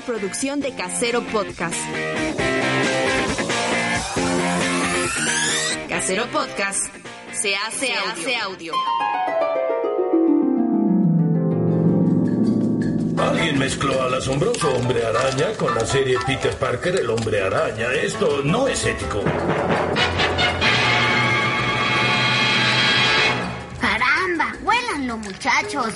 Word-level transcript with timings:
Una 0.00 0.06
producción 0.06 0.60
de 0.60 0.72
Casero 0.74 1.20
Podcast. 1.26 1.74
Casero 5.88 6.26
Podcast 6.30 6.94
se 7.32 7.56
hace, 7.56 7.92
hace 7.92 8.36
audio. 8.36 8.72
Alguien 13.18 13.58
mezcló 13.58 14.02
al 14.02 14.14
asombroso 14.14 14.72
hombre 14.74 15.04
araña 15.04 15.52
con 15.58 15.74
la 15.74 15.84
serie 15.84 16.16
Peter 16.26 16.54
Parker, 16.56 16.96
el 16.96 17.10
hombre 17.10 17.42
araña. 17.42 17.92
Esto 17.92 18.42
no 18.44 18.68
es 18.68 18.84
ético. 18.84 19.22
¡Caramba! 23.80 24.54
¡Huélanlo, 24.62 25.16
muchachos! 25.18 25.94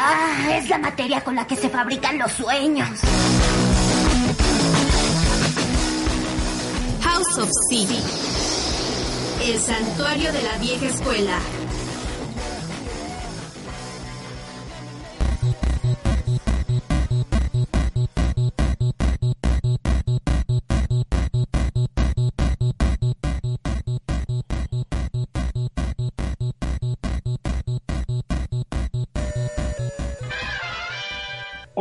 ¡Ah! 0.00 0.56
Es 0.56 0.68
la 0.68 0.78
materia 0.78 1.20
con 1.22 1.34
la 1.34 1.44
que 1.44 1.56
se 1.56 1.68
fabrican 1.68 2.18
los 2.18 2.30
sueños. 2.30 2.88
House 7.02 7.38
of 7.38 7.50
C. 7.68 7.86
El 9.42 9.58
santuario 9.58 10.32
de 10.32 10.42
la 10.42 10.56
vieja 10.58 10.86
escuela. 10.86 11.38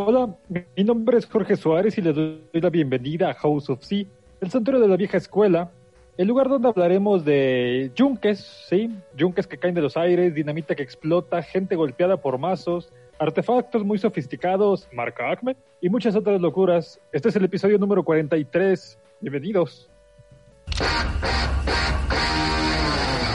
Hola, 0.09 0.33
mi 0.77 0.85
nombre 0.85 1.17
es 1.17 1.25
Jorge 1.25 1.57
Suárez 1.57 1.97
y 1.97 2.01
les 2.01 2.15
doy 2.15 2.39
la 2.53 2.69
bienvenida 2.69 3.29
a 3.29 3.33
House 3.33 3.69
of 3.69 3.83
Sea, 3.83 4.05
el 4.39 4.49
santuario 4.49 4.81
de 4.81 4.87
la 4.87 4.95
vieja 4.95 5.17
escuela, 5.17 5.69
el 6.15 6.29
lugar 6.29 6.47
donde 6.47 6.69
hablaremos 6.69 7.25
de 7.25 7.91
yunques, 7.93 8.39
sí, 8.69 8.89
yunques 9.17 9.47
que 9.47 9.57
caen 9.57 9.75
de 9.75 9.81
los 9.81 9.97
aires, 9.97 10.33
dinamita 10.33 10.75
que 10.75 10.83
explota, 10.83 11.43
gente 11.43 11.75
golpeada 11.75 12.15
por 12.15 12.37
mazos, 12.37 12.93
artefactos 13.19 13.83
muy 13.83 13.97
sofisticados, 13.97 14.87
marca 14.93 15.29
Acme 15.29 15.57
y 15.81 15.89
muchas 15.89 16.15
otras 16.15 16.39
locuras. 16.39 17.01
Este 17.11 17.27
es 17.27 17.35
el 17.35 17.43
episodio 17.43 17.77
número 17.77 18.05
43. 18.05 18.97
Bienvenidos. 19.19 19.89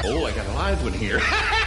Oh, 0.06 0.26
I 0.26 0.32
got 0.32 0.46
a 0.46 0.54
live 0.56 0.82
one 0.82 0.94
here. 0.94 1.20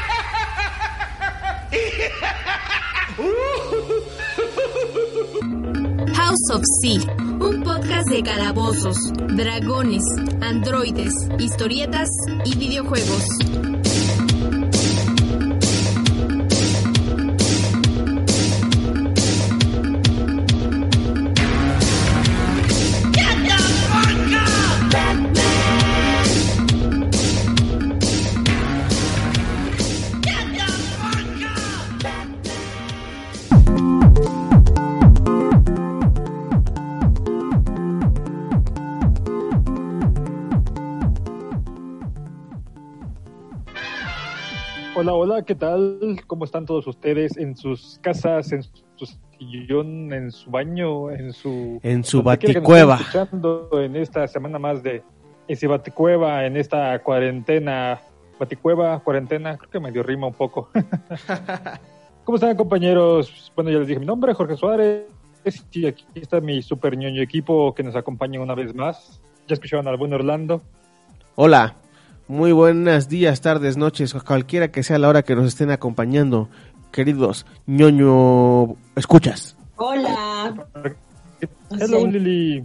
Of 6.52 6.64
C. 6.82 7.00
Un 7.40 7.64
podcast 7.64 8.10
de 8.10 8.22
calabozos, 8.22 8.98
dragones, 9.38 10.04
androides, 10.42 11.14
historietas 11.40 12.10
y 12.44 12.58
videojuegos. 12.58 13.24
Hola, 45.06 45.14
hola, 45.14 45.42
¿qué 45.44 45.54
tal? 45.54 46.20
¿Cómo 46.26 46.46
están 46.46 46.66
todos 46.66 46.88
ustedes 46.88 47.38
en 47.38 47.56
sus 47.56 48.00
casas, 48.02 48.52
en 48.52 48.64
su 48.64 49.06
sillón, 49.38 50.12
en 50.12 50.32
su 50.32 50.50
baño, 50.50 51.12
en 51.12 51.32
su... 51.32 51.80
En 51.84 52.04
su 52.04 52.24
baticueva. 52.24 52.96
escuchando 52.96 53.70
en 53.74 53.98
esta 53.98 54.28
semana 54.28 54.58
más 54.58 54.82
de 54.82 55.04
ese 55.48 55.68
baticueva, 55.68 56.48
en 56.48 56.58
esta 56.58 56.98
cuarentena, 57.04 58.02
baticueva, 58.40 58.98
cuarentena, 58.98 59.56
creo 59.60 59.70
que 59.70 59.80
medio 59.80 60.02
rima 60.02 60.26
un 60.26 60.34
poco. 60.34 60.70
¿Cómo 62.24 62.38
están 62.38 62.58
compañeros? 62.58 63.52
Bueno, 63.56 63.70
ya 63.70 63.78
les 63.78 63.88
dije 63.88 64.00
mi 64.00 64.08
nombre, 64.08 64.34
Jorge 64.34 64.58
Suárez, 64.58 65.06
y 65.72 65.86
aquí 65.86 66.04
está 66.16 66.42
mi 66.42 66.64
super 66.64 66.98
ñoño 66.98 67.22
equipo 67.22 67.76
que 67.76 67.84
nos 67.84 67.96
acompaña 67.96 68.42
una 68.42 68.56
vez 68.56 68.74
más. 68.74 69.22
Ya 69.48 69.54
escucharon 69.54 69.88
al 69.88 69.98
buen 69.98 70.14
Orlando. 70.14 70.64
Hola, 71.36 71.76
muy 72.28 72.52
buenos 72.52 73.08
días, 73.08 73.42
tardes, 73.42 73.78
noches, 73.78 74.14
cualquiera 74.14 74.72
que 74.72 74.84
sea 74.84 74.98
la 74.98 75.10
hora 75.10 75.24
que 75.24 75.36
nos 75.36 75.48
estén 75.48 75.72
acompañando, 75.72 76.50
queridos 76.92 77.46
ñoño 77.68 78.76
escuchas. 78.96 79.58
Hola. 79.76 80.66
Hello, 81.70 82.00
Sí. 82.00 82.08
Lili. 82.08 82.64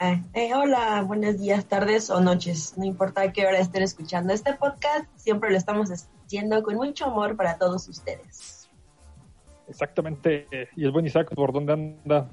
Ah, 0.00 0.20
eh, 0.34 0.54
hola, 0.54 1.02
buenos 1.02 1.38
días, 1.38 1.66
tardes 1.66 2.10
o 2.10 2.20
noches. 2.20 2.74
No 2.76 2.84
importa 2.84 3.22
a 3.22 3.32
qué 3.32 3.46
hora 3.46 3.58
estén 3.58 3.82
escuchando 3.82 4.32
este 4.32 4.54
podcast, 4.54 5.06
siempre 5.16 5.50
lo 5.50 5.56
estamos 5.56 5.90
haciendo 5.90 6.62
con 6.62 6.76
mucho 6.76 7.06
amor 7.06 7.36
para 7.36 7.58
todos 7.58 7.88
ustedes. 7.88 8.68
Exactamente. 9.68 10.46
Y 10.76 10.84
el 10.84 10.92
buen 10.92 11.06
Isaac, 11.06 11.34
¿por 11.34 11.52
dónde 11.52 11.72
anda? 11.72 12.28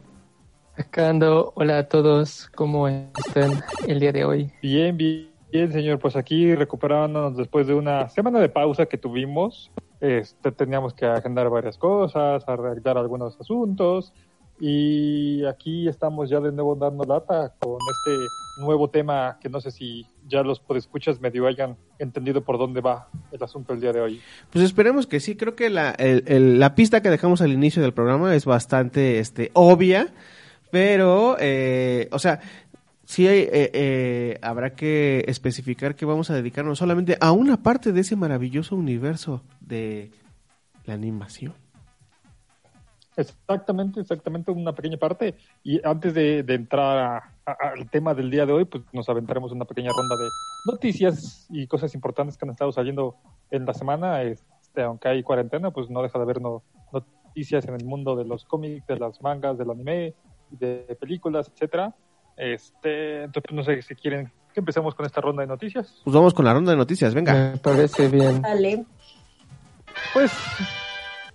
Acá 0.78 1.09
ando, 1.09 1.53
hola 1.56 1.80
a 1.80 1.88
todos, 1.88 2.50
¿cómo 2.53 2.88
están 2.88 3.63
el 3.88 4.00
día 4.00 4.12
de 4.12 4.25
hoy? 4.25 4.52
Bien, 4.62 4.96
bien, 4.96 5.30
bien, 5.56 5.72
señor. 5.72 6.00
Pues 6.00 6.16
aquí 6.16 6.54
recuperándonos 6.56 7.36
después 7.38 7.68
de 7.68 7.74
una 7.74 8.10
semana 8.10 8.40
de 8.40 8.50
pausa 8.50 8.86
que 8.86 8.98
tuvimos. 8.98 9.72
Este, 10.02 10.52
teníamos 10.52 10.94
que 10.94 11.06
agendar 11.06 11.50
varias 11.50 11.78
cosas, 11.78 12.44
arreglar 12.48 12.98
algunos 12.98 13.40
asuntos. 13.40 14.14
Y 14.60 15.44
aquí 15.46 15.88
estamos 15.88 16.30
ya 16.30 16.40
de 16.40 16.52
nuevo 16.52 16.76
dando 16.76 17.04
lata 17.04 17.54
con 17.60 17.74
este 17.74 18.64
nuevo 18.64 18.90
tema 18.90 19.38
que 19.42 19.50
no 19.50 19.60
sé 19.60 19.70
si 19.70 20.06
ya 20.30 20.44
los 20.44 20.62
podescuchas 20.62 21.20
medio 21.20 21.46
hayan 21.46 21.76
entendido 22.00 22.42
por 22.42 22.58
dónde 22.58 22.80
va 22.80 23.10
el 23.34 23.44
asunto 23.44 23.74
el 23.74 23.82
día 23.82 23.92
de 23.92 24.00
hoy. 24.00 24.22
Pues 24.52 24.64
esperemos 24.64 25.08
que 25.08 25.20
sí, 25.20 25.36
creo 25.36 25.56
que 25.56 25.70
la, 25.70 25.92
el- 25.92 26.24
el- 26.28 26.58
la 26.60 26.74
pista 26.74 27.02
que 27.02 27.10
dejamos 27.10 27.42
al 27.42 27.52
inicio 27.52 27.82
del 27.82 27.94
programa 27.94 28.34
es 28.34 28.46
bastante 28.46 29.20
este, 29.20 29.52
obvia, 29.54 30.08
pero, 30.72 31.36
eh, 31.40 32.08
o 32.12 32.20
sea, 32.20 32.40
sí 33.06 33.28
eh, 33.28 33.50
eh, 33.52 34.40
habrá 34.42 34.75
que 34.75 35.24
especificar 35.28 35.96
que 35.96 36.06
vamos 36.06 36.30
a 36.30 36.36
dedicarnos 36.36 36.78
solamente 36.80 37.18
a 37.22 37.31
una 37.31 37.63
parte 37.63 37.92
de 37.92 38.02
ese 38.02 38.16
maravilloso 38.16 38.75
universo 38.75 39.44
de 39.62 40.12
la 40.86 40.94
animación. 40.94 41.54
Exactamente, 43.18 44.02
exactamente 44.02 44.52
una 44.52 44.74
pequeña 44.74 44.98
parte. 44.98 45.36
Y 45.63 45.80
antes 45.88 46.13
de, 46.13 46.40
entrar 46.50 46.98
a- 46.98 47.34
a- 47.46 47.69
al 47.69 47.90
tema 47.90 48.13
del 48.13 48.30
día 48.30 48.46
de 48.46 48.52
hoy, 48.52 48.66
pues 48.66 48.84
nos 48.92 49.08
aventaremos 49.08 49.51
una 49.54 49.66
pequeña 49.66 49.94
ronda 49.94 50.18
de 50.18 50.34
noticias 50.66 51.48
y 51.50 51.66
cosas 51.68 51.96
importantes 51.96 52.38
que 52.38 52.46
han 52.46 52.51
estado 52.51 52.72
saliendo 52.74 53.16
en 53.51 53.66
la 53.66 53.74
semana. 53.74 54.22
Este, 54.24 54.81
aunque 54.81 55.08
hay 55.08 55.24
cuarentena, 55.24 55.72
pues 55.72 55.90
no 55.90 56.01
deja 56.01 56.19
de 56.19 56.24
haber 56.24 56.42
no- 56.42 56.63
noticias 56.92 57.66
en 57.68 57.75
el 57.75 57.86
mundo 57.86 58.16
de 58.18 58.25
los 58.25 58.44
cómics, 58.44 58.86
de 58.88 59.00
las 59.00 59.22
mangas, 59.22 59.58
del 59.58 59.72
anime, 59.72 60.13
de 60.50 60.98
películas, 61.00 61.50
etcétera. 61.54 61.96
Este, 62.38 63.24
entonces, 63.24 63.44
pues, 63.50 63.56
no 63.56 63.64
sé 63.64 63.82
si 63.82 63.96
quieren 63.96 64.32
que 64.54 64.60
empecemos 64.60 64.94
con 64.96 65.06
esta 65.06 65.22
ronda 65.22 65.42
de 65.42 65.48
noticias. 65.48 66.02
Pues 66.04 66.14
vamos 66.14 66.34
con 66.34 66.46
la 66.46 66.54
ronda 66.54 66.72
de 66.72 66.78
noticias, 66.78 67.14
venga. 67.14 67.34
Me 67.52 67.58
parece 67.58 68.08
bien. 68.08 68.42
Dale. 68.42 68.86
Pues 70.14 70.32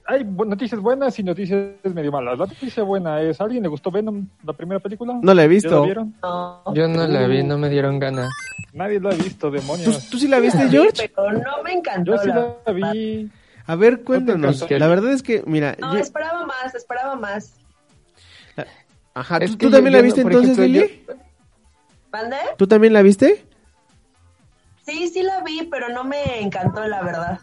hay 0.07 0.25
noticias 0.25 0.81
buenas 0.81 1.19
y 1.19 1.23
noticias 1.23 1.61
medio 1.85 2.11
malas. 2.13 2.39
La 2.39 2.47
noticia 2.47 2.83
buena 2.83 3.21
es, 3.23 3.41
¿a 3.41 3.45
alguien 3.45 3.63
le 3.63 3.69
gustó 3.69 3.91
Venom, 3.91 4.27
la 4.45 4.53
primera 4.53 4.81
película? 4.81 5.19
No 5.23 5.35
la 5.35 5.43
he 5.43 5.47
¿Ya 5.47 5.49
visto. 5.49 5.85
vieron? 5.85 6.15
No. 6.23 6.63
Yo 6.75 6.89
no 6.89 7.07
la 7.07 7.27
vi, 7.27 7.43
no 7.45 7.59
me 7.59 7.69
dieron 7.69 7.99
ganas. 7.99 8.31
Nadie 8.73 9.01
la 9.01 9.11
ha 9.11 9.15
visto, 9.15 9.49
¿Tú, 9.49 9.55
demonios. 9.57 10.09
tú 10.11 10.19
sí 10.19 10.29
la 10.29 10.39
viste, 10.41 10.69
George? 10.69 11.11
Pero 11.15 11.33
no 11.33 11.63
me 11.63 11.73
encantó. 11.73 12.13
Yo 12.13 12.19
sí 12.19 12.29
la 12.29 12.55
la 12.67 12.73
vi. 12.73 13.31
A 13.67 13.75
ver, 13.77 14.03
cuéntanos. 14.03 14.57
encantó? 14.63 14.79
La 14.79 14.87
verdad 14.89 15.13
es 15.13 15.23
que, 15.23 15.43
mira, 15.47 15.77
No, 15.79 15.95
yo- 15.95 16.01
esperaba 16.01 16.45
más, 16.47 16.75
esperaba 16.75 17.15
más. 17.17 17.55
Ajá, 19.15 19.41
¿tú, 19.41 19.57
yo- 19.59 19.71
también 19.71 19.93
yo 19.93 19.99
la 19.99 20.03
viste 20.03 20.23
por 20.23 20.33
entonces, 20.33 20.59
ejemplo, 20.59 20.81
Lili? 20.81 21.05
yo- 21.07 21.15
¿Mande? 22.13 22.37
¿Tú 22.59 22.67
también 22.67 22.93
la 22.93 23.03
viste? 23.03 23.47
Sí, 24.85 25.09
sí 25.09 25.23
la 25.23 25.43
vi, 25.43 25.69
pero 25.71 25.89
no 25.91 26.03
me 26.05 26.41
encantó, 26.41 26.87
la 26.89 27.03
verdad. 27.03 27.41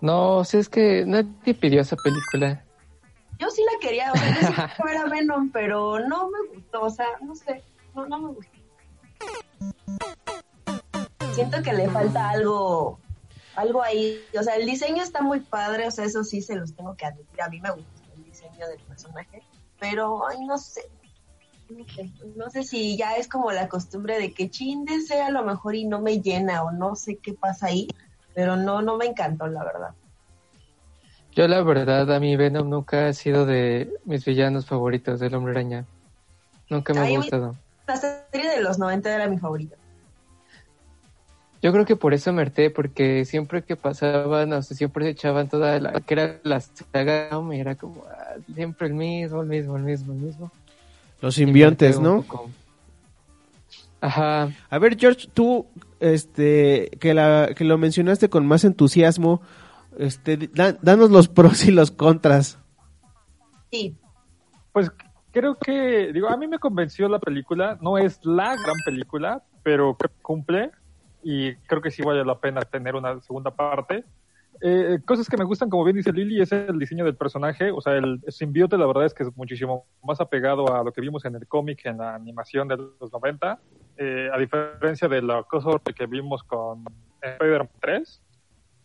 No, 0.00 0.36
o 0.38 0.44
sea, 0.44 0.60
es 0.60 0.68
que 0.68 1.04
nadie 1.06 1.54
pidió 1.54 1.80
esa 1.80 1.96
película. 1.96 2.64
Yo 3.38 3.50
sí 3.50 3.62
la 3.72 3.78
quería, 3.80 4.12
o 4.12 4.16
sea, 4.16 4.28
yo 4.28 4.34
sí 4.40 4.46
quería 4.54 4.76
ver 4.84 4.96
a 4.98 5.04
Venom, 5.06 5.50
pero 5.50 5.98
no 6.00 6.30
me 6.30 6.38
gustó, 6.54 6.82
o 6.82 6.90
sea, 6.90 7.06
no 7.20 7.34
sé, 7.34 7.62
no, 7.94 8.06
no 8.06 8.18
me 8.20 8.28
gustó. 8.28 8.52
Siento 11.34 11.60
que 11.62 11.72
le 11.72 11.90
falta 11.90 12.28
algo, 12.30 13.00
algo 13.56 13.82
ahí, 13.82 14.24
o 14.38 14.42
sea, 14.42 14.54
el 14.54 14.66
diseño 14.66 15.02
está 15.02 15.20
muy 15.20 15.40
padre, 15.40 15.88
o 15.88 15.90
sea, 15.90 16.04
eso 16.04 16.22
sí 16.22 16.40
se 16.40 16.54
los 16.54 16.74
tengo 16.76 16.94
que 16.96 17.06
admitir, 17.06 17.42
a 17.42 17.48
mí 17.48 17.60
me 17.60 17.70
gusta 17.72 17.90
el 18.16 18.24
diseño 18.24 18.68
del 18.68 18.78
personaje, 18.82 19.42
pero, 19.78 20.26
ay, 20.26 20.44
no 20.46 20.58
sé, 20.58 20.82
no 21.70 21.84
sé, 21.86 22.10
no 22.36 22.50
sé 22.50 22.62
si 22.62 22.96
ya 22.96 23.16
es 23.16 23.28
como 23.28 23.50
la 23.52 23.68
costumbre 23.68 24.18
de 24.18 24.32
que 24.32 24.50
chin 24.50 24.84
desea 24.84 25.26
a 25.26 25.30
lo 25.30 25.44
mejor 25.44 25.74
y 25.74 25.86
no 25.86 26.00
me 26.00 26.20
llena, 26.20 26.62
o 26.62 26.70
no 26.70 26.96
sé 26.96 27.16
qué 27.16 27.34
pasa 27.34 27.66
ahí, 27.66 27.88
pero 28.34 28.56
no, 28.56 28.82
no 28.82 28.96
me 28.96 29.06
encantó, 29.06 29.46
la 29.46 29.64
verdad. 29.64 29.90
Yo 31.32 31.48
la 31.48 31.62
verdad, 31.62 32.12
a 32.12 32.20
mí 32.20 32.36
Venom 32.36 32.70
nunca 32.70 33.08
ha 33.08 33.12
sido 33.12 33.44
de 33.44 33.92
mis 34.04 34.24
villanos 34.24 34.66
favoritos 34.66 35.18
del 35.18 35.34
Hombre 35.34 35.52
Araña. 35.52 35.84
Nunca 36.70 36.94
me 36.94 37.00
Ay, 37.00 37.14
ha 37.14 37.18
gustado. 37.18 37.56
La 37.88 37.96
serie 37.96 38.50
de 38.50 38.62
los 38.62 38.78
90 38.78 39.12
era 39.12 39.28
mi 39.28 39.38
favorita. 39.38 39.76
Yo 41.64 41.72
creo 41.72 41.86
que 41.86 41.96
por 41.96 42.12
eso 42.12 42.30
me 42.30 42.42
harté, 42.42 42.68
porque 42.68 43.24
siempre 43.24 43.62
que 43.62 43.74
pasaban, 43.74 44.52
o 44.52 44.60
sea, 44.60 44.76
siempre 44.76 45.06
se 45.06 45.10
echaban 45.12 45.48
toda 45.48 45.80
la, 45.80 45.92
que 46.02 46.12
era 46.12 46.38
la 46.42 46.60
saga, 46.60 47.28
no, 47.32 47.42
me 47.42 47.58
era 47.58 47.74
como, 47.74 48.04
ah, 48.06 48.34
siempre 48.54 48.88
el 48.88 48.92
mismo, 48.92 49.40
el 49.40 49.48
mismo, 49.48 49.74
el 49.78 49.82
mismo, 49.82 50.12
el 50.12 50.18
mismo. 50.18 50.52
Los 51.22 51.38
Y 51.38 51.46
simbiontes, 51.46 51.98
¿no? 51.98 52.20
poco. 52.20 52.50
Ajá, 54.02 54.50
A 54.68 54.78
ver, 54.78 54.98
George, 54.98 55.26
tú, 55.32 55.66
este, 56.00 56.90
que, 57.00 57.14
la, 57.14 57.52
que 57.56 57.64
lo 57.64 57.78
mencionaste 57.78 58.28
con 58.28 58.46
más 58.46 58.64
entusiasmo, 58.64 59.40
este, 59.98 60.36
da- 60.52 60.76
danos 60.82 61.10
los 61.10 61.28
pros 61.28 61.64
y 61.64 61.70
los 61.70 61.90
contras. 61.90 62.58
Sí, 63.72 63.96
Pues 64.72 64.90
creo 65.32 65.56
que, 65.56 66.12
digo, 66.12 66.28
a 66.28 66.36
mí 66.36 66.46
me 66.46 66.58
convenció 66.58 67.08
la 67.08 67.18
película. 67.20 67.78
No 67.80 67.96
es 67.96 68.20
la 68.22 68.54
gran 68.54 68.76
película, 68.84 69.42
pero 69.62 69.96
cumple. 70.20 70.70
Y 71.24 71.54
creo 71.66 71.80
que 71.82 71.90
sí 71.90 72.02
vale 72.02 72.24
la 72.24 72.38
pena 72.38 72.60
tener 72.62 72.94
una 72.94 73.18
segunda 73.22 73.50
parte. 73.50 74.04
Eh, 74.60 74.98
cosas 75.04 75.28
que 75.28 75.36
me 75.36 75.44
gustan, 75.44 75.68
como 75.68 75.82
bien 75.84 75.96
dice 75.96 76.12
Lily, 76.12 76.40
es 76.40 76.52
el 76.52 76.78
diseño 76.78 77.04
del 77.04 77.16
personaje. 77.16 77.70
O 77.72 77.80
sea, 77.80 77.94
el 77.94 78.20
simbiote, 78.28 78.78
la 78.78 78.86
verdad 78.86 79.06
es 79.06 79.14
que 79.14 79.24
es 79.24 79.36
muchísimo 79.36 79.86
más 80.02 80.20
apegado 80.20 80.72
a 80.74 80.84
lo 80.84 80.92
que 80.92 81.00
vimos 81.00 81.24
en 81.24 81.34
el 81.34 81.46
cómic, 81.48 81.84
en 81.86 81.98
la 81.98 82.14
animación 82.14 82.68
de 82.68 82.76
los 82.76 83.12
90. 83.12 83.58
Eh, 83.96 84.28
a 84.32 84.38
diferencia 84.38 85.08
de 85.08 85.22
la 85.22 85.42
cosa 85.44 85.70
que 85.96 86.06
vimos 86.06 86.42
con 86.44 86.84
Spider-Man 87.22 87.68
3. 87.80 88.22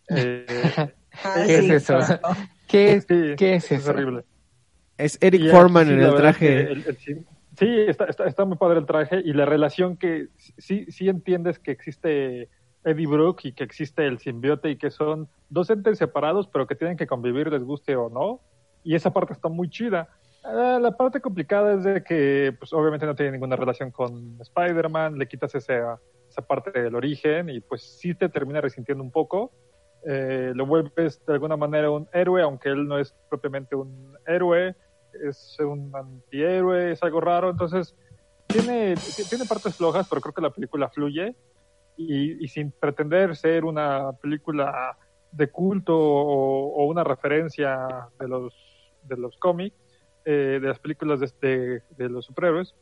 Eh, 0.08 0.46
Ah, 1.24 1.42
¿qué 1.44 1.58
es 1.58 1.70
eso? 1.70 1.98
¿Qué, 2.68 2.92
es- 2.92 3.04
sí, 3.08 3.34
¿Qué 3.36 3.54
es 3.56 3.64
es 3.72 3.80
eso? 3.80 3.90
horrible. 3.90 4.24
Es 4.96 5.18
Eric 5.20 5.50
Foreman 5.50 5.86
sí, 5.88 5.92
en 5.94 5.98
el 6.02 6.06
es 6.08 6.14
traje. 6.14 6.46
que 6.46 6.60
el- 6.72 6.84
el- 6.86 7.26
sí, 7.60 7.84
está, 7.86 8.06
está, 8.06 8.24
está 8.24 8.44
muy 8.46 8.56
padre 8.56 8.78
el 8.78 8.86
traje 8.86 9.20
y 9.22 9.34
la 9.34 9.44
relación 9.44 9.98
que 9.98 10.28
sí, 10.56 10.86
sí 10.88 11.08
entiendes 11.08 11.58
que 11.58 11.70
existe 11.70 12.48
Eddie 12.84 13.06
Brooke 13.06 13.44
y 13.44 13.52
que 13.52 13.64
existe 13.64 14.06
el 14.06 14.18
simbiote 14.18 14.70
y 14.70 14.76
que 14.76 14.90
son 14.90 15.28
dos 15.50 15.68
entes 15.68 15.98
separados 15.98 16.48
pero 16.48 16.66
que 16.66 16.74
tienen 16.74 16.96
que 16.96 17.06
convivir 17.06 17.52
les 17.52 17.62
guste 17.62 17.94
o 17.96 18.08
no. 18.08 18.40
Y 18.82 18.94
esa 18.94 19.12
parte 19.12 19.34
está 19.34 19.50
muy 19.50 19.68
chida. 19.68 20.08
Ah, 20.42 20.78
la 20.80 20.96
parte 20.96 21.20
complicada 21.20 21.74
es 21.74 21.84
de 21.84 22.02
que 22.02 22.56
pues 22.58 22.72
obviamente 22.72 23.04
no 23.04 23.14
tiene 23.14 23.32
ninguna 23.32 23.56
relación 23.56 23.90
con 23.90 24.38
Spider-Man, 24.40 25.18
le 25.18 25.28
quitas 25.28 25.54
esa, 25.54 26.00
esa 26.30 26.42
parte 26.42 26.70
del 26.70 26.94
origen 26.94 27.50
y 27.50 27.60
pues 27.60 27.82
sí 27.82 28.14
te 28.14 28.30
termina 28.30 28.62
resintiendo 28.62 29.04
un 29.04 29.10
poco. 29.10 29.52
Eh, 30.06 30.52
lo 30.54 30.64
vuelves 30.64 31.22
de 31.26 31.34
alguna 31.34 31.58
manera 31.58 31.90
un 31.90 32.08
héroe, 32.14 32.40
aunque 32.40 32.70
él 32.70 32.88
no 32.88 32.98
es 32.98 33.14
propiamente 33.28 33.76
un 33.76 34.16
héroe, 34.26 34.74
es 35.12 35.56
un 35.60 35.90
antihéroe, 35.94 36.92
es 36.92 37.02
algo 37.02 37.20
raro, 37.20 37.50
entonces 37.50 37.94
tiene, 38.50 38.98
tiene 39.28 39.46
partes 39.46 39.76
flojas, 39.76 40.06
pero 40.08 40.20
creo 40.20 40.34
que 40.34 40.42
la 40.42 40.50
película 40.50 40.88
fluye 40.90 41.36
y, 41.96 42.48
sin 42.48 42.72
pretender 42.72 43.36
ser 43.36 43.64
una 43.64 44.12
película 44.20 44.96
de 45.30 45.50
culto 45.50 45.96
o, 45.96 46.84
una 46.86 47.04
referencia 47.04 47.86
de 48.18 48.28
los, 48.28 48.54
de 49.02 49.16
los 49.16 49.36
cómics, 49.38 49.76
eh, 50.24 50.58
de 50.60 50.68
las 50.68 50.78
películas 50.78 51.20
de, 51.20 51.26
este- 51.26 51.84
los 52.08 52.24
superhéroes, 52.24 52.74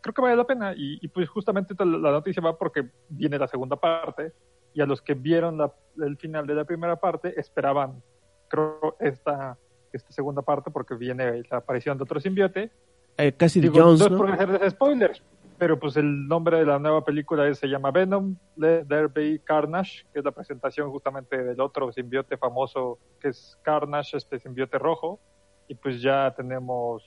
creo 0.00 0.14
que 0.14 0.22
vale 0.22 0.36
la 0.36 0.46
pena 0.46 0.72
y, 0.76 1.06
pues 1.08 1.28
justamente 1.28 1.74
la 1.78 2.12
noticia 2.12 2.42
va 2.42 2.56
porque 2.56 2.90
viene 3.08 3.38
la 3.38 3.48
segunda 3.48 3.76
parte 3.76 4.32
y 4.72 4.80
a 4.80 4.86
los 4.86 5.02
que 5.02 5.14
vieron 5.14 5.58
la- 5.58 5.74
el 5.98 6.16
final 6.16 6.46
de 6.46 6.54
la 6.54 6.64
primera 6.64 6.96
parte 6.96 7.38
esperaban, 7.38 8.02
creo, 8.48 8.96
esta, 9.00 9.58
esta 9.98 10.12
segunda 10.12 10.42
parte 10.42 10.70
porque 10.70 10.94
viene 10.94 11.42
la 11.50 11.58
aparición 11.58 11.96
de 11.98 12.04
otro 12.04 12.18
simbiote. 12.20 12.70
Eh, 13.16 13.32
Cassidy 13.32 13.68
Digo, 13.68 13.84
Jones, 13.84 14.00
no 14.00 14.06
es 14.06 14.12
¿no? 14.12 14.18
por 14.18 14.30
hacerles 14.30 14.70
spoilers, 14.72 15.22
pero 15.58 15.78
pues 15.78 15.96
el 15.96 16.26
nombre 16.28 16.58
de 16.58 16.64
la 16.66 16.78
nueva 16.78 17.04
película 17.04 17.46
es- 17.48 17.58
se 17.58 17.66
llama 17.66 17.90
Venom, 17.90 18.36
Let 18.56 18.86
There 18.86 19.08
Be 19.08 19.40
Carnage, 19.44 20.06
que 20.12 20.20
es 20.20 20.24
la 20.24 20.30
presentación 20.30 20.90
justamente 20.90 21.36
del 21.42 21.60
otro 21.60 21.92
simbiote 21.92 22.36
famoso 22.36 22.98
que 23.20 23.28
es 23.28 23.58
Carnage, 23.62 24.16
este 24.16 24.38
simbiote 24.38 24.78
rojo. 24.78 25.18
Y 25.66 25.74
pues 25.74 26.00
ya 26.00 26.32
tenemos, 26.36 27.02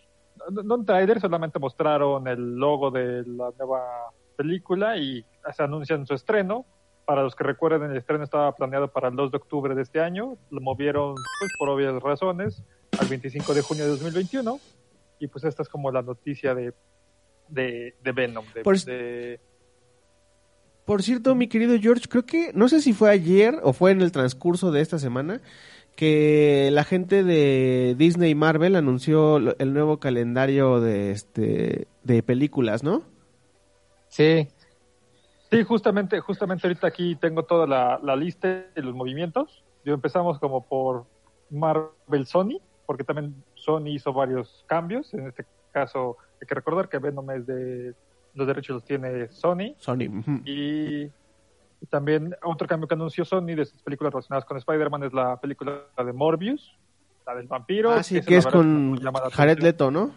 no, 0.52 0.62
no 0.64 0.76
un 0.76 0.86
trailer, 0.86 1.20
solamente 1.20 1.58
mostraron 1.60 2.28
el 2.28 2.56
logo 2.58 2.92
de 2.92 3.24
la 3.26 3.52
nueva 3.58 4.12
película 4.36 4.98
y 4.98 5.26
se 5.56 5.64
anuncian 5.64 6.06
su 6.06 6.14
estreno. 6.14 6.66
Para 7.06 7.24
los 7.24 7.36
que 7.36 7.44
recuerden, 7.44 7.90
el 7.90 7.98
estreno 7.98 8.24
estaba 8.24 8.54
planeado 8.54 8.88
para 8.90 9.08
el 9.08 9.16
2 9.16 9.32
de 9.32 9.38
octubre 9.38 9.74
de 9.76 9.82
este 9.82 10.00
año. 10.00 10.38
Lo 10.52 10.62
movieron, 10.62 11.16
pues, 11.16 11.52
por 11.58 11.70
obvias 11.70 12.00
razones, 12.02 12.64
al 13.02 13.08
25 13.08 13.54
de 13.54 13.62
junio 13.62 13.84
de 13.86 13.90
2021. 13.92 14.60
Y 15.20 15.28
pues 15.28 15.44
esta 15.44 15.62
es 15.64 15.70
como 15.70 15.92
la 15.92 16.02
noticia 16.02 16.56
de, 16.56 16.74
de, 17.50 17.96
de 18.04 18.12
Venom. 18.12 18.46
De, 18.54 18.62
Por- 18.64 18.80
de- 18.80 19.40
Por 20.86 21.04
cierto, 21.04 21.36
mi 21.36 21.48
querido 21.48 21.78
George, 21.80 22.06
creo 22.10 22.26
que, 22.26 22.52
no 22.54 22.68
sé 22.70 22.82
si 22.82 22.94
fue 22.94 23.10
ayer 23.12 23.60
o 23.64 23.74
fue 23.74 23.92
en 23.92 24.02
el 24.02 24.12
transcurso 24.12 24.72
de 24.72 24.82
esta 24.82 24.98
semana, 25.00 25.42
que 25.96 26.70
la 26.72 26.84
gente 26.84 27.24
de 27.24 27.96
Disney 27.98 28.32
y 28.32 28.36
Marvel 28.36 28.76
anunció 28.76 29.38
el 29.38 29.74
nuevo 29.74 30.00
calendario 30.00 30.80
de, 30.80 31.12
este, 31.12 31.88
de 32.04 32.24
películas, 32.24 32.84
¿no? 32.84 33.04
Sí, 34.08 34.48
Sí, 35.52 35.64
justamente, 35.64 36.18
justamente 36.22 36.66
ahorita 36.66 36.88
aquí 36.88 37.18
tengo 37.18 37.44
toda 37.44 37.68
la, 37.68 38.00
la 38.02 38.16
lista 38.16 38.48
de 38.74 38.82
los 38.82 38.96
movimientos. 38.96 39.66
Yo 39.84 39.94
empezamos 39.94 40.40
como 40.40 40.66
por 40.66 41.06
Marvel 41.50 42.26
Sony, 42.26 42.62
porque 42.92 43.06
también 43.06 43.34
Sony 43.56 43.88
hizo 43.88 44.12
varios 44.12 44.66
cambios. 44.68 45.14
En 45.14 45.28
este 45.28 45.46
caso, 45.72 46.18
hay 46.42 46.46
que 46.46 46.56
recordar 46.56 46.90
que 46.90 46.98
Venom 46.98 47.32
es 47.32 47.48
de 47.48 47.94
los 48.34 48.46
derechos 48.46 48.74
los 48.74 48.84
tiene 48.84 49.30
Sony. 49.30 49.76
Sony. 49.78 50.10
Y, 50.44 51.10
también 51.90 52.36
otro 52.44 52.68
cambio 52.68 52.90
que 52.90 52.96
anunció 52.96 53.24
Sony 53.24 53.56
de 53.56 53.64
sus 53.64 53.82
películas 53.82 54.12
relacionadas 54.12 54.44
con 54.44 54.58
Spider-Man 54.58 55.06
es 55.06 55.14
la 55.14 55.40
película 55.40 55.84
de 56.06 56.12
Morbius, 56.12 56.76
la 57.26 57.34
del 57.34 57.48
vampiro. 57.48 57.92
Ah, 57.94 58.04
sí, 58.04 58.20
que 58.20 58.36
es 58.36 58.46
con 58.46 58.96
no 58.96 59.14
Jared. 59.32 59.60
Leto, 59.60 59.90
¿no? 59.90 60.12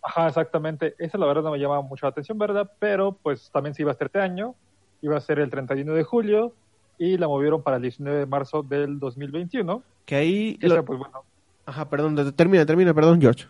Ajá, 0.00 0.28
exactamente. 0.28 0.94
Esa 0.98 1.18
la 1.18 1.26
verdad 1.26 1.42
no 1.42 1.50
me 1.50 1.58
llama 1.58 1.82
mucho 1.82 2.06
la 2.06 2.10
atención, 2.12 2.38
¿verdad? 2.38 2.72
Pero 2.78 3.12
pues 3.12 3.50
también 3.50 3.74
se 3.74 3.82
iba 3.82 3.90
a 3.90 3.94
hacer 3.94 4.06
este 4.06 4.20
año, 4.20 4.54
iba 5.02 5.14
a 5.18 5.20
ser 5.20 5.40
el 5.40 5.50
31 5.50 5.92
de 5.92 6.04
julio 6.04 6.54
y 6.96 7.18
la 7.18 7.28
movieron 7.28 7.62
para 7.62 7.76
el 7.76 7.82
19 7.82 8.18
de 8.18 8.24
marzo 8.24 8.62
del 8.62 8.98
2021. 8.98 9.82
Que 10.06 10.16
ahí... 10.16 10.58
Esa 10.62 10.76
lo- 10.76 10.84
pues 10.86 10.98
bueno, 10.98 11.22
Ajá, 11.68 11.86
perdón, 11.90 12.34
termina, 12.34 12.64
termina, 12.64 12.94
perdón, 12.94 13.20
George. 13.20 13.44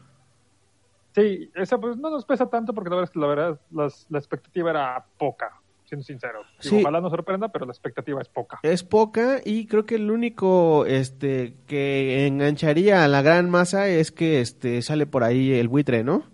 sí, 1.14 1.48
esa 1.54 1.78
pues 1.78 1.96
no 1.96 2.10
nos 2.10 2.24
pesa 2.24 2.50
tanto 2.50 2.72
porque 2.74 2.90
la 2.90 2.96
verdad 2.96 3.12
la 3.14 3.26
verdad 3.28 3.60
las- 3.70 4.06
la 4.10 4.18
expectativa 4.18 4.70
era 4.70 5.04
poca, 5.18 5.52
siendo 5.84 6.04
sincero. 6.04 6.40
Digo, 6.60 6.76
Sí. 6.78 6.80
Ojalá 6.82 7.00
nos 7.00 7.12
sorprenda, 7.12 7.48
pero 7.48 7.64
la 7.64 7.70
expectativa 7.72 8.20
es 8.20 8.28
poca. 8.28 8.58
Es 8.64 8.82
poca 8.82 9.38
y 9.44 9.66
creo 9.68 9.86
que 9.86 9.94
el 9.94 10.10
único 10.10 10.84
este 10.86 11.54
que 11.68 12.26
engancharía 12.26 13.04
a 13.04 13.08
la 13.08 13.22
gran 13.22 13.50
masa 13.50 13.86
es 13.88 14.10
que 14.10 14.40
este 14.40 14.82
sale 14.82 15.06
por 15.06 15.22
ahí 15.22 15.52
el 15.52 15.68
buitre, 15.68 16.02
¿no? 16.02 16.24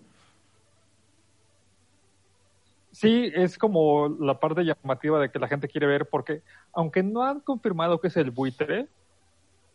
Sí, 2.93 3.31
es 3.35 3.59
como 3.59 4.09
la 4.21 4.38
parte 4.41 4.62
llamativa 4.64 5.21
de 5.21 5.31
que 5.31 5.38
la 5.38 5.49
gente 5.49 5.69
quiere 5.69 5.87
ver, 5.87 6.07
porque 6.09 6.43
aunque 6.73 7.03
no 7.03 7.23
han 7.25 7.41
confirmado 7.41 8.00
que 8.00 8.09
es 8.09 8.17
el 8.17 8.31
buitre, 8.31 8.87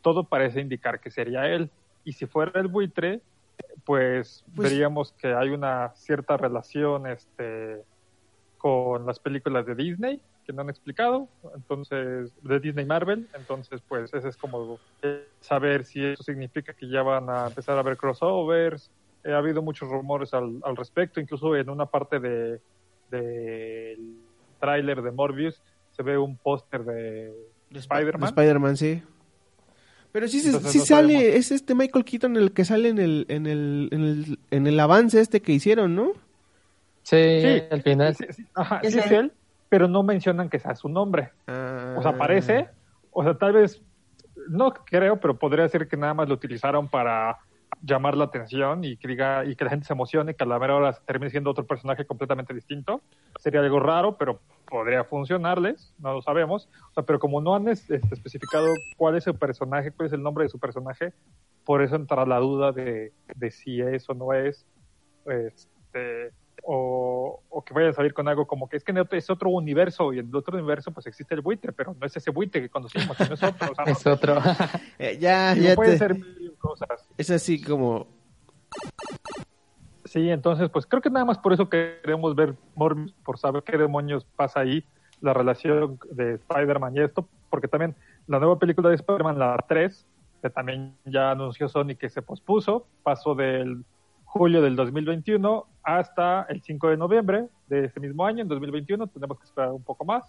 todo 0.01 0.23
parece 0.23 0.61
indicar 0.61 0.99
que 1.01 1.11
sería 1.11 1.45
él. 1.47 1.69
Y 2.03 2.13
si 2.13 2.25
fuera 2.25 2.59
el 2.59 2.67
buitre, 2.67 3.21
pues, 3.85 4.43
Pues- 4.55 4.69
veríamos 4.69 5.11
que 5.13 5.33
hay 5.33 5.49
una 5.49 5.89
cierta 5.95 6.37
relación 6.37 7.07
este, 7.07 7.81
con 8.57 9.05
las 9.05 9.19
películas 9.19 9.65
de 9.65 9.75
Disney 9.75 10.21
que 10.45 10.53
no 10.53 10.61
han 10.63 10.69
explicado, 10.69 11.27
entonces, 11.55 12.31
de 12.41 12.59
Disney 12.59 12.83
Marvel, 12.83 13.27
entonces, 13.35 13.81
pues, 13.87 14.11
ese 14.15 14.29
es 14.29 14.35
como 14.35 14.79
saber 15.41 15.85
si 15.85 16.03
eso 16.03 16.23
significa 16.23 16.73
que 16.73 16.89
ya 16.89 17.03
van 17.03 17.29
a 17.29 17.47
empezar 17.47 17.77
a 17.77 17.81
haber 17.81 17.97
crossovers. 17.97 18.89
Eh, 19.23 19.31
ha 19.31 19.37
habido 19.37 19.61
muchos 19.61 19.89
rumores 19.89 20.33
al, 20.33 20.59
al 20.63 20.75
respecto, 20.75 21.19
incluso 21.19 21.55
en 21.55 21.69
una 21.69 21.85
parte 21.85 22.19
de 22.19 22.59
del 23.11 24.17
tráiler 24.59 25.01
de 25.01 25.11
Morbius 25.11 25.61
se 25.91 26.03
ve 26.03 26.17
un 26.17 26.37
póster 26.37 26.83
de 26.83 27.33
De 27.69 27.79
Spider-Man. 27.79 28.29
Spider-Man, 28.29 28.77
sí. 28.77 29.03
Pero 30.11 30.27
sí, 30.27 30.39
se- 30.39 30.51
sí 30.51 30.79
no 30.79 30.85
sale, 30.85 31.13
sabemos. 31.13 31.23
es 31.35 31.51
este 31.51 31.75
Michael 31.75 32.05
Keaton 32.05 32.35
el 32.37 32.51
que 32.51 32.65
sale 32.65 32.89
en 32.89 32.97
el, 32.99 33.25
en 33.29 33.45
el, 33.47 33.89
en 33.91 34.01
el, 34.03 34.39
en 34.51 34.67
el 34.67 34.79
avance 34.79 35.19
este 35.21 35.41
que 35.41 35.51
hicieron, 35.51 35.95
¿no? 35.95 36.13
Sí, 37.03 37.41
Sí, 37.41 37.63
al 37.71 37.81
final. 37.81 38.15
sí, 38.15 38.25
sí, 38.31 38.45
ajá, 38.55 38.79
Es 38.83 38.93
sí 38.93 38.99
es 38.99 39.05
él. 39.07 39.13
él, 39.15 39.31
pero 39.69 39.87
no 39.87 40.03
mencionan 40.03 40.49
que 40.49 40.59
sea 40.59 40.75
su 40.75 40.89
nombre. 40.89 41.29
Ah. 41.47 41.95
O 41.97 42.01
sea, 42.01 42.17
parece, 42.17 42.67
o 43.11 43.23
sea, 43.23 43.35
tal 43.37 43.53
vez, 43.53 43.81
no 44.49 44.73
creo, 44.73 45.19
pero 45.19 45.37
podría 45.37 45.67
ser 45.69 45.87
que 45.87 45.97
nada 45.97 46.13
más 46.13 46.27
lo 46.27 46.33
utilizaron 46.35 46.87
para 46.87 47.37
llamar 47.83 48.17
la 48.17 48.25
atención 48.25 48.83
y 48.83 48.97
que 48.97 49.07
diga, 49.07 49.45
y 49.45 49.55
que 49.55 49.63
la 49.63 49.69
gente 49.69 49.85
se 49.85 49.93
emocione, 49.93 50.33
que 50.35 50.43
a 50.43 50.47
la 50.47 50.59
mera 50.59 50.75
hora 50.75 50.91
termine 51.05 51.29
siendo 51.29 51.51
otro 51.51 51.65
personaje 51.65 52.05
completamente 52.05 52.53
distinto. 52.53 53.01
Sería 53.39 53.59
algo 53.61 53.79
raro, 53.79 54.17
pero 54.17 54.39
podría 54.69 55.03
funcionarles, 55.03 55.93
no 55.99 56.13
lo 56.13 56.21
sabemos. 56.21 56.69
O 56.91 56.93
sea, 56.93 57.03
pero 57.03 57.19
como 57.19 57.41
no 57.41 57.55
han 57.55 57.67
es- 57.67 57.89
este, 57.89 58.13
especificado 58.13 58.67
cuál 58.97 59.15
es 59.17 59.23
su 59.23 59.35
personaje, 59.35 59.91
cuál 59.91 60.07
es 60.07 60.13
el 60.13 60.21
nombre 60.21 60.43
de 60.45 60.49
su 60.49 60.59
personaje, 60.59 61.13
por 61.65 61.81
eso 61.81 61.95
entra 61.95 62.25
la 62.25 62.37
duda 62.37 62.71
de, 62.71 63.13
de 63.35 63.51
si 63.51 63.81
es 63.81 64.09
o 64.09 64.13
no 64.13 64.33
es, 64.33 64.65
este, 65.25 66.31
o, 66.63 67.41
o 67.49 67.63
que 67.63 67.73
vayan 67.73 67.91
a 67.91 67.93
salir 67.93 68.13
con 68.13 68.27
algo 68.27 68.45
como 68.45 68.67
que 68.67 68.77
es 68.77 68.83
que 68.83 68.93
es 69.11 69.29
otro 69.29 69.49
universo 69.49 70.11
y 70.13 70.19
en 70.19 70.27
el 70.27 70.35
otro 70.35 70.57
universo 70.57 70.91
pues 70.91 71.07
existe 71.07 71.33
el 71.33 71.41
buitre, 71.41 71.71
pero 71.71 71.95
no 71.99 72.05
es 72.05 72.15
ese 72.17 72.31
buitre 72.31 72.61
que 72.61 72.69
conocimos, 72.69 73.15
sino 73.17 73.33
es 73.33 73.43
otro. 73.43 73.71
O 73.71 73.75
sea, 73.75 73.85
no- 73.85 73.91
Es 73.97 74.05
otro. 74.07 74.35
Ya, 75.19 75.53
ya 75.55 75.75
puede 75.75 75.91
te- 75.93 75.97
ser 75.97 76.15
mil 76.15 76.53
cosas. 76.59 77.07
es 77.17 77.29
así 77.31 77.61
como, 77.61 78.07
Sí, 80.09 80.27
entonces, 80.31 80.71
pues 80.71 80.87
creo 80.87 81.03
que 81.03 81.11
nada 81.11 81.23
más 81.23 81.37
por 81.37 81.53
eso 81.53 81.69
queremos 81.69 82.35
ver 82.35 82.55
por 82.73 83.37
saber 83.37 83.61
qué 83.61 83.77
demonios 83.77 84.25
pasa 84.35 84.61
ahí, 84.61 84.83
la 85.21 85.35
relación 85.35 85.99
de 86.09 86.33
Spider-Man 86.33 86.95
y 86.95 87.01
esto, 87.01 87.29
porque 87.51 87.67
también 87.67 87.95
la 88.25 88.39
nueva 88.39 88.57
película 88.57 88.89
de 88.89 88.95
Spider-Man, 88.95 89.37
la 89.37 89.63
3, 89.67 90.07
que 90.41 90.49
también 90.49 90.95
ya 91.05 91.29
anunció 91.29 91.69
Sony 91.69 91.95
que 91.95 92.09
se 92.09 92.23
pospuso, 92.23 92.87
pasó 93.03 93.35
del 93.35 93.85
julio 94.25 94.63
del 94.63 94.75
2021 94.75 95.67
hasta 95.83 96.41
el 96.49 96.63
5 96.63 96.89
de 96.89 96.97
noviembre 96.97 97.47
de 97.67 97.85
ese 97.85 97.99
mismo 97.99 98.25
año, 98.25 98.41
en 98.41 98.47
2021, 98.47 99.05
tenemos 99.05 99.37
que 99.37 99.45
esperar 99.45 99.71
un 99.71 99.83
poco 99.83 100.05
más. 100.05 100.23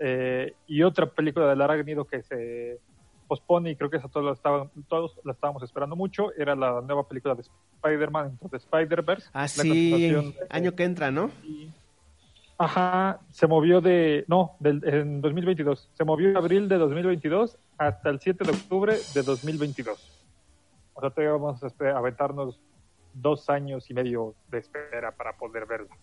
Eh, 0.00 0.54
y 0.66 0.82
otra 0.82 1.06
película 1.06 1.46
del 1.46 1.62
arácnido 1.62 2.04
que 2.04 2.20
se 2.24 2.80
pospone 3.26 3.70
y 3.70 3.76
creo 3.76 3.90
que 3.90 3.96
esa 3.98 4.08
todos 4.08 4.26
la 4.26 4.32
estaban, 4.32 4.70
todos 4.88 5.18
la 5.24 5.32
estábamos 5.32 5.62
esperando 5.62 5.96
mucho, 5.96 6.32
era 6.36 6.54
la 6.54 6.80
nueva 6.80 7.06
película 7.08 7.34
de 7.34 7.42
Spider-Man, 7.82 8.30
entonces 8.32 8.62
Spider-Verse. 8.62 9.28
continuación 9.62 10.30
de- 10.32 10.46
año 10.50 10.74
que 10.74 10.84
entra, 10.84 11.10
¿no? 11.10 11.30
Ajá, 12.56 13.18
se 13.30 13.46
movió 13.48 13.80
de, 13.80 14.24
no, 14.28 14.52
del, 14.60 14.80
en 14.86 15.20
2022, 15.20 15.90
se 15.92 16.04
movió 16.04 16.30
de 16.30 16.38
abril 16.38 16.68
de 16.68 16.76
2022 16.78 17.58
hasta 17.78 18.10
el 18.10 18.20
7 18.20 18.44
de 18.44 18.50
octubre 18.52 18.96
de 19.12 19.22
2022. 19.22 20.22
O 20.94 21.00
sea, 21.00 21.10
todavía 21.10 21.32
vamos 21.32 21.60
a 21.64 21.98
aventarnos 21.98 22.60
dos 23.12 23.50
años 23.50 23.90
y 23.90 23.94
medio 23.94 24.34
de 24.50 24.58
espera 24.58 25.10
para 25.10 25.36
poder 25.36 25.66
verla. 25.66 25.96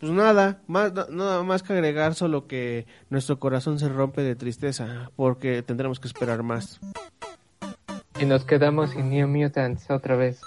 Pues 0.00 0.12
nada, 0.12 0.60
más, 0.66 0.92
no- 0.94 1.06
nada 1.08 1.42
más 1.42 1.62
que 1.62 1.72
agregar, 1.72 2.14
solo 2.14 2.46
que 2.46 2.86
nuestro 3.10 3.38
corazón 3.38 3.78
se 3.78 3.88
rompe 3.88 4.22
de 4.22 4.36
tristeza, 4.36 5.10
porque 5.16 5.62
tendremos 5.62 5.98
que 5.98 6.08
esperar 6.08 6.42
más. 6.42 6.80
Y 8.20 8.24
nos 8.24 8.44
quedamos 8.44 8.90
sin 8.90 9.10
New 9.10 9.26
Mutants 9.28 9.90
otra 9.90 10.16
vez. 10.16 10.40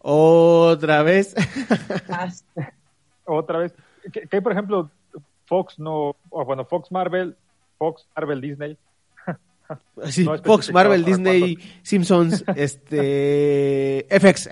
Otra 0.00 1.02
vez. 1.02 1.34
Otra 3.28 3.58
vez, 3.58 3.74
que, 4.12 4.22
que, 4.28 4.40
por 4.40 4.52
ejemplo, 4.52 4.88
Fox 5.46 5.80
no, 5.80 6.14
o 6.30 6.44
bueno, 6.44 6.64
Fox 6.64 6.92
Marvel, 6.92 7.36
Fox 7.76 8.06
Marvel 8.14 8.40
Disney, 8.40 8.78
No 10.24 10.38
Fox, 10.44 10.72
Marvel, 10.72 11.04
Disney, 11.04 11.58
Simpsons, 11.82 12.44
este, 12.54 14.06
FX. 14.10 14.48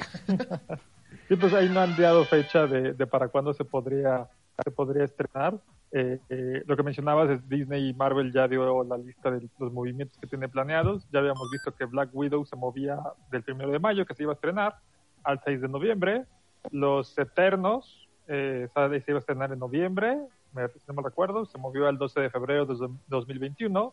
Sí, 1.29 1.37
pues 1.37 1.55
ahí 1.55 1.69
no 1.69 1.81
han 1.81 1.97
dado 1.97 2.25
fecha 2.25 2.67
de, 2.67 2.95
para 3.07 3.29
cuándo 3.29 3.53
se 3.55 3.65
podría 3.65 4.29
se 4.63 4.71
podría 4.71 5.05
estrenar. 5.05 5.59
Eh, 5.91 6.19
eh, 6.29 6.63
lo 6.67 6.77
que 6.77 6.83
mencionabas 6.85 7.29
es 7.31 7.49
Disney 7.49 7.89
y 7.89 7.95
Marvel 7.95 8.33
ya 8.33 8.47
dio 8.47 8.85
la 8.85 8.97
lista 8.99 9.31
de 9.31 9.49
los 9.59 9.73
movimientos 9.73 10.17
que 10.19 10.27
tiene 10.29 10.49
planeados. 10.49 11.07
Ya 11.13 11.19
habíamos 11.21 11.51
visto 11.51 11.73
que 11.75 11.87
Black 11.87 12.11
Widow 12.13 12.45
se 12.45 12.55
movía 12.57 13.01
del 13.33 13.43
primero 13.43 13.71
de 13.73 13.79
mayo, 13.81 14.07
que 14.07 14.15
se 14.15 14.23
iba 14.23 14.33
a 14.33 14.35
estrenar, 14.35 14.77
al 15.25 15.41
6 15.45 15.61
de 15.63 15.69
noviembre. 15.69 16.25
Los 16.71 17.17
Eternos 17.19 18.09
eh, 18.29 18.69
se 18.75 19.05
iba 19.09 19.19
a 19.19 19.21
estrenar 19.21 19.53
en 19.53 19.59
noviembre, 19.59 20.19
me, 20.53 20.63
no 20.87 20.95
me 20.95 21.03
recuerdo, 21.03 21.47
se 21.47 21.59
movió 21.59 21.89
al 21.89 21.99
12 21.99 22.21
de 22.21 22.31
febrero 22.31 22.67
de 22.67 22.89
2021. 23.09 23.93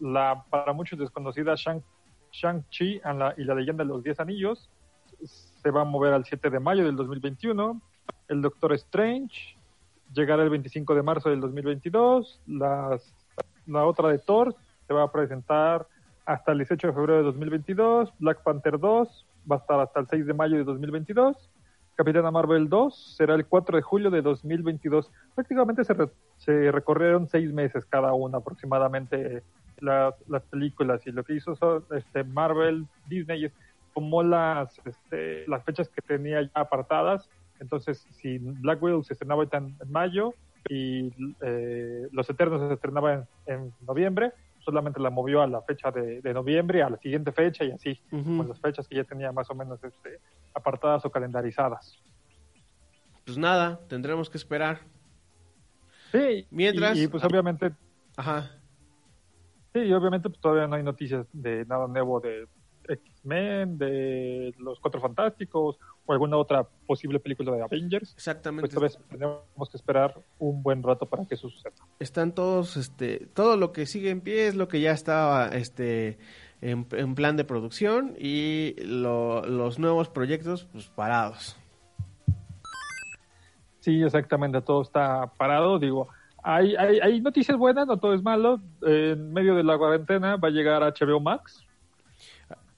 La 0.00 0.42
para 0.48 0.72
muchos 0.72 0.98
desconocida 0.98 1.54
Shang- 1.54 1.82
Shang-Chi 2.32 3.00
and 3.04 3.18
la- 3.18 3.34
y 3.36 3.44
la 3.44 3.54
leyenda 3.54 3.84
de 3.84 3.88
los 3.88 4.02
10 4.02 4.20
anillos 4.20 4.70
se 5.24 5.70
va 5.70 5.82
a 5.82 5.84
mover 5.84 6.12
al 6.12 6.24
7 6.24 6.50
de 6.50 6.60
mayo 6.60 6.84
del 6.84 6.96
2021. 6.96 7.80
El 8.28 8.42
Doctor 8.42 8.72
Strange 8.74 9.56
llegará 10.14 10.42
el 10.42 10.50
25 10.50 10.94
de 10.94 11.02
marzo 11.02 11.30
del 11.30 11.40
2022. 11.40 12.40
Las, 12.46 13.12
la 13.66 13.84
otra 13.86 14.08
de 14.08 14.18
Thor 14.18 14.54
se 14.86 14.94
va 14.94 15.04
a 15.04 15.12
presentar 15.12 15.86
hasta 16.26 16.52
el 16.52 16.58
18 16.58 16.86
de 16.88 16.92
febrero 16.92 17.18
de 17.18 17.24
2022. 17.24 18.12
Black 18.18 18.42
Panther 18.42 18.78
2 18.78 19.26
va 19.50 19.56
a 19.56 19.58
estar 19.58 19.80
hasta 19.80 20.00
el 20.00 20.06
6 20.08 20.26
de 20.26 20.34
mayo 20.34 20.56
de 20.56 20.64
2022. 20.64 21.36
Capitana 21.94 22.30
Marvel 22.30 22.68
2 22.68 23.14
será 23.16 23.34
el 23.34 23.44
4 23.46 23.76
de 23.76 23.82
julio 23.82 24.10
de 24.10 24.22
2022. 24.22 25.10
Prácticamente 25.34 25.84
se, 25.84 25.94
se 26.38 26.72
recorrieron 26.72 27.28
seis 27.28 27.52
meses 27.52 27.84
cada 27.84 28.12
una 28.14 28.38
aproximadamente 28.38 29.42
las, 29.78 30.14
las 30.28 30.42
películas 30.44 31.06
y 31.06 31.12
lo 31.12 31.22
que 31.22 31.34
hizo 31.34 31.54
so- 31.56 31.84
este, 31.94 32.24
Marvel, 32.24 32.86
Disney 33.08 33.50
tomó 33.94 34.22
las, 34.22 34.80
este, 34.86 35.46
las 35.48 35.64
fechas 35.64 35.88
que 35.88 36.00
tenía 36.02 36.42
ya 36.42 36.50
apartadas. 36.54 37.28
Entonces, 37.60 38.06
si 38.10 38.38
Black 38.38 38.82
Widow 38.82 39.02
se 39.04 39.12
estrenaba 39.12 39.44
en, 39.44 39.76
en 39.80 39.90
mayo 39.92 40.34
y 40.68 41.12
eh, 41.40 42.08
Los 42.12 42.28
Eternos 42.30 42.60
se 42.68 42.74
estrenaba 42.74 43.14
en, 43.14 43.26
en 43.46 43.72
noviembre, 43.86 44.32
solamente 44.60 45.00
la 45.00 45.10
movió 45.10 45.42
a 45.42 45.46
la 45.46 45.60
fecha 45.62 45.90
de, 45.90 46.20
de 46.20 46.34
noviembre, 46.34 46.82
a 46.82 46.90
la 46.90 46.96
siguiente 46.98 47.32
fecha 47.32 47.64
y 47.64 47.72
así, 47.72 48.00
con 48.10 48.48
las 48.48 48.60
fechas 48.60 48.86
que 48.88 48.96
ya 48.96 49.04
tenía 49.04 49.32
más 49.32 49.50
o 49.50 49.54
menos 49.54 49.82
este, 49.82 50.18
apartadas 50.54 51.04
o 51.04 51.10
calendarizadas. 51.10 52.00
Pues 53.24 53.38
nada, 53.38 53.80
tendremos 53.88 54.28
que 54.30 54.38
esperar. 54.38 54.80
Sí, 56.12 56.46
Mientras- 56.50 56.96
Y, 56.96 57.04
y, 57.04 57.08
pues 57.08 57.24
obviamente, 57.24 57.72
Ajá. 58.16 58.50
sí, 59.72 59.80
y 59.80 59.92
obviamente 59.92 60.28
pues 60.28 60.40
todavía 60.40 60.66
no 60.66 60.76
hay 60.76 60.82
noticias 60.82 61.26
de 61.32 61.64
nada 61.66 61.86
nuevo 61.88 62.20
de 62.20 62.46
X-Men, 62.88 63.78
de 63.78 64.54
Los 64.58 64.80
Cuatro 64.80 65.00
Fantásticos 65.00 65.78
o 66.04 66.12
alguna 66.12 66.36
otra 66.36 66.64
posible 66.86 67.20
película 67.20 67.52
de 67.52 67.62
Avengers. 67.62 68.12
Exactamente. 68.14 68.74
Pues 68.74 68.94
todavía 68.94 69.08
tenemos 69.10 69.70
que 69.70 69.76
esperar 69.76 70.20
un 70.38 70.62
buen 70.62 70.82
rato 70.82 71.06
para 71.06 71.24
que 71.26 71.34
eso 71.36 71.48
suceda. 71.48 71.72
Están 72.00 72.32
todos, 72.34 72.76
este, 72.76 73.26
todo 73.34 73.56
lo 73.56 73.72
que 73.72 73.86
sigue 73.86 74.10
en 74.10 74.20
pie 74.20 74.48
es 74.48 74.54
lo 74.56 74.66
que 74.68 74.80
ya 74.80 74.92
estaba, 74.92 75.48
este, 75.48 76.18
en, 76.60 76.86
en 76.92 77.14
plan 77.14 77.36
de 77.36 77.44
producción 77.44 78.14
y 78.18 78.74
lo- 78.84 79.44
los 79.46 79.78
nuevos 79.78 80.08
proyectos, 80.08 80.64
pues 80.72 80.88
parados. 80.88 81.56
Sí, 83.80 84.02
exactamente, 84.02 84.60
todo 84.62 84.82
está 84.82 85.32
parado. 85.36 85.78
Digo, 85.78 86.08
hay, 86.42 86.76
hay, 86.76 87.00
hay 87.00 87.20
noticias 87.20 87.56
buenas, 87.58 87.86
no 87.86 87.98
todo 87.98 88.14
es 88.14 88.22
malo. 88.22 88.60
En 88.82 89.32
medio 89.32 89.54
de 89.56 89.64
la 89.64 89.76
cuarentena 89.76 90.36
va 90.36 90.48
a 90.48 90.50
llegar 90.52 90.82
HBO 90.82 91.20
Max. 91.20 91.64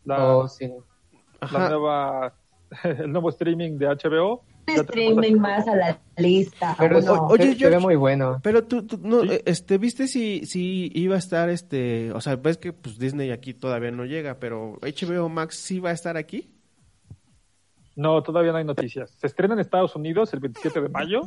La, 0.04 0.36
Oh, 0.36 0.48
sí. 0.48 0.70
la 1.52 1.68
nueva, 1.68 2.34
el 2.84 3.10
nuevo 3.12 3.30
streaming 3.30 3.78
de 3.78 3.86
HBO. 3.88 4.42
Streaming 4.66 5.36
más 5.36 5.68
a 5.68 5.76
la 5.76 5.98
lista. 6.16 6.74
Pero 6.78 6.98
uno. 6.98 7.12
o- 7.12 7.26
oye, 7.32 7.42
se, 7.42 7.48
se 7.50 7.54
ve 7.54 7.70
George, 7.70 7.78
muy 7.80 7.96
bueno. 7.96 8.40
Pero 8.42 8.64
tú, 8.64 8.86
tú 8.86 8.98
no, 9.02 9.20
Sí. 9.22 9.40
este, 9.44 9.76
¿viste 9.76 10.06
si, 10.08 10.46
si 10.46 10.90
iba 10.94 11.16
a 11.16 11.18
estar, 11.18 11.50
este, 11.50 12.10
o 12.12 12.20
sea, 12.22 12.36
ves 12.36 12.56
que 12.56 12.72
pues 12.72 12.98
Disney 12.98 13.30
aquí 13.30 13.52
todavía 13.52 13.90
no 13.90 14.06
llega, 14.06 14.38
pero 14.38 14.78
HBO 14.80 15.28
Max 15.28 15.56
sí 15.56 15.80
va 15.80 15.90
a 15.90 15.92
estar 15.92 16.16
aquí? 16.16 16.50
No, 17.96 18.22
todavía 18.22 18.52
no 18.52 18.58
hay 18.58 18.64
noticias. 18.64 19.10
Se 19.18 19.26
estrena 19.26 19.54
en 19.54 19.60
Estados 19.60 19.94
Unidos 19.96 20.32
el 20.32 20.40
27 20.40 20.80
de 20.80 20.88
mayo 20.88 21.22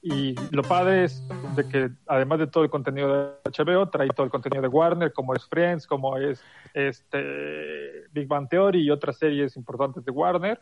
Y 0.00 0.34
lo 0.50 0.62
padre 0.62 1.04
es 1.04 1.22
de 1.54 1.68
que 1.68 1.90
además 2.08 2.40
de 2.40 2.46
todo 2.48 2.64
el 2.64 2.70
contenido 2.70 3.08
de 3.44 3.50
HBO, 3.50 3.88
trae 3.88 4.08
todo 4.08 4.24
el 4.24 4.32
contenido 4.32 4.62
de 4.62 4.68
Warner, 4.68 5.12
como 5.12 5.34
es 5.34 5.46
Friends, 5.46 5.86
como 5.86 6.16
es 6.18 6.40
este 6.74 8.01
Big 8.12 8.28
Bang 8.28 8.48
Theory 8.48 8.82
y 8.82 8.90
otras 8.90 9.18
series 9.18 9.56
importantes 9.56 10.04
de 10.04 10.10
Warner. 10.10 10.60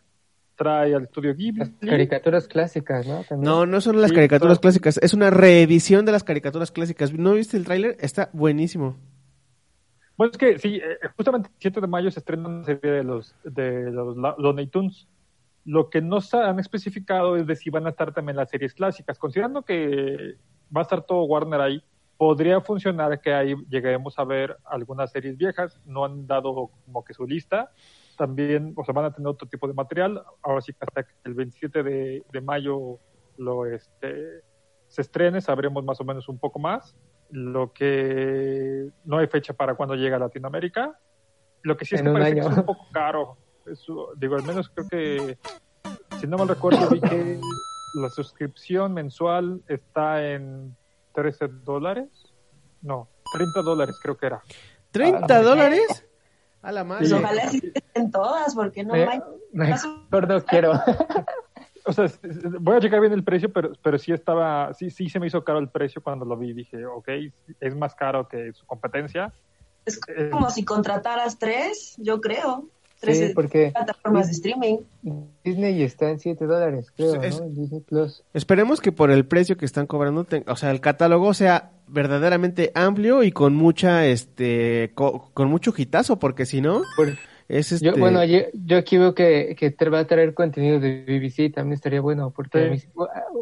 Trae 0.57 0.95
al 0.95 1.05
estudio 1.05 1.35
Ghibli. 1.35 1.73
Caricaturas 1.81 2.47
clásicas, 2.47 3.07
¿no? 3.07 3.25
También. 3.25 3.51
No, 3.51 3.67
no 3.67 3.81
son 3.81 4.01
las 4.01 4.11
Sí, 4.11 4.17
caricaturas 4.17 4.59
clásicas, 4.59 4.99
es 4.99 5.15
una 5.15 5.31
reedición 5.31 6.05
de 6.05 6.13
las 6.13 6.23
caricaturas 6.25 6.71
clásicas. 6.71 7.13
¿No 7.15 7.33
viste 7.35 7.57
el 7.57 7.65
tráiler? 7.65 7.97
Está 8.01 8.29
buenísimo. 8.33 8.97
Bueno, 10.17 10.33
es 10.33 10.37
que 10.39 10.59
sí, 10.59 10.77
eh, 10.77 10.99
justamente 11.17 11.49
el 11.49 11.55
7 11.59 11.81
de 11.81 11.87
mayo 11.87 12.11
se 12.11 12.21
estrena 12.21 12.47
una 12.47 12.65
serie 12.65 12.91
de 12.91 13.05
los, 13.05 13.35
de 13.43 13.91
los 13.91 14.15
Looney 14.37 14.67
Tunes. 14.67 15.09
Lo 15.65 15.89
que 15.89 16.03
no 16.03 16.21
se 16.21 16.37
han 16.37 16.59
especificado 16.59 17.37
es 17.37 17.47
de 17.47 17.57
si 17.57 17.71
van 17.71 17.87
a 17.87 17.91
estar 17.91 18.13
también 18.13 18.37
las 18.37 18.51
series 18.51 18.75
clásicas. 18.75 19.19
Considerando 19.19 19.63
que 19.63 20.37
va 20.77 20.81
a 20.81 20.83
estar 20.83 21.01
todo 21.03 21.25
Warner 21.25 21.63
ahí, 21.63 21.83
podría 22.21 22.61
funcionar 22.61 23.19
que 23.19 23.33
ahí 23.33 23.55
lleguemos 23.71 24.19
a 24.19 24.25
ver 24.25 24.55
algunas 24.67 25.11
series 25.11 25.39
viejas. 25.39 25.81
No 25.87 26.05
han 26.05 26.27
dado 26.27 26.71
como 26.85 27.03
que 27.03 27.15
su 27.15 27.27
lista. 27.27 27.71
También, 28.19 28.75
o 28.77 28.85
sea, 28.85 28.93
van 28.93 29.07
a 29.07 29.11
tener 29.11 29.27
otro 29.27 29.49
tipo 29.49 29.67
de 29.67 29.73
material. 29.73 30.23
Ahora 30.43 30.61
sí 30.61 30.75
que 30.75 30.81
hasta 30.83 31.11
el 31.25 31.33
27 31.33 31.83
de, 31.83 32.23
de 32.31 32.41
mayo 32.43 32.99
lo 33.39 33.65
este, 33.65 34.43
se 34.87 35.01
estrene, 35.01 35.41
sabremos 35.41 35.83
más 35.83 35.99
o 36.03 36.05
menos 36.05 36.29
un 36.29 36.39
poco 36.39 36.59
más. 36.59 36.95
Lo 37.31 37.73
que 37.73 38.91
no 39.07 39.17
hay 39.17 39.27
fecha 39.27 39.55
para 39.55 39.75
cuando 39.75 39.95
llega 39.95 40.17
a 40.17 40.21
Latinoamérica. 40.21 41.01
Lo 41.63 41.79
que 41.79 41.87
sí 41.87 41.95
es 41.95 42.03
En 42.03 42.09
que 42.09 42.13
parece 42.13 42.35
que 42.35 42.41
es 42.41 42.47
un 42.49 42.67
poco 42.67 42.87
caro. 42.93 43.39
Digo, 44.19 44.37
al 44.37 44.43
menos 44.43 44.69
creo 44.69 44.87
que, 44.91 45.39
si 46.21 46.27
no 46.27 46.37
mal 46.37 46.49
recuerdo, 46.49 46.87
vi 46.91 47.01
que 47.01 47.41
la 47.95 48.11
suscripción 48.11 48.93
mensual 48.93 49.63
está 49.69 50.33
en 50.33 50.77
13 51.15 51.49
dólares. 51.65 52.09
No, 52.83 53.09
30 53.33 53.63
dólares 53.63 53.97
creo 54.01 54.17
que 54.17 54.27
era. 54.27 54.43
¿30 54.93 55.27
Ah, 55.31 55.43
dólares? 55.43 56.07
A 56.63 56.73
la 56.73 56.85
madre. 56.85 57.13
Ojalá 57.13 57.49
sí 57.49 57.61
estén 57.75 58.11
todas, 58.11 58.55
porque 58.55 58.85
no 58.85 58.95
Me- 58.95 59.05
hay. 59.05 59.21
Mejor 59.53 60.29
no 60.29 60.45
quiero. 60.45 60.73
O 61.87 61.93
sea, 61.95 62.07
voy 62.61 62.77
a 62.77 62.81
checar 62.81 63.01
bien 63.01 63.15
el 63.15 63.25
precio, 63.25 63.51
pero, 63.51 63.73
pero 63.83 63.97
sí 63.99 64.13
estaba, 64.13 64.73
sí, 64.75 64.91
sí 64.91 65.09
se 65.09 65.19
me 65.19 65.29
hizo 65.29 65.43
caro 65.43 65.59
el 65.59 65.71
precio 65.71 66.03
cuando 66.03 66.27
lo 66.27 66.37
vi. 66.37 66.53
Dije, 66.53 66.85
ok, 66.85 67.09
es 67.59 67.75
más 67.75 67.95
caro 67.95 68.29
que 68.29 68.53
su 68.53 68.67
competencia. 68.67 69.33
Es 69.87 69.99
Eh, 70.09 70.29
como 70.31 70.51
si 70.51 70.63
contrataras 70.63 71.39
tres, 71.39 71.95
yo 71.97 72.21
creo. 72.21 72.69
Tres 73.01 73.19
Sí, 73.19 73.33
porque 73.35 73.71
plataformas 73.73 74.27
de 74.27 74.33
streaming. 74.33 74.79
Disney 75.43 75.83
está 75.83 76.11
en 76.11 76.19
7 76.19 76.45
dólares, 76.45 76.93
creo, 76.95 77.13
Sí, 77.15 77.19
es- 77.23 77.41
¿no? 77.41 77.47
En 77.47 77.55
Disney 77.55 77.81
Plus. 77.81 78.23
Esperemos 78.35 78.81
que 78.81 78.93
por 78.93 79.11
el 79.11 79.25
precio 79.25 79.57
que 79.57 79.65
están 79.65 79.87
cobrando, 79.87 80.27
o 80.47 80.57
sea, 80.57 80.71
el 80.71 80.81
catálogo 80.81 81.33
sea 81.33 81.71
verdaderamente 81.87 82.71
amplio 82.75 83.23
y 83.23 83.33
con 83.33 83.55
mucha, 83.55 84.07
este, 84.07 84.93
co- 84.95 85.31
con 85.33 85.49
mucho 85.49 85.73
hitazo, 85.77 86.19
porque 86.19 86.45
si 86.45 86.61
no, 86.61 86.83
Por- 86.95 87.17
es 87.49 87.73
este... 87.73 87.87
Yo, 87.87 87.97
bueno, 87.97 88.23
yo, 88.25 88.41
yo 88.53 88.77
aquí 88.77 88.99
veo 88.99 89.15
que, 89.15 89.57
que 89.59 89.71
te 89.71 89.89
va 89.89 90.01
a 90.01 90.07
traer 90.07 90.35
contenido 90.35 90.79
de 90.79 91.03
BBC, 91.07 91.51
también 91.53 91.75
estaría 91.75 92.01
bueno, 92.03 92.31
porque 92.37 92.79
Sí. 92.79 92.89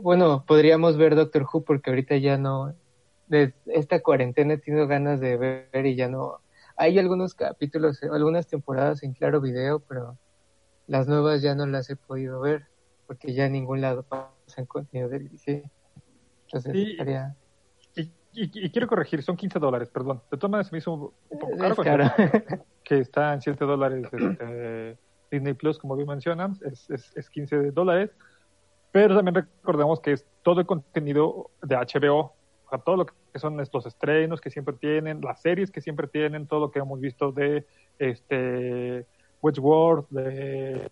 bueno, 0.03 0.45
podríamos 0.47 0.97
ver 0.97 1.17
Doctor 1.17 1.47
Who, 1.53 1.65
porque 1.65 1.91
ahorita 1.91 2.17
ya 2.17 2.38
no, 2.38 2.75
de 3.27 3.53
esta 3.67 4.00
cuarentena 4.00 4.55
he 4.55 4.59
tenido 4.59 4.87
ganas 4.87 5.19
de 5.21 5.37
ver 5.37 5.85
y 5.87 5.97
ya 5.97 6.09
no, 6.09 6.38
hay 6.78 6.99
algunos 6.99 7.35
capítulos, 7.35 8.02
algunas 8.02 8.47
temporadas 8.47 9.02
en 9.02 9.12
claro 9.12 9.40
video, 9.40 9.80
pero 9.80 10.16
las 10.87 11.06
nuevas 11.08 11.42
ya 11.42 11.54
no 11.54 11.66
las 11.66 11.90
he 11.90 11.97
podido 11.97 12.40
ver, 12.40 12.66
porque 13.06 13.35
ya 13.35 13.47
en 13.47 13.52
ningún 13.52 13.80
lado 13.80 14.04
pasan 14.04 14.64
contenido 14.66 15.08
de 15.11 15.18
BBC. 15.18 15.70
Entonces 16.47 16.73
Sí. 16.73 16.90
estaría... 16.92 17.37
Y, 17.97 18.02
y- 18.32 18.64
y 18.66 18.70
quiero 18.70 18.87
corregir, 18.87 19.23
son 19.23 19.37
15 19.37 19.58
dólares, 19.58 19.88
perdón. 19.90 20.23
De 20.30 20.37
todas 20.38 20.50
maneras 20.50 20.68
se 20.68 20.73
me 20.73 20.78
hizo 20.78 20.92
un 20.92 21.11
un 21.30 21.38
poco 21.38 21.56
caro. 21.58 21.75
Es 21.75 21.80
caro. 21.80 22.04
Que 22.85 23.00
está 23.00 23.35
en 23.35 23.42
7 23.42 23.64
dólares 23.66 24.06
este, 24.11 24.97
Disney 25.30 25.52
Plus, 25.52 25.78
como 25.78 25.94
bien 25.94 26.08
mencionan, 26.08 26.56
es, 26.64 26.88
es, 26.88 27.14
es 27.16 27.28
15 27.28 27.70
dólares. 27.73 28.11
Pero 28.92 29.14
también 29.14 29.35
recordemos 29.35 30.00
que 30.00 30.12
es 30.12 30.25
todo 30.42 30.61
el 30.61 30.66
contenido 30.66 31.50
de 31.62 31.76
HBO, 31.76 32.18
o 32.64 32.68
sea, 32.70 32.78
todo 32.78 32.97
lo 32.97 33.04
que 33.06 33.12
son 33.38 33.57
los 33.57 33.87
estrenos 33.87 34.40
que 34.40 34.50
siempre 34.50 34.75
tienen, 34.75 35.21
las 35.21 35.41
series 35.41 35.71
que 35.71 35.80
siempre 35.80 36.06
tienen, 36.06 36.47
todo 36.47 36.60
lo 36.60 36.71
que 36.71 36.78
hemos 36.78 37.00
visto 37.00 37.32
de 37.32 37.67
este 37.99 39.06
Westworld, 39.43 40.06
de 40.10 40.91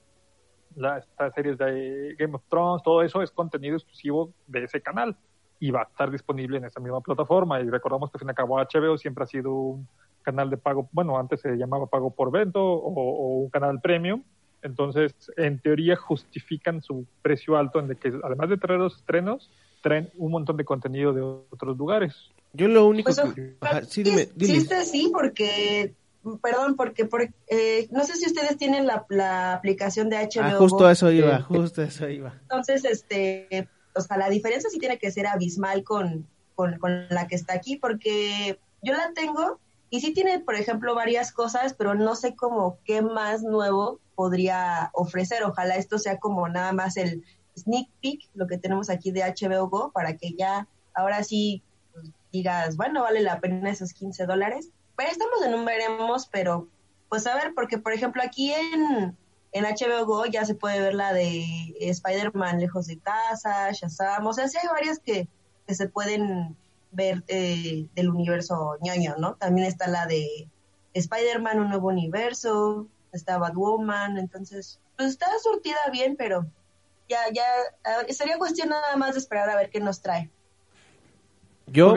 las 0.77 1.07
series 1.35 1.59
de 1.59 2.15
Game 2.19 2.35
of 2.35 2.43
Thrones, 2.49 2.83
todo 2.83 3.03
eso 3.03 3.23
es 3.23 3.31
contenido 3.31 3.77
exclusivo 3.77 4.33
de 4.47 4.65
ese 4.65 4.81
canal 4.81 5.17
y 5.59 5.71
va 5.71 5.81
a 5.81 5.85
estar 5.85 6.11
disponible 6.11 6.59
en 6.59 6.65
esa 6.65 6.81
misma 6.81 7.01
plataforma. 7.01 7.61
Y 7.61 7.71
recordamos 7.71 8.11
que 8.11 8.17
al 8.17 8.21
fin 8.21 8.29
y 8.29 8.31
al 8.31 8.37
cabo 8.37 8.59
HBO 8.59 8.99
siempre 8.99 9.25
ha 9.25 9.27
sido 9.27 9.53
un 9.53 9.89
canal 10.23 10.51
de 10.51 10.57
pago, 10.57 10.89
bueno, 10.93 11.19
antes 11.19 11.41
se 11.41 11.57
llamaba 11.57 11.87
pago 11.87 12.11
por 12.11 12.29
evento 12.29 12.63
o, 12.63 12.93
o 12.93 13.39
un 13.39 13.51
canal 13.51 13.81
premium. 13.81 14.23
Entonces, 14.63 15.15
en 15.37 15.61
teoría 15.61 15.97
justifican 15.97 16.83
su 16.83 17.07
precio 17.23 17.57
alto 17.57 17.79
en 17.79 17.89
de 17.89 17.97
que 17.97 18.13
además 18.23 18.49
de 18.49 18.57
traer 18.57 18.81
los 18.81 18.97
estrenos, 18.97 19.51
traen 19.83 20.11
un 20.17 20.33
montón 20.33 20.57
de 20.57 20.65
contenido 20.65 21.13
de 21.13 21.23
otros 21.23 21.77
lugares. 21.77 22.33
Yo 22.57 22.69
lo 22.69 22.87
único 22.87 23.13
Pues 23.15 23.35
que... 23.35 23.57
Ajá, 23.61 23.85
sí, 23.85 24.03
dime, 24.03 24.29
sí, 24.39 24.67
sí 24.85 25.11
porque. 25.13 25.95
Perdón, 26.43 26.75
porque 26.75 27.05
por, 27.05 27.23
eh, 27.47 27.87
no 27.93 28.05
sé 28.05 28.17
si 28.17 28.27
ustedes 28.27 28.57
tienen 28.57 28.85
la, 28.85 29.07
la 29.11 29.53
aplicación 29.53 30.11
de 30.11 30.17
HBO. 30.17 30.43
Ah, 30.43 30.55
justo 30.59 30.85
a 30.85 30.93
eso 30.93 31.13
iba, 31.13 31.41
justo 31.43 31.83
a 31.83 31.85
eso 31.85 32.09
iba. 32.09 32.35
Entonces, 32.43 32.85
este, 32.85 33.69
o 33.95 34.01
sea, 34.01 34.17
la 34.17 34.29
diferencia 34.29 34.69
sí 34.69 34.81
tiene 34.81 34.99
que 34.99 35.13
ser 35.13 35.29
abismal 35.29 35.85
con, 35.85 36.27
con, 36.57 36.79
con 36.79 37.07
la 37.11 37.29
que 37.29 37.37
está 37.37 37.55
aquí, 37.55 37.77
porque 37.77 38.59
yo 38.83 38.93
la 38.95 39.13
tengo 39.15 39.61
y 39.89 40.01
sí 40.01 40.13
tiene, 40.13 40.41
por 40.41 40.57
ejemplo, 40.57 40.95
varias 40.95 41.33
cosas, 41.33 41.75
pero 41.75 41.95
no 41.95 42.17
sé 42.17 42.35
cómo 42.35 42.79
qué 42.85 43.03
más 43.03 43.43
nuevo 43.43 44.01
podría 44.15 44.91
ofrecer. 44.95 45.45
Ojalá 45.45 45.77
esto 45.77 45.99
sea 45.99 46.19
como 46.19 46.49
nada 46.49 46.73
más 46.73 46.97
el 46.97 47.23
sneak 47.57 47.89
peek, 48.03 48.29
lo 48.35 48.47
que 48.47 48.59
tenemos 48.59 48.91
aquí 48.91 49.13
de 49.13 49.23
HBO 49.23 49.69
Go, 49.69 49.93
para 49.93 50.17
que 50.17 50.33
ya 50.33 50.69
ahora 50.93 51.23
sí 51.23 51.63
digas, 52.37 52.77
bueno, 52.77 53.03
vale 53.03 53.21
la 53.21 53.41
pena 53.41 53.71
esos 53.71 53.93
15 53.93 54.27
dólares. 54.27 54.71
Pero 54.97 55.11
estamos 55.11 55.43
en 55.45 55.55
un 55.55 55.65
veremos, 55.65 56.27
pero 56.27 56.69
pues 57.09 57.27
a 57.27 57.35
ver, 57.35 57.53
porque 57.55 57.79
por 57.79 57.93
ejemplo 57.93 58.23
aquí 58.23 58.53
en, 58.53 59.17
en 59.53 59.65
HBO 59.65 60.07
Go 60.07 60.27
ya 60.27 60.45
se 60.45 60.55
puede 60.55 60.81
ver 60.81 60.95
la 60.95 61.13
de 61.13 61.75
Spider-Man 61.81 62.61
lejos 62.61 62.87
de 62.87 62.99
casa, 62.99 63.71
Shazam, 63.73 64.27
o 64.27 64.33
sea, 64.33 64.49
sí 64.49 64.59
hay 64.61 64.69
varias 64.69 64.99
que, 64.99 65.29
que 65.67 65.75
se 65.75 65.89
pueden 65.89 66.57
ver 66.93 67.23
eh, 67.29 67.87
del 67.95 68.11
universo 68.11 68.77
ñoño, 68.83 69.17
¿no? 69.19 69.35
También 69.35 69.67
está 69.67 69.87
la 69.89 70.07
de 70.07 70.49
Spider-Man, 70.95 71.61
un 71.61 71.69
nuevo 71.69 71.89
universo, 71.89 72.87
está 73.13 73.39
Batwoman, 73.39 74.19
entonces, 74.19 74.81
pues 74.97 75.11
está 75.11 75.27
surtida 75.43 75.79
bien, 75.93 76.17
pero 76.17 76.47
ya, 77.09 77.19
ya, 77.33 77.45
ah, 77.85 78.03
sería 78.11 78.39
cuestión 78.39 78.71
nada 78.71 78.97
más 78.97 79.13
de 79.13 79.21
esperar 79.21 79.51
a 79.51 79.57
ver 79.57 79.71
qué 79.71 79.81
nos 79.81 80.01
trae. 80.01 80.31
Yo, 81.69 81.97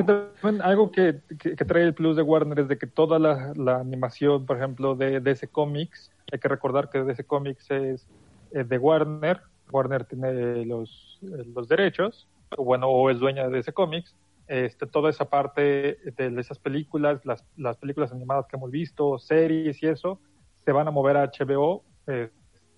algo 0.63 0.91
que, 0.91 1.21
que- 1.38 1.55
trae 1.55 1.84
el 1.84 1.93
plus 1.93 2.15
de 2.15 2.23
Warner 2.23 2.60
es 2.60 2.67
de 2.67 2.77
que 2.77 2.88
toda 2.88 3.19
la, 3.19 3.53
la 3.55 3.79
animación, 3.79 4.45
por 4.45 4.58
ejemplo, 4.58 4.95
de 4.95 5.19
DC 5.19 5.47
Comics, 5.49 6.12
hay 6.32 6.39
que 6.39 6.47
recordar 6.47 6.89
que 6.89 7.03
DC 7.03 7.23
Comics 7.25 7.69
es 7.69 8.08
eh, 8.51 8.63
de 8.63 8.77
Warner, 8.77 9.41
Warner 9.71 10.05
tiene 10.05 10.65
los, 10.65 11.19
los 11.21 11.67
derechos, 11.67 12.27
bueno, 12.58 12.88
o 12.88 13.10
es 13.12 13.19
dueña 13.19 13.47
de 13.47 13.58
DC 13.58 13.71
Comics, 13.73 14.15
este, 14.47 14.88
toda 14.88 15.12
esa 15.12 15.29
parte 15.29 15.62
de 16.17 16.39
esas 16.39 16.58
películas, 16.58 17.23
las, 17.23 17.45
las 17.55 17.77
películas 17.77 18.12
animadas 18.12 18.47
que 18.47 18.55
hemos 18.55 18.71
visto, 18.71 19.19
series 19.19 19.84
y 19.84 19.88
eso, 19.88 20.19
se 20.65 20.71
van 20.71 20.88
a 20.88 20.91
mover 20.91 21.17
a 21.17 21.23
HBO. 21.32 21.84
eh, 22.08 22.29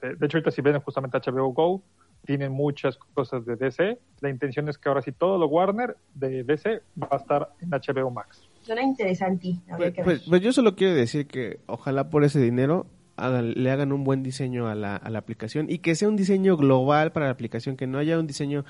de 0.02 0.26
hecho, 0.26 0.38
ahorita 0.38 0.52
si 0.52 0.62
ven 0.62 0.80
justamente 0.82 1.18
HBO 1.20 1.54
Go, 1.54 1.84
tienen 2.26 2.52
muchas 2.52 2.98
cosas 3.14 3.46
de 3.46 3.56
DC. 3.56 3.98
La 4.22 4.30
intención 4.30 4.70
es 4.70 4.78
que 4.78 4.90
ahora 4.90 5.02
sí 5.02 5.12
todo 5.12 5.38
lo 5.38 5.48
Warner 5.48 5.98
de 6.16 6.44
DC 6.44 6.82
va 7.02 7.08
a 7.12 7.18
estar 7.18 7.50
en 7.62 7.70
HBO 7.72 8.12
Max. 8.12 8.44
Suena 8.62 8.84
interesante. 8.84 9.56
pues, 9.78 9.94
que 9.94 10.04
pues- 10.04 10.22
pues 10.30 10.42
yo 10.42 10.54
solo 10.54 10.76
quiero 10.76 10.94
decir 10.94 11.26
que 11.28 11.60
ojalá 11.66 12.10
por 12.10 12.24
ese 12.24 12.40
dinero 12.40 12.86
hagan- 13.18 13.54
le 13.56 13.70
hagan 13.72 13.92
un 13.92 14.04
buen 14.04 14.24
diseño 14.24 14.68
a 14.68 14.76
la, 14.76 14.96
a 14.96 15.10
la 15.10 15.20
aplicación 15.20 15.66
y 15.70 15.80
que 15.80 15.96
sea 15.96 16.08
un 16.10 16.16
diseño 16.16 16.58
global 16.58 17.12
para 17.12 17.26
la 17.28 17.32
aplicación, 17.32 17.76
que 17.76 17.86
no 17.88 17.98
haya 17.98 18.18
un 18.20 18.26
diseño, 18.28 18.66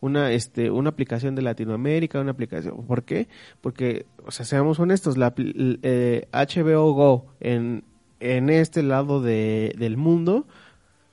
una, 0.00 0.30
este, 0.32 0.70
una 0.70 0.90
aplicación 0.90 1.34
de 1.34 1.42
Latinoamérica, 1.42 2.20
una 2.20 2.32
aplicación. 2.32 2.86
¿Por 2.86 3.04
qué? 3.04 3.28
Porque, 3.60 4.06
o 4.24 4.30
sea, 4.32 4.44
seamos 4.44 4.78
honestos, 4.80 5.16
la 5.16 5.32
l- 5.36 5.78
eh, 5.82 6.28
HBO 6.32 6.92
Go 6.92 7.26
en, 7.40 7.84
en 8.20 8.50
este 8.50 8.82
lado 8.82 9.22
de, 9.22 9.74
del 9.78 9.96
mundo 9.96 10.46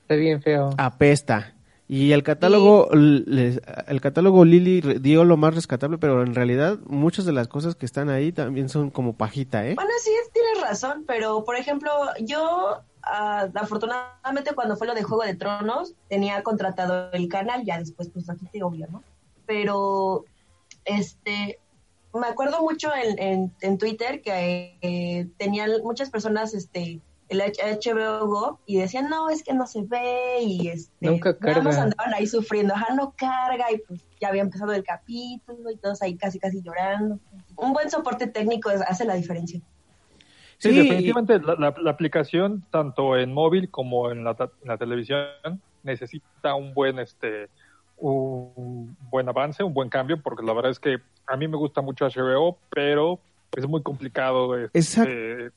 Está 0.01 0.15
bien 0.15 0.41
feo. 0.41 0.71
apesta. 0.77 1.53
Y 1.95 2.11
el 2.11 2.23
catálogo, 2.23 2.89
les- 2.93 3.61
el 3.87 4.01
catálogo 4.01 4.45
Lili 4.45 4.81
dio 4.99 5.23
lo 5.25 5.37
más 5.37 5.53
rescatable, 5.53 5.99
pero 5.99 6.23
en 6.23 6.33
realidad 6.33 6.79
muchas 6.87 7.23
de 7.25 7.33
las 7.33 7.47
cosas 7.47 7.75
que 7.75 7.85
están 7.85 8.09
ahí 8.09 8.31
también 8.31 8.67
son 8.67 8.89
como 8.89 9.13
pajita, 9.15 9.67
¿eh? 9.67 9.75
Bueno, 9.75 9.91
sí, 10.01 10.09
tienes 10.33 10.59
razón, 10.61 11.03
pero 11.05 11.43
por 11.43 11.55
ejemplo, 11.55 11.91
yo 12.19 12.81
ah, 13.03 13.47
afortunadamente 13.53 14.55
cuando 14.55 14.75
fue 14.75 14.87
lo 14.87 14.95
de 14.95 15.03
Juego 15.03 15.23
de 15.23 15.35
Tronos 15.35 15.93
tenía 16.09 16.41
contratado 16.41 17.11
el 17.11 17.27
canal, 17.27 17.63
ya 17.63 17.77
después 17.77 18.09
pues 18.09 18.27
lo 18.27 18.35
quité, 18.37 18.63
obvio, 18.63 18.87
¿no? 18.91 19.03
pero 19.45 20.25
este 20.85 21.59
me 22.13 22.25
acuerdo 22.27 22.61
mucho 22.61 22.89
en, 22.95 23.19
en, 23.19 23.53
en 23.61 23.77
Twitter 23.77 24.21
que 24.21 24.77
eh, 24.81 25.27
tenían 25.37 25.69
muchas 25.83 26.09
personas 26.09 26.53
este 26.55 27.01
el 27.33 27.51
HBO 27.79 28.27
Go 28.27 28.59
y 28.65 28.77
decían 28.77 29.09
no 29.09 29.29
es 29.29 29.43
que 29.43 29.53
no 29.53 29.67
se 29.67 29.81
ve 29.83 30.41
y 30.41 30.67
este 30.69 31.07
Nunca 31.07 31.35
nada 31.41 31.61
más 31.61 31.75
carga. 31.75 31.83
andaban 31.91 32.13
ahí 32.13 32.27
sufriendo. 32.27 32.73
Ajá 32.73 32.93
no 32.95 33.13
carga 33.17 33.71
y 33.71 33.77
pues 33.79 34.01
ya 34.21 34.29
había 34.29 34.41
empezado 34.43 34.71
el 34.73 34.83
capítulo 34.83 35.69
y 35.71 35.77
todos 35.77 36.01
ahí 36.01 36.15
casi 36.17 36.39
casi 36.39 36.61
llorando. 36.61 37.19
Un 37.55 37.73
buen 37.73 37.89
soporte 37.89 38.27
técnico 38.27 38.69
es- 38.69 38.81
hace 38.81 39.05
la 39.05 39.15
diferencia. 39.15 39.59
Sí, 40.59 40.69
Sí, 40.71 40.77
definitivamente 40.77 41.39
la, 41.39 41.55
la- 41.55 41.75
la 41.77 41.91
aplicación, 41.91 42.63
tanto 42.71 43.17
en 43.17 43.33
móvil 43.33 43.69
como 43.69 44.11
en 44.11 44.23
la, 44.23 44.35
ta- 44.35 44.51
en 44.61 44.67
la 44.69 44.77
televisión, 44.77 45.27
necesita 45.81 46.55
un 46.55 46.73
buen, 46.73 46.99
este, 46.99 47.49
un 47.97 48.95
buen 49.09 49.27
avance, 49.29 49.63
un 49.63 49.73
buen 49.73 49.89
cambio, 49.89 50.21
porque 50.21 50.43
la 50.45 50.53
verdad 50.53 50.71
es 50.71 50.79
que 50.79 50.97
a 51.27 51.37
mí 51.37 51.47
me 51.47 51.57
gusta 51.57 51.81
mucho 51.81 52.05
HBO, 52.05 52.57
pero 52.69 53.19
es 53.55 53.67
muy 53.67 53.81
complicado 53.83 54.57
este, 54.57 55.51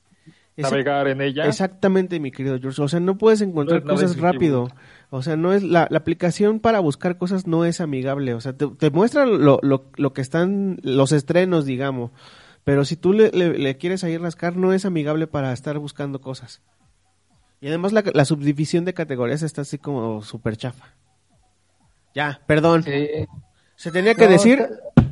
navegar 0.57 1.09
en 1.09 1.21
ella. 1.21 1.47
Exactamente, 1.47 2.19
mi 2.21 2.31
querido 2.31 2.59
George. 2.61 2.81
O 2.83 2.89
sea, 2.89 3.01
no 3.01 3.19
puedes 3.19 3.41
encontrar 3.41 3.85
No 3.85 3.95
cosas 3.95 4.19
rápido. 4.19 4.69
O 5.11 5.23
sea, 5.23 5.37
no 5.37 5.53
es 5.53 5.63
la, 5.63 5.87
la 5.91 5.99
aplicación 5.99 6.61
para 6.61 6.81
buscar 6.81 7.17
cosas 7.19 7.47
no 7.47 7.65
es 7.65 7.81
amigable. 7.81 8.35
O 8.35 8.41
sea, 8.41 8.55
te, 8.57 8.67
te 8.67 8.91
muestra 8.91 9.27
lo, 9.27 9.59
lo, 9.63 9.91
lo 9.97 10.13
que 10.13 10.21
están 10.21 10.79
los 10.83 11.13
estrenos, 11.13 11.65
digamos. 11.67 12.11
Pero 12.65 12.85
si 12.85 12.97
tú 12.97 13.13
le, 13.13 13.31
le- 13.31 13.59
le 13.59 13.77
quieres 13.77 14.03
ahí 14.03 14.17
rascar, 14.17 14.57
no 14.57 14.73
es 14.73 14.85
amigable 14.85 15.27
para 15.27 15.53
estar 15.53 15.79
buscando 15.79 16.21
cosas. 16.21 16.63
Y 17.61 17.69
además 17.69 17.93
la, 17.93 18.03
la 18.13 18.25
subdivisión 18.25 18.85
de 18.85 18.95
categorías 18.95 19.43
está 19.43 19.63
así 19.63 19.79
como 19.79 20.23
súper 20.23 20.57
chafa. 20.57 20.95
Ya, 22.15 22.41
perdón. 22.47 22.83
Sí. 22.83 23.09
Se 23.77 23.91
tenía 23.93 24.15
que 24.15 24.25
No, 24.25 24.31
decir 24.31 24.67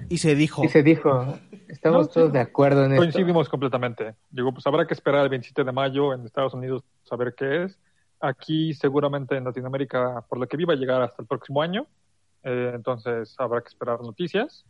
y 0.09 0.19
se 0.19 0.35
dijo. 0.35 0.65
Y 0.65 0.69
se 0.69 0.83
dijo. 0.83 1.39
Estamos 1.75 2.07
No, 2.07 2.13
todos 2.13 2.27
sí, 2.29 2.33
de 2.33 2.41
acuerdo 2.41 2.85
en 2.85 2.93
esto. 2.93 3.03
Coincidimos 3.03 3.49
completamente. 3.49 4.15
Digo, 4.31 4.53
pues 4.53 4.67
habrá 4.67 4.87
que 4.87 4.95
esperar 4.95 5.25
el 5.25 5.29
27 5.29 5.65
de 5.65 5.73
mayo 5.73 6.13
en 6.13 6.25
Estados 6.25 6.55
Unidos 6.55 6.85
a 7.11 7.17
ver 7.17 7.35
qué 7.35 7.65
es. 7.65 7.79
Aquí 8.21 8.73
seguramente 8.75 9.37
en 9.37 9.45
Latinoamérica, 9.45 10.25
por 10.29 10.39
lo 10.39 10.47
que 10.47 10.57
vi, 10.57 10.65
va 10.65 10.75
a 10.75 10.77
llegar 10.77 11.03
hasta 11.03 11.21
el 11.21 11.29
próximo 11.29 11.61
año. 11.61 11.87
Eh, 12.45 12.73
entonces 12.75 13.35
habrá 13.39 13.61
que 13.61 13.69
esperar 13.69 14.01
noticias. 14.01 14.65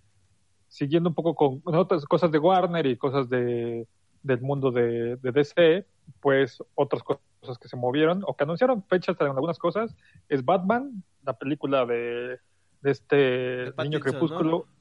Siguiendo 0.68 1.10
un 1.10 1.14
poco 1.14 1.34
con 1.34 1.62
otras 1.64 2.04
cosas 2.06 2.32
de 2.32 2.38
Warner 2.38 2.86
y 2.86 2.96
cosas 2.96 3.28
de, 3.28 3.86
del 4.22 4.40
mundo 4.40 4.70
de, 4.70 5.16
de 5.16 5.32
DC, 5.32 5.86
pues 6.20 6.62
otras 6.74 7.02
cosas 7.02 7.58
que 7.60 7.68
se 7.68 7.76
movieron 7.76 8.22
o 8.26 8.34
que 8.34 8.44
anunciaron 8.44 8.82
fechas 8.84 9.16
en 9.20 9.26
algunas 9.26 9.58
cosas 9.58 9.94
es 10.28 10.44
Batman, 10.44 11.04
la 11.22 11.34
película 11.34 11.84
de, 11.84 12.38
de 12.80 12.90
este 12.90 13.72
Pattinson, 13.72 14.40
niño 14.40 14.42
¿no? 14.42 14.73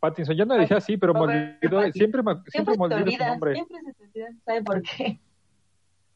Pattinson, 0.00 0.36
ya 0.36 0.44
no 0.44 0.54
le 0.54 0.62
dije 0.62 0.74
así, 0.74 0.96
pero 0.96 1.14
me 1.14 1.20
Robert 1.20 1.62
olvidó, 1.62 1.92
siempre 1.92 2.22
me, 2.22 2.32
siempre 2.48 2.74
siempre 2.74 3.04
me 3.04 3.12
su 3.12 3.24
nombre. 3.24 3.54
siempre 3.54 3.78
se 3.84 3.92
te 3.92 4.04
olvida 4.04 4.28
¿sabe 4.44 4.62
por 4.62 4.82
qué? 4.82 5.20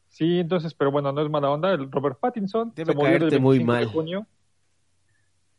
Sí, 0.09 0.39
entonces, 0.39 0.73
pero 0.73 0.91
bueno, 0.91 1.11
no 1.11 1.21
es 1.21 1.29
mala 1.29 1.49
onda. 1.49 1.71
El 1.73 1.91
Robert 1.91 2.17
Pattinson 2.19 2.71
Debe 2.73 2.93
se 2.93 2.97
del 2.97 3.03
caerte 3.03 3.39
muy 3.39 3.57
25 3.57 3.59
de 3.59 3.63
mal. 3.63 3.85
junio. 3.85 4.27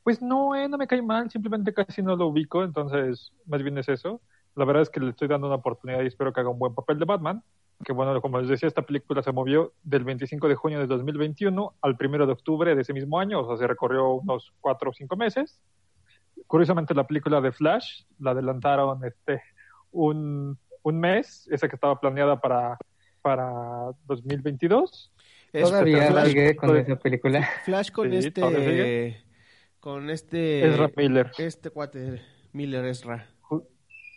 Pues 0.02 0.22
no, 0.22 0.54
eh, 0.54 0.68
no 0.68 0.78
me 0.78 0.86
cae 0.86 1.02
mal, 1.02 1.30
simplemente 1.30 1.74
casi 1.74 2.00
no 2.00 2.16
lo 2.16 2.28
ubico, 2.28 2.64
entonces 2.64 3.32
más 3.44 3.62
bien 3.62 3.76
es 3.76 3.88
eso. 3.88 4.20
La 4.54 4.64
verdad 4.64 4.82
es 4.82 4.88
que 4.88 5.00
le 5.00 5.10
estoy 5.10 5.28
dando 5.28 5.46
una 5.46 5.56
oportunidad 5.56 6.02
y 6.02 6.06
espero 6.06 6.32
que 6.32 6.40
haga 6.40 6.48
un 6.48 6.58
buen 6.58 6.74
papel 6.74 6.98
de 6.98 7.04
Batman. 7.04 7.42
Que 7.84 7.92
bueno, 7.92 8.18
como 8.22 8.40
les 8.40 8.48
decía, 8.48 8.66
esta 8.66 8.80
película 8.80 9.22
se 9.22 9.30
movió 9.30 9.74
del 9.82 10.04
25 10.04 10.48
de 10.48 10.54
junio 10.54 10.78
de 10.78 10.86
2021 10.86 11.74
al 11.82 11.96
1 12.00 12.26
de 12.26 12.32
octubre 12.32 12.74
de 12.74 12.80
ese 12.80 12.94
mismo 12.94 13.20
año, 13.20 13.40
o 13.40 13.46
sea, 13.46 13.58
se 13.58 13.66
recorrió 13.66 14.12
unos 14.12 14.54
cuatro 14.62 14.90
o 14.90 14.94
cinco 14.94 15.16
meses. 15.16 15.60
Curiosamente, 16.46 16.94
la 16.94 17.06
película 17.06 17.40
de 17.40 17.52
Flash 17.52 18.02
la 18.18 18.30
adelantaron 18.32 19.04
este 19.04 19.42
un, 19.90 20.58
un 20.82 21.00
mes, 21.00 21.48
esa 21.50 21.68
que 21.68 21.74
estaba 21.76 21.98
planeada 22.00 22.40
para, 22.40 22.76
para 23.22 23.92
2022. 24.06 25.12
Es 25.52 25.68
Todavía 25.70 26.08
Flash- 26.10 26.26
sigue 26.26 26.56
con 26.56 26.76
esa 26.76 26.96
película. 26.96 27.48
Flash 27.64 27.90
con 27.90 28.10
Sí, 28.10 28.16
este 28.18 29.24
con 29.80 30.10
este 30.10 30.66
Ezra 30.68 30.90
Miller. 30.96 31.30
este 31.38 31.70
cuate 31.70 32.20
Miller 32.52 32.84
Ezra. 32.86 33.26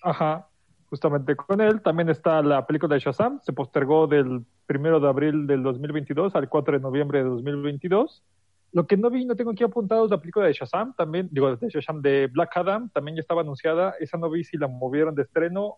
Ajá, 0.02 0.48
justamente 0.90 1.36
con 1.36 1.62
él. 1.62 1.82
También 1.82 2.10
está 2.10 2.42
la 2.42 2.66
película 2.66 2.96
de 2.96 3.00
Shazam, 3.02 3.40
se 3.44 3.54
postergó 3.54 4.08
del 4.08 4.46
primero 4.66 5.00
de 5.00 5.08
abril 5.10 5.46
del 5.48 5.62
2022 5.64 6.36
al 6.36 6.48
4 6.50 6.78
de 6.78 6.80
noviembre 6.82 7.20
de 7.20 7.30
2022. 7.30 8.24
Lo 8.72 8.86
que 8.86 8.98
no 8.98 9.10
vi, 9.10 9.26
no 9.26 9.36
tengo 9.36 9.52
aquí 9.52 9.64
apuntado 9.64 10.06
es 10.06 10.12
la 10.12 10.20
película 10.20 10.46
de 10.46 10.54
Shazam, 10.54 10.94
también, 10.96 11.28
digo, 11.32 11.56
de 11.56 11.70
Shazam, 11.70 12.02
de 12.02 12.28
Black 12.28 12.56
Adam, 12.56 12.90
también 12.92 13.16
ya 13.18 13.22
estaba 13.22 13.42
anunciada. 13.42 13.96
Esa 14.00 14.18
no 14.18 14.30
vi 14.30 14.44
si 14.44 14.58
la 14.58 14.68
movieron 14.68 15.16
de 15.16 15.24
estreno 15.24 15.78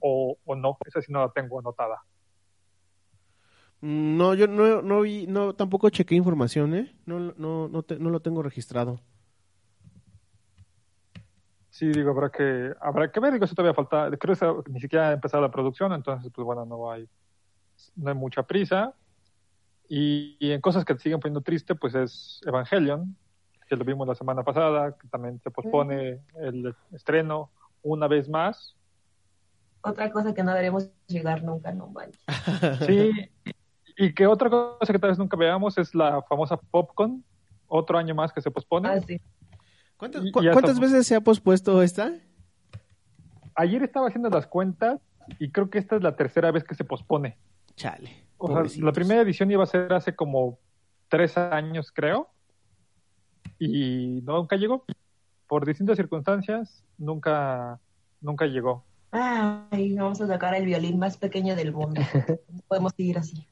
o, 0.00 0.36
o 0.44 0.54
no, 0.56 0.76
esa 0.86 1.02
sí 1.02 1.10
no 1.12 1.20
la 1.20 1.30
tengo 1.32 1.58
anotada. 1.58 2.00
Mm, 3.80 4.16
No, 4.16 4.34
yo 4.34 4.46
no 4.48 4.82
no 4.82 5.00
vi 5.02 5.26
no 5.26 5.54
tampoco 5.54 5.90
chequé 5.90 6.14
información, 6.14 6.74
¿eh? 6.74 6.94
No 7.06 7.18
no 7.36 7.68
no, 7.68 7.82
te- 7.82 7.98
no 7.98 8.10
lo 8.10 8.20
tengo 8.20 8.42
registrado. 8.42 9.00
Sí, 11.70 11.86
digo, 11.92 12.10
habrá 12.10 12.30
que, 12.30 12.72
habrá 12.80 13.12
que 13.12 13.20
ver, 13.20 13.32
digo, 13.34 13.44
eso 13.44 13.54
todavía 13.54 13.74
falta, 13.74 14.10
creo 14.18 14.62
que 14.64 14.72
ni 14.72 14.80
siquiera 14.80 15.10
ha 15.10 15.12
empezado 15.12 15.42
la 15.42 15.50
producción, 15.50 15.92
entonces, 15.92 16.32
pues 16.34 16.44
bueno, 16.44 16.64
no 16.64 16.90
hay, 16.90 17.08
no 17.94 18.08
hay 18.08 18.16
mucha 18.16 18.42
prisa. 18.42 18.94
Y, 19.88 20.36
y 20.38 20.52
en 20.52 20.60
cosas 20.60 20.84
que 20.84 20.94
te 20.94 21.00
siguen 21.00 21.20
poniendo 21.20 21.40
triste, 21.40 21.74
pues 21.74 21.94
es 21.94 22.40
Evangelion, 22.46 23.16
que 23.68 23.76
lo 23.76 23.84
vimos 23.84 24.06
la 24.06 24.14
semana 24.14 24.42
pasada, 24.42 24.96
que 24.98 25.08
también 25.08 25.40
se 25.40 25.50
pospone 25.50 26.20
el 26.40 26.74
estreno 26.92 27.50
una 27.82 28.06
vez 28.08 28.28
más. 28.28 28.74
Otra 29.80 30.10
cosa 30.10 30.34
que 30.34 30.42
no 30.42 30.50
deberemos 30.50 30.90
llegar 31.06 31.42
nunca, 31.42 31.72
no 31.72 31.86
manches. 31.88 32.20
Sí, 32.86 33.10
y 33.96 34.12
que 34.14 34.26
otra 34.26 34.50
cosa 34.50 34.92
que 34.92 34.98
tal 34.98 35.10
vez 35.10 35.18
nunca 35.18 35.36
veamos 35.36 35.78
es 35.78 35.94
la 35.94 36.22
famosa 36.22 36.56
Popcorn, 36.56 37.24
otro 37.66 37.96
año 37.98 38.14
más 38.14 38.32
que 38.32 38.40
se 38.42 38.50
pospone. 38.50 38.88
Ah, 38.88 39.00
sí. 39.00 39.20
¿Cuántas, 39.96 40.22
cu- 40.30 40.40
cuántas 40.52 40.78
veces 40.80 41.06
se 41.06 41.16
ha 41.16 41.20
pospuesto 41.20 41.82
esta? 41.82 42.12
Ayer 43.54 43.82
estaba 43.82 44.06
haciendo 44.08 44.28
las 44.30 44.46
cuentas 44.46 45.00
y 45.38 45.50
creo 45.50 45.68
que 45.70 45.78
esta 45.78 45.96
es 45.96 46.02
la 46.02 46.14
tercera 46.14 46.50
vez 46.52 46.62
que 46.64 46.74
se 46.74 46.84
pospone. 46.84 47.36
Chale. 47.74 48.27
O 48.38 48.64
sea, 48.66 48.82
la 48.84 48.92
primera 48.92 49.20
edición 49.22 49.50
iba 49.50 49.64
a 49.64 49.66
ser 49.66 49.92
hace 49.92 50.14
como 50.14 50.58
tres 51.08 51.36
años, 51.36 51.90
creo, 51.92 52.28
y 53.58 54.20
nunca 54.22 54.56
llegó. 54.56 54.84
Por 55.46 55.64
distintas 55.66 55.96
circunstancias, 55.96 56.84
nunca, 56.98 57.80
nunca 58.20 58.46
llegó. 58.46 58.84
Ay, 59.10 59.94
vamos 59.94 60.20
a 60.20 60.28
tocar 60.28 60.54
el 60.54 60.66
violín 60.66 60.98
más 60.98 61.16
pequeño 61.16 61.56
del 61.56 61.72
mundo. 61.72 62.00
No 62.48 62.60
podemos 62.68 62.92
seguir 62.96 63.18
así. 63.18 63.46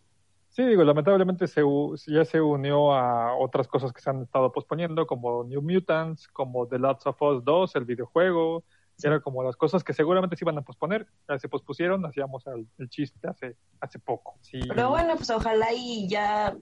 Sí, 0.51 0.65
digo, 0.65 0.85
lamentablemente 0.85 1.47
se, 1.49 1.65
u- 1.65 1.97
ya 2.07 2.25
se 2.25 2.41
unió 2.41 2.93
a 2.93 3.35
otras 3.37 3.67
cosas 3.69 3.93
que 3.93 4.01
se 4.01 4.11
han 4.11 4.23
estado 4.23 4.53
posponiendo, 4.53 5.07
como 5.07 5.45
New 5.45 5.61
Mutants, 5.63 6.29
como 6.29 6.67
The 6.67 6.79
Last 6.79 7.07
of 7.07 7.21
Us 7.21 7.45
2, 7.45 7.77
el 7.77 7.85
videojuego. 7.85 8.65
Eran 9.03 9.21
como 9.21 9.43
las 9.43 9.57
cosas 9.57 9.85
que 9.85 9.93
seguramente 9.93 10.37
se 10.37 10.45
iban 10.45 10.57
a 10.59 10.63
posponer. 10.63 11.07
Ya 11.29 11.39
se 11.39 11.49
pospusieron, 11.49 12.05
hacíamos 12.07 12.47
el, 12.47 12.67
el 12.79 12.89
chiste 12.89 13.29
hace, 13.29 13.57
hace 13.81 13.99
poco. 13.99 14.39
Sí. 14.41 14.61
Pero 14.69 14.91
bueno, 14.91 15.15
pues 15.17 15.29
ojalá 15.31 15.67
y 15.75 16.09
ya 16.09 16.57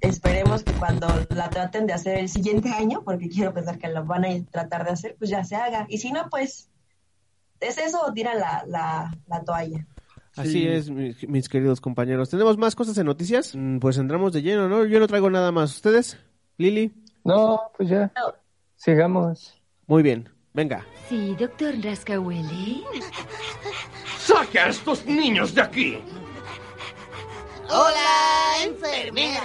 esperemos 0.00 0.62
que 0.62 0.72
cuando 0.74 1.08
la 1.30 1.50
traten 1.50 1.86
de 1.86 1.92
hacer 1.94 2.18
el 2.18 2.28
siguiente 2.28 2.70
año, 2.70 3.02
porque 3.04 3.28
quiero 3.28 3.52
pensar 3.52 3.78
que 3.78 3.88
la 3.88 4.02
van 4.02 4.24
a 4.24 4.28
tratar 4.50 4.84
de 4.84 4.90
hacer, 4.92 5.16
pues 5.18 5.30
ya 5.30 5.42
se 5.44 5.56
haga. 5.56 5.86
Y 5.88 5.98
si 5.98 6.12
no, 6.12 6.28
pues 6.30 6.70
es 7.60 7.78
eso 7.78 8.02
o 8.06 8.12
tiran 8.12 8.38
la, 8.38 8.64
la, 8.66 9.10
la 9.26 9.42
toalla. 9.44 9.86
Así 10.36 10.50
Sí. 10.52 10.68
es, 10.68 10.90
mis, 10.90 11.26
mis 11.28 11.48
queridos 11.48 11.80
compañeros. 11.80 12.28
¿Tenemos 12.28 12.58
más 12.58 12.76
cosas 12.76 12.96
en 12.98 13.06
noticias? 13.06 13.54
Mm, 13.56 13.78
Pues 13.78 13.96
entramos 13.96 14.32
de 14.34 14.42
lleno, 14.42 14.68
¿no? 14.68 14.84
Yo 14.84 15.00
no 15.00 15.06
traigo 15.06 15.30
nada 15.30 15.50
más. 15.50 15.74
¿Ustedes? 15.74 16.18
Lili. 16.58 16.92
No, 17.24 17.60
pues 17.76 17.88
ya. 17.88 18.12
Sigamos. 18.76 19.60
Muy 19.86 20.02
bien. 20.02 20.28
Venga. 20.56 20.82
Sí, 21.06 21.36
doctor 21.38 21.74
Rascahuele. 21.82 22.82
¡Saque 24.18 24.58
a 24.58 24.68
estos 24.70 25.04
niños 25.04 25.54
de 25.54 25.60
aquí! 25.60 25.98
Hola, 27.68 28.64
enfermera. 28.64 29.42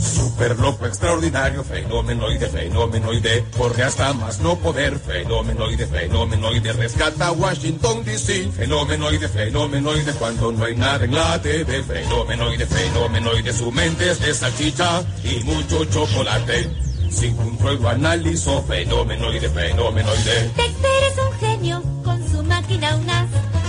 Super 0.00 0.56
loco, 0.60 0.86
extraordinario, 0.86 1.64
fenomenoide, 1.64 2.46
fenomenoide, 2.46 3.44
corre 3.58 3.82
hasta 3.82 4.12
más 4.12 4.38
no 4.38 4.54
poder, 4.58 4.96
fenomenoide, 4.96 5.86
fenomenoide, 5.88 6.72
rescata 6.74 7.32
Washington 7.32 8.04
DC, 8.04 8.52
fenomenoide, 8.52 9.28
fenomenoide, 9.28 10.12
cuando 10.12 10.52
no 10.52 10.64
hay 10.64 10.76
nada 10.76 11.04
en 11.04 11.14
la 11.14 11.42
TV, 11.42 11.82
fenomenoide, 11.82 12.64
fenomenoide, 12.64 13.52
su 13.52 13.72
mente 13.72 14.08
es 14.08 14.20
de 14.20 14.34
salchicha 14.34 15.02
y 15.24 15.42
mucho 15.42 15.84
chocolate, 15.86 16.85
sin 17.10 17.36
control 17.36 17.80
lo 17.82 17.88
analizo, 17.88 18.62
fenomenoide, 18.62 19.48
fenomenoide. 19.48 20.50
Dexter 20.56 21.02
es 21.10 21.18
un 21.18 21.32
genio 21.38 21.82
con 22.04 22.28
su 22.28 22.42
máquina 22.42 22.96
UNAS. 22.96 23.28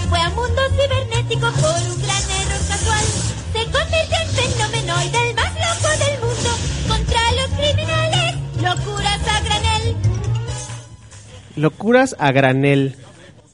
Fue 0.10 0.20
a 0.20 0.30
mundo 0.30 0.62
cibernético 0.72 1.52
por 1.52 1.82
un 1.92 2.02
gran 2.02 2.24
error 2.42 2.62
casual. 2.68 3.06
Se 3.54 3.64
convirtió 3.66 4.18
en 4.22 4.30
fenomenoide, 4.30 5.30
el 5.30 5.36
más 5.36 5.54
loco 5.54 5.90
del 6.04 6.20
mundo. 6.22 6.50
Contra 6.88 7.22
los 7.34 7.50
criminales, 7.58 8.36
locuras 8.62 9.28
a 9.28 9.42
granel. 9.42 9.96
Locuras 11.56 12.16
a 12.20 12.32
granel. 12.32 12.96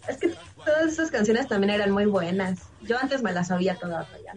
Es 0.08 0.18
que 0.18 0.34
todas 0.64 0.92
esas 0.92 1.12
canciones 1.12 1.48
también 1.48 1.72
eran 1.72 1.92
muy 1.92 2.06
buenas. 2.06 2.60
Yo 2.82 2.98
antes 3.00 3.24
me 3.24 3.32
las 3.32 3.48
sabía 3.48 3.76
todas, 3.76 4.08
ya, 4.26 4.36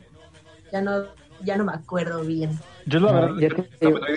ya 0.72 0.80
no, 0.80 1.04
ya 1.46 1.56
no 1.56 1.64
me 1.64 1.72
acuerdo 1.72 2.22
bien. 2.22 2.50
Yo 2.84 3.00
la 3.00 3.12
No, 3.12 3.34
verdad 3.34 3.58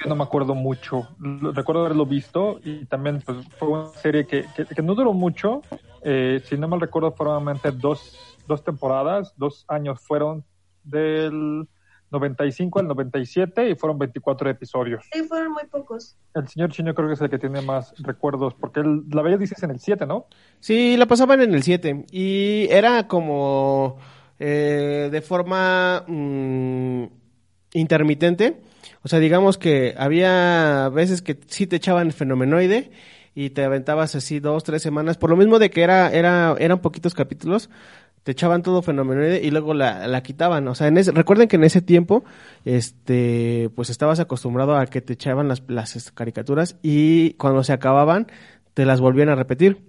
no 0.07 0.15
me 0.15 0.23
acuerdo 0.23 0.55
mucho. 0.55 1.07
Recuerdo 1.19 1.85
haberlo 1.85 2.05
visto 2.05 2.59
y 2.63 2.85
también 2.85 3.21
pues, 3.25 3.45
fue 3.57 3.67
una 3.69 3.87
serie 3.89 4.25
que, 4.25 4.45
que, 4.55 4.65
que 4.65 4.81
no 4.81 4.95
duró 4.95 5.13
mucho. 5.13 5.61
Eh, 6.03 6.41
si 6.43 6.57
no 6.57 6.67
mal 6.67 6.81
recuerdo, 6.81 7.11
fueron 7.11 7.35
solamente 7.39 7.71
dos, 7.71 8.37
dos 8.47 8.63
temporadas, 8.63 9.33
dos 9.37 9.63
años 9.69 10.01
fueron 10.01 10.43
del 10.83 11.67
95 12.11 12.79
al 12.79 12.87
97 12.87 13.69
y 13.69 13.75
fueron 13.75 13.99
24 13.99 14.49
episodios. 14.49 15.05
Sí, 15.11 15.23
fueron 15.23 15.53
muy 15.53 15.65
pocos. 15.65 16.17
El 16.33 16.47
señor 16.47 16.71
Chino 16.71 16.93
creo 16.93 17.07
que 17.07 17.13
es 17.13 17.21
el 17.21 17.29
que 17.29 17.37
tiene 17.37 17.61
más 17.61 17.93
recuerdos, 17.99 18.53
porque 18.55 18.79
él, 18.79 19.03
la 19.11 19.21
veía 19.21 19.37
dices 19.37 19.61
en 19.63 19.71
el 19.71 19.79
7, 19.79 20.05
¿no? 20.05 20.25
Sí, 20.59 20.97
la 20.97 21.05
pasaban 21.05 21.41
en 21.41 21.53
el 21.53 21.63
7 21.63 22.05
y 22.11 22.67
era 22.69 23.07
como 23.07 23.97
eh, 24.39 25.09
de 25.11 25.21
forma 25.21 26.03
mm, 26.07 27.03
intermitente. 27.73 28.57
O 29.03 29.07
sea, 29.07 29.19
digamos 29.19 29.57
que 29.57 29.95
había 29.97 30.89
veces 30.89 31.21
que 31.21 31.39
sí 31.47 31.67
te 31.67 31.77
echaban 31.77 32.11
fenomenoide 32.11 32.91
y 33.35 33.51
te 33.51 33.63
aventabas 33.63 34.15
así 34.15 34.39
dos, 34.39 34.63
tres 34.63 34.81
semanas. 34.81 35.17
Por 35.17 35.29
lo 35.29 35.37
mismo 35.37 35.59
de 35.59 35.69
que 35.69 35.83
era, 35.83 36.11
era, 36.11 36.55
eran 36.59 36.81
poquitos 36.81 37.13
capítulos, 37.13 37.69
te 38.23 38.31
echaban 38.31 38.63
todo 38.63 38.81
fenomenoide 38.81 39.41
y 39.41 39.51
luego 39.51 39.73
la, 39.73 40.07
la 40.07 40.21
quitaban. 40.23 40.67
O 40.67 40.75
sea, 40.75 40.87
en 40.87 40.97
ese, 40.97 41.11
recuerden 41.11 41.47
que 41.47 41.55
en 41.55 41.63
ese 41.63 41.81
tiempo, 41.81 42.23
este, 42.65 43.69
pues 43.75 43.89
estabas 43.89 44.19
acostumbrado 44.19 44.75
a 44.75 44.85
que 44.87 45.01
te 45.01 45.13
echaban 45.13 45.47
las, 45.47 45.63
las 45.67 46.11
caricaturas 46.11 46.77
y 46.81 47.33
cuando 47.33 47.63
se 47.63 47.73
acababan, 47.73 48.27
te 48.73 48.85
las 48.85 48.99
volvían 48.99 49.29
a 49.29 49.35
repetir 49.35 49.88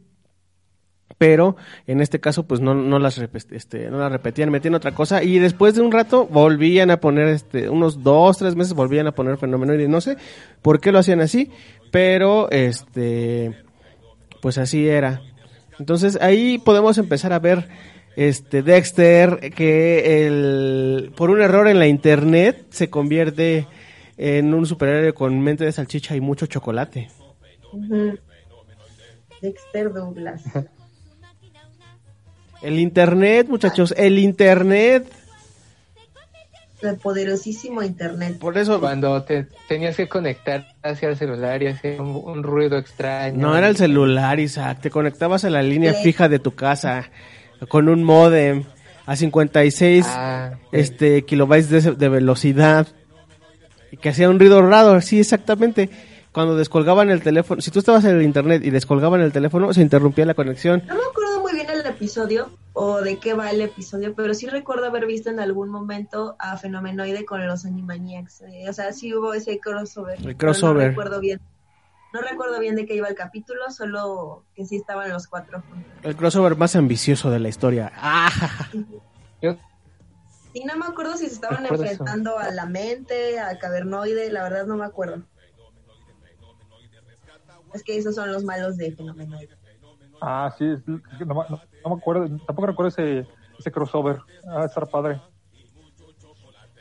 pero 1.18 1.56
en 1.86 2.00
este 2.00 2.20
caso 2.20 2.44
pues 2.44 2.60
no, 2.60 2.74
no 2.74 2.98
las 2.98 3.18
este, 3.18 3.90
no 3.90 3.98
las 3.98 4.12
repetían, 4.12 4.50
metían 4.50 4.74
otra 4.74 4.92
cosa 4.92 5.22
y 5.22 5.38
después 5.38 5.74
de 5.74 5.82
un 5.82 5.92
rato 5.92 6.26
volvían 6.26 6.90
a 6.90 7.00
poner 7.00 7.28
este 7.28 7.68
unos 7.68 8.02
dos, 8.02 8.38
tres 8.38 8.56
meses 8.56 8.74
volvían 8.74 9.06
a 9.06 9.12
poner 9.12 9.36
fenomenoide, 9.36 9.88
no 9.88 10.00
sé 10.00 10.16
por 10.62 10.80
qué 10.80 10.92
lo 10.92 10.98
hacían 10.98 11.20
así, 11.20 11.50
pero 11.90 12.50
este 12.50 13.54
pues 14.40 14.58
así 14.58 14.88
era. 14.88 15.20
Entonces 15.78 16.18
ahí 16.20 16.58
podemos 16.58 16.98
empezar 16.98 17.32
a 17.32 17.38
ver 17.38 17.68
este 18.16 18.62
Dexter 18.62 19.52
que 19.54 20.26
el 20.26 21.12
por 21.16 21.30
un 21.30 21.42
error 21.42 21.68
en 21.68 21.78
la 21.78 21.86
internet 21.86 22.66
se 22.70 22.90
convierte 22.90 23.66
en 24.16 24.52
un 24.52 24.66
superhéroe 24.66 25.12
con 25.14 25.40
mente 25.40 25.64
de 25.64 25.72
salchicha 25.72 26.16
y 26.16 26.20
mucho 26.20 26.46
chocolate. 26.46 27.08
Dexter 29.40 29.92
Douglas. 29.92 30.42
El 32.62 32.78
internet, 32.78 33.46
muchachos, 33.48 33.94
el 33.96 34.18
internet. 34.18 35.10
El 36.82 36.96
poderosísimo 36.96 37.82
internet. 37.82 38.38
Por 38.38 38.56
eso 38.56 38.80
Cuando 38.80 39.22
te 39.22 39.46
tenías 39.68 39.96
que 39.96 40.08
conectar 40.08 40.66
hacia 40.82 41.10
el 41.10 41.16
celular 41.16 41.62
y 41.62 41.66
hacía 41.68 42.00
un, 42.00 42.16
un 42.24 42.42
ruido 42.42 42.78
extraño. 42.78 43.36
no 43.38 43.54
era 43.56 43.68
el 43.68 43.76
celular, 43.76 44.40
Isaac, 44.40 44.80
te 44.80 44.90
conectabas 44.90 45.44
a 45.44 45.50
la 45.50 45.62
línea 45.62 45.92
fija 45.92 46.28
de 46.30 46.38
tu 46.38 46.54
casa 46.54 47.10
con 47.68 47.88
un 47.90 48.02
modem 48.02 48.64
a 49.04 49.14
56 49.16 50.06
Ah, 50.08 50.52
este 50.72 51.22
kilobytes 51.26 51.68
de, 51.70 51.92
de 51.92 52.08
velocidad 52.08 52.86
y 53.92 53.96
que 53.98 54.08
hacía 54.10 54.30
un 54.30 54.38
ruido 54.38 54.62
raro, 54.62 55.00
sí, 55.02 55.18
exactamente. 55.20 55.90
Cuando 56.32 56.56
descolgaban 56.56 57.10
el 57.10 57.22
teléfono, 57.22 57.60
si 57.60 57.72
tú 57.72 57.80
estabas 57.80 58.04
en 58.04 58.16
el 58.16 58.22
internet 58.22 58.62
y 58.64 58.70
descolgaban 58.70 59.20
el 59.20 59.32
teléfono, 59.32 59.74
se 59.74 59.82
interrumpía 59.82 60.24
la 60.24 60.34
conexión. 60.34 60.82
No 60.86 60.94
me 60.94 61.00
acuerdo 61.10 61.29
episodio 62.04 62.50
o 62.72 63.02
de 63.02 63.18
qué 63.18 63.34
va 63.34 63.50
el 63.50 63.60
episodio, 63.60 64.14
pero 64.14 64.32
sí 64.32 64.46
recuerdo 64.46 64.86
haber 64.86 65.04
visto 65.04 65.28
en 65.28 65.38
algún 65.38 65.68
momento 65.68 66.34
a 66.38 66.56
Fenomenoide 66.56 67.26
con 67.26 67.46
los 67.46 67.66
Animaniacs. 67.66 68.40
Eh, 68.42 68.70
o 68.70 68.72
sea, 68.72 68.92
sí 68.94 69.14
hubo 69.14 69.34
ese 69.34 69.60
crossover. 69.60 70.18
El 70.26 70.34
crossover. 70.36 70.84
No 70.84 70.88
recuerdo 70.88 71.20
bien. 71.20 71.40
No 72.14 72.22
recuerdo 72.22 72.58
bien 72.58 72.74
de 72.76 72.86
qué 72.86 72.94
iba 72.96 73.06
el 73.08 73.14
capítulo, 73.14 73.70
solo 73.70 74.44
que 74.54 74.64
sí 74.64 74.76
estaban 74.76 75.10
los 75.10 75.26
cuatro. 75.26 75.62
El 76.02 76.16
crossover 76.16 76.56
más 76.56 76.74
ambicioso 76.74 77.30
de 77.30 77.38
la 77.38 77.48
historia. 77.50 77.92
¡Ah! 77.94 78.30
yo 79.42 79.56
Y 80.54 80.64
no 80.64 80.76
me 80.78 80.86
acuerdo 80.86 81.16
si 81.18 81.26
se 81.26 81.34
estaban 81.34 81.62
Recuerdo 81.64 81.84
eso. 81.84 81.92
enfrentando 81.92 82.38
a 82.38 82.50
la 82.50 82.64
mente, 82.64 83.38
a 83.40 83.58
Cavernoide, 83.58 84.32
la 84.32 84.42
verdad 84.42 84.64
no 84.66 84.76
me 84.76 84.86
acuerdo. 84.86 85.22
Es 87.74 87.84
que 87.84 87.96
esos 87.98 88.14
son 88.14 88.32
los 88.32 88.42
malos 88.42 88.76
de 88.78 88.90
Fenomenoide. 88.92 89.50
Ah, 90.22 90.52
sí, 90.58 90.64
es- 90.64 90.86
no, 90.86 91.34
me- 91.34 91.34
no- 91.48 91.60
no 91.84 91.90
me 91.90 91.96
acuerdo, 91.96 92.28
tampoco 92.46 92.66
recuerdo 92.66 92.88
ese, 92.88 93.26
ese 93.58 93.70
crossover. 93.70 94.18
Ah, 94.46 94.64
estar 94.64 94.88
padre. 94.90 95.20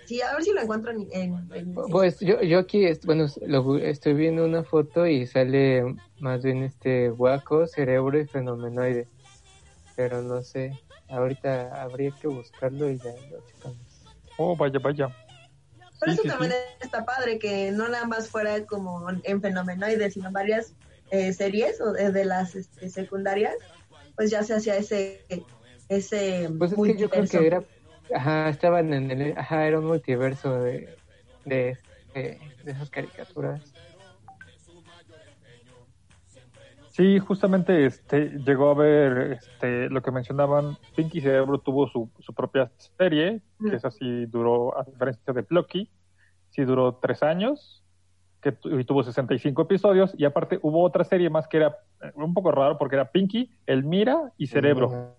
Sí, 0.05 0.21
a 0.21 0.33
ver 0.33 0.43
si 0.43 0.53
lo 0.53 0.61
encuentro 0.61 0.91
en... 0.91 1.07
en- 1.11 1.49
en- 1.53 1.75
Pues 1.91 2.19
yo, 2.19 2.41
yo 2.41 2.59
aquí, 2.59 2.85
bueno, 3.05 3.27
lo- 3.45 3.77
estoy 3.77 4.13
viendo 4.13 4.43
una 4.43 4.63
foto 4.63 5.05
y 5.05 5.27
sale 5.27 5.83
más 6.19 6.41
bien 6.43 6.63
este 6.63 7.11
huaco, 7.11 7.67
cerebro 7.67 8.19
y 8.19 8.25
fenomenoide. 8.25 9.07
Pero 9.95 10.21
no 10.21 10.41
sé, 10.41 10.73
ahorita 11.09 11.81
habría 11.81 12.11
que 12.19 12.27
buscarlo 12.27 12.89
y 12.89 12.97
ya 12.97 13.11
lo 13.29 13.41
checamos. 13.45 14.03
Oh, 14.37 14.55
vaya, 14.55 14.79
vaya. 14.79 15.07
Por 15.99 16.07
Sí, 16.09 16.13
eso 16.13 16.21
sí, 16.23 16.27
también 16.29 16.51
sí. 16.53 16.57
está 16.79 17.05
padre 17.05 17.37
que 17.37 17.71
no 17.71 17.87
nada 17.89 18.05
más 18.05 18.29
fuera 18.29 18.65
como 18.65 19.05
en 19.23 19.41
Fenomenoide, 19.41 20.09
sino 20.09 20.31
varias 20.31 20.73
eh, 21.11 21.33
series 21.33 21.81
o 21.81 21.91
de, 21.91 22.11
de 22.11 22.23
las 22.25 22.55
este, 22.55 22.89
secundarias, 22.89 23.55
pues 24.19 24.31
ya 24.31 24.43
se 24.43 24.53
hacía 24.53 24.75
ese 24.75 25.25
ese 25.87 26.49
Pues 26.57 26.73
es 26.73 26.77
que 26.77 26.97
yo 26.97 27.09
creo 27.09 27.25
que 27.25 27.47
era, 27.47 27.63
ajá, 28.13 28.49
estaban 28.49 28.93
en 28.93 29.09
el, 29.11 29.37
ajá, 29.37 29.65
era 29.65 29.79
un 29.79 29.85
multiverso 29.85 30.59
de, 30.59 30.93
de, 31.45 31.77
de, 32.13 32.37
de 32.65 32.71
esas 32.71 32.89
caricaturas. 32.89 33.73
Sí, 36.89 37.17
justamente 37.19 37.85
este 37.85 38.31
llegó 38.45 38.71
a 38.71 38.73
ver 38.73 39.39
este 39.41 39.89
lo 39.89 40.01
que 40.01 40.11
mencionaban, 40.11 40.75
Pinky 40.97 41.21
Cerebro 41.21 41.59
tuvo 41.59 41.87
su, 41.87 42.11
su 42.19 42.33
propia 42.33 42.69
serie, 42.97 43.41
que 43.69 43.77
esa 43.77 43.89
sí 43.89 44.25
duró, 44.25 44.77
a 44.77 44.83
diferencia 44.83 45.31
de 45.31 45.43
Plucky, 45.43 45.89
sí 46.49 46.65
duró 46.65 46.99
tres 47.01 47.23
años, 47.23 47.85
que 48.41 48.51
tuvo 48.53 49.03
65 49.03 49.61
episodios, 49.61 50.13
y 50.17 50.25
aparte 50.25 50.59
hubo 50.61 50.83
otra 50.83 51.03
serie 51.03 51.29
más 51.29 51.47
que 51.47 51.57
era 51.57 51.77
eh, 52.01 52.11
un 52.15 52.33
poco 52.33 52.51
raro 52.51 52.77
porque 52.77 52.95
era 52.95 53.11
Pinky, 53.11 53.51
Elmira 53.65 54.31
y 54.37 54.47
Cerebro. 54.47 55.15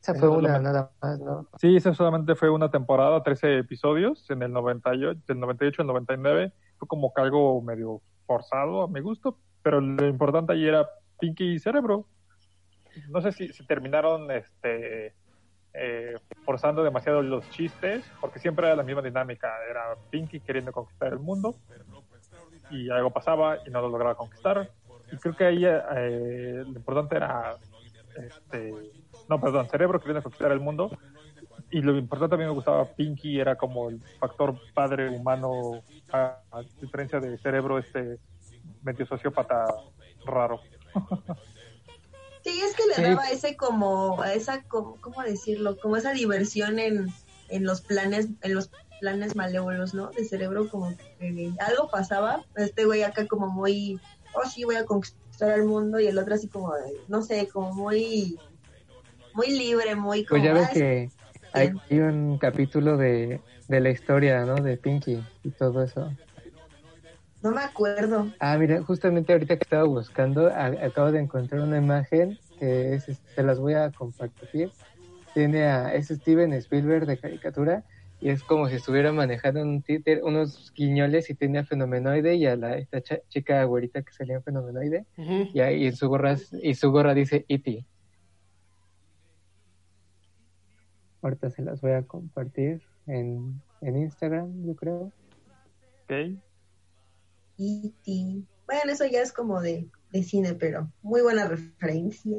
Esa 0.00 0.14
fue 0.14 0.28
una 0.28 0.58
nada 0.58 0.90
más, 1.00 1.18
¿no? 1.20 1.46
Sí, 1.58 1.76
esa 1.76 1.94
solamente 1.94 2.34
fue 2.34 2.50
una 2.50 2.70
temporada, 2.70 3.22
13 3.22 3.58
episodios, 3.58 4.28
en 4.30 4.42
el 4.42 4.52
98, 4.52 5.20
del 5.26 5.40
98 5.40 5.82
al 5.82 5.88
99. 5.88 6.52
Fue 6.76 6.88
como 6.88 7.12
que 7.12 7.22
algo 7.22 7.62
medio 7.62 8.02
forzado 8.26 8.82
a 8.82 8.88
mi 8.88 9.00
gusto, 9.00 9.38
pero 9.62 9.80
lo 9.80 10.06
importante 10.06 10.52
ahí 10.52 10.66
era 10.66 10.88
Pinky 11.18 11.54
y 11.54 11.58
Cerebro. 11.58 12.06
No 13.08 13.20
sé 13.20 13.32
si, 13.32 13.48
si 13.52 13.66
terminaron 13.66 14.30
este 14.30 15.14
eh, 15.72 16.16
forzando 16.44 16.84
demasiado 16.84 17.20
los 17.22 17.48
chistes, 17.50 18.04
porque 18.20 18.38
siempre 18.38 18.66
era 18.66 18.76
la 18.76 18.84
misma 18.84 19.02
dinámica. 19.02 19.52
Era 19.68 19.96
Pinky 20.10 20.40
queriendo 20.40 20.70
conquistar 20.70 21.12
el 21.12 21.18
mundo 21.18 21.56
y 22.70 22.90
algo 22.90 23.10
pasaba 23.10 23.58
y 23.66 23.70
no 23.70 23.80
lo 23.80 23.88
lograba 23.88 24.14
conquistar. 24.16 24.70
Y 25.12 25.16
creo 25.16 25.36
que 25.36 25.44
ahí 25.44 25.64
eh, 25.64 26.62
lo 26.64 26.78
importante 26.78 27.16
era 27.16 27.56
este, 28.16 28.72
no, 29.28 29.40
perdón, 29.40 29.68
Cerebro 29.68 29.98
queriendo 30.00 30.22
conquistar 30.22 30.52
el 30.52 30.60
mundo. 30.60 30.90
Y 31.70 31.80
lo 31.80 31.96
importante 31.96 32.36
a 32.36 32.38
mí 32.38 32.44
me 32.44 32.50
gustaba 32.50 32.84
Pinky, 32.94 33.40
era 33.40 33.56
como 33.56 33.88
el 33.88 34.00
factor 34.20 34.54
padre 34.74 35.08
humano, 35.10 35.82
a, 36.12 36.38
a 36.52 36.62
diferencia 36.80 37.18
de 37.20 37.36
Cerebro, 37.38 37.78
este 37.78 38.18
medio 38.82 39.06
sociópata 39.06 39.66
raro. 40.24 40.60
Sí, 42.42 42.60
es 42.60 42.74
que 42.76 42.86
le 42.86 42.94
Sí. 42.94 43.02
daba 43.02 43.28
ese 43.30 43.56
como, 43.56 44.22
esa, 44.24 44.62
como, 44.64 45.00
¿cómo 45.00 45.22
decirlo? 45.22 45.76
Como 45.78 45.96
esa 45.96 46.12
diversión 46.12 46.78
en, 46.78 47.08
en 47.48 47.64
los 47.64 47.80
planes, 47.80 48.28
en 48.42 48.54
los 48.54 48.70
planes 49.04 49.36
malévolos, 49.36 49.92
¿no? 49.92 50.12
De 50.14 50.24
cerebro, 50.24 50.66
como 50.70 50.96
que 51.18 51.52
algo 51.58 51.90
pasaba, 51.90 52.42
este 52.54 52.86
güey 52.86 53.02
acá 53.02 53.26
como 53.26 53.48
muy, 53.48 54.00
oh 54.32 54.44
sí, 54.48 54.64
voy 54.64 54.76
a 54.76 54.86
conquistar 54.86 55.50
el 55.58 55.66
mundo, 55.66 56.00
y 56.00 56.06
el 56.06 56.18
otro 56.18 56.34
así 56.34 56.48
como, 56.48 56.72
no 57.06 57.20
sé, 57.20 57.46
como 57.52 57.74
muy, 57.74 58.40
muy 59.34 59.50
libre, 59.50 59.94
muy 59.94 60.24
como, 60.24 60.40
Pues 60.40 60.48
ya 60.48 60.54
ves 60.54 60.68
"Ah, 60.70 60.72
que 60.72 61.12
hay, 61.52 61.70
hay 61.90 62.00
un 62.00 62.38
capítulo 62.38 62.96
de, 62.96 63.44
de 63.68 63.80
la 63.80 63.90
historia, 63.90 64.46
¿no? 64.46 64.54
De 64.62 64.78
Pinky 64.78 65.22
y 65.42 65.50
todo 65.50 65.82
eso. 65.82 66.16
no 67.42 67.50
me 67.50 67.60
acuerdo. 67.60 68.32
Ah, 68.40 68.56
mira, 68.56 68.82
justamente 68.82 69.32
ahorita 69.34 69.56
que 69.58 69.64
estaba 69.64 69.84
buscando, 69.84 70.46
a- 70.48 70.66
acabo 70.86 71.12
de 71.12 71.20
encontrar 71.20 71.60
una 71.60 71.76
imagen 71.76 72.38
que 72.56 72.94
es, 72.94 73.08
este, 73.08 73.28
se 73.34 73.42
las 73.42 73.58
voy 73.60 73.74
a 73.74 73.92
compartir. 73.92 74.72
Tiene 75.34 75.64
a, 75.64 75.94
es 75.94 76.08
Steven 76.08 76.52
Spielberg 76.54 77.06
de 77.06 77.18
caricatura 77.18 77.84
y 78.24 78.30
es 78.30 78.42
como 78.42 78.68
si 78.68 78.76
estuviera 78.76 79.12
manejando 79.12 79.60
un 79.60 79.82
títer, 79.82 80.24
unos 80.24 80.72
guiñoles 80.74 81.28
y 81.28 81.34
tenía 81.34 81.62
fenomenoide 81.64 82.34
y 82.36 82.46
a 82.46 82.56
la 82.56 82.78
esta 82.78 83.02
cha- 83.02 83.20
chica 83.28 83.62
güerita 83.64 84.02
que 84.02 84.12
salía 84.12 84.36
en 84.36 84.42
fenomenoide 84.42 85.04
y 85.52 85.60
ahí 85.60 85.86
en 85.86 85.94
su 85.94 86.08
gorra 86.08 86.34
y 86.62 86.74
su 86.74 86.90
gorra 86.90 87.12
dice 87.12 87.44
E.T. 87.48 87.84
Ahorita 91.22 91.50
se 91.50 91.62
las 91.62 91.80
voy 91.80 91.92
a 91.92 92.02
compartir 92.02 92.82
en, 93.06 93.62
en 93.82 93.96
Instagram, 93.98 94.66
yo 94.66 94.74
creo. 94.74 95.12
Ok. 96.04 96.38
E.T. 97.58 98.42
Bueno, 98.66 98.92
eso 98.92 99.04
ya 99.06 99.20
es 99.20 99.32
como 99.32 99.60
de, 99.60 99.88
de 100.10 100.22
cine, 100.22 100.54
pero 100.54 100.90
muy 101.02 101.20
buena 101.22 101.46
referencia. 101.46 102.36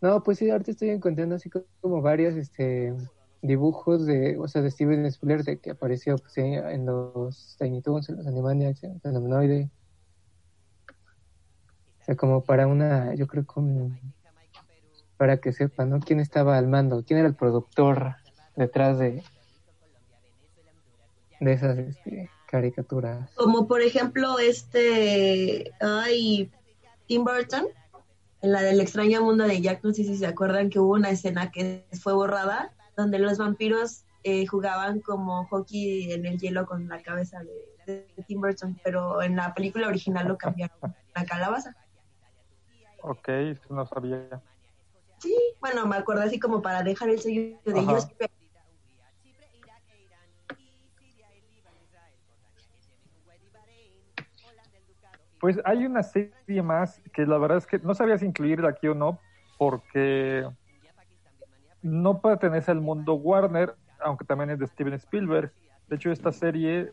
No, 0.00 0.22
pues 0.22 0.38
sí, 0.38 0.50
ahorita 0.50 0.70
estoy 0.72 0.90
encontrando 0.90 1.34
así 1.36 1.50
co- 1.50 1.64
como 1.80 2.00
varios 2.02 2.34
este 2.36 2.92
dibujos 3.42 4.06
de, 4.06 4.38
o 4.38 4.48
sea, 4.48 4.62
de 4.62 4.70
Steven 4.70 5.04
Spielberg 5.06 5.44
de 5.44 5.58
que 5.58 5.72
apareció 5.72 6.16
pues, 6.16 6.38
en 6.38 6.86
los 6.86 7.56
Tiny 7.58 7.82
Toons, 7.82 8.08
en 8.08 8.16
los 8.16 8.26
Animaniacs, 8.26 8.84
en 8.84 9.00
Fenomenoide. 9.00 9.68
O 12.00 12.04
sea, 12.04 12.16
como 12.16 12.42
para 12.42 12.66
una, 12.66 13.14
yo 13.14 13.26
creo 13.26 13.44
como 13.44 13.96
para 15.16 15.36
que 15.36 15.52
sepan, 15.52 15.90
¿no? 15.90 16.00
¿Quién 16.00 16.20
estaba 16.20 16.56
al 16.56 16.68
mando? 16.68 17.04
¿Quién 17.04 17.18
era 17.20 17.28
el 17.28 17.34
productor 17.34 18.16
detrás 18.56 18.98
de 18.98 19.22
de 21.42 21.52
esas 21.52 21.78
este, 21.78 22.30
caricaturas? 22.46 23.30
Como 23.34 23.66
por 23.66 23.82
ejemplo 23.82 24.38
este, 24.38 25.72
ay, 25.80 26.50
Tim 27.06 27.24
Burton, 27.24 27.66
en 28.42 28.52
la 28.52 28.62
del 28.62 28.80
extraño 28.80 29.22
mundo 29.22 29.44
de 29.44 29.60
Jack, 29.60 29.82
no 29.82 29.92
sé 29.92 30.04
si 30.04 30.16
se 30.16 30.26
acuerdan 30.26 30.70
que 30.70 30.78
hubo 30.78 30.92
una 30.92 31.10
escena 31.10 31.50
que 31.50 31.84
fue 32.00 32.12
borrada, 32.12 32.72
donde 33.02 33.18
los 33.18 33.38
vampiros 33.38 34.04
eh, 34.22 34.46
jugaban 34.46 35.00
como 35.00 35.44
hockey 35.46 36.12
en 36.12 36.24
el 36.26 36.38
hielo 36.38 36.64
con 36.64 36.88
la 36.88 37.02
cabeza 37.02 37.40
de, 37.86 38.06
de 38.16 38.24
Tim 38.26 38.40
Burton, 38.40 38.80
pero 38.82 39.22
en 39.22 39.36
la 39.36 39.52
película 39.52 39.88
original 39.88 40.28
lo 40.28 40.38
cambiaron 40.38 40.76
la 41.14 41.24
calabaza. 41.26 41.76
Ok, 42.98 43.28
no 43.68 43.84
sabía. 43.86 44.42
Sí, 45.18 45.36
bueno, 45.60 45.86
me 45.86 45.96
acuerdo 45.96 46.22
así 46.22 46.38
como 46.38 46.62
para 46.62 46.82
dejar 46.82 47.10
el 47.10 47.20
sello 47.20 47.60
de 47.64 47.72
Ajá. 47.72 47.80
ellos. 47.80 48.08
Pues 55.40 55.58
hay 55.64 55.84
una 55.84 56.04
serie 56.04 56.62
más 56.62 57.02
que 57.12 57.26
la 57.26 57.36
verdad 57.38 57.58
es 57.58 57.66
que 57.66 57.80
no 57.80 57.94
sabía 57.94 58.16
si 58.16 58.26
incluirla 58.26 58.68
aquí 58.68 58.86
o 58.86 58.94
no, 58.94 59.20
porque 59.58 60.48
no 61.82 62.20
pertenece 62.20 62.70
al 62.70 62.80
mundo 62.80 63.14
Warner, 63.14 63.74
aunque 64.00 64.24
también 64.24 64.50
es 64.50 64.58
de 64.58 64.66
Steven 64.66 64.94
Spielberg. 64.94 65.52
De 65.88 65.96
hecho, 65.96 66.10
esta 66.10 66.32
serie, 66.32 66.92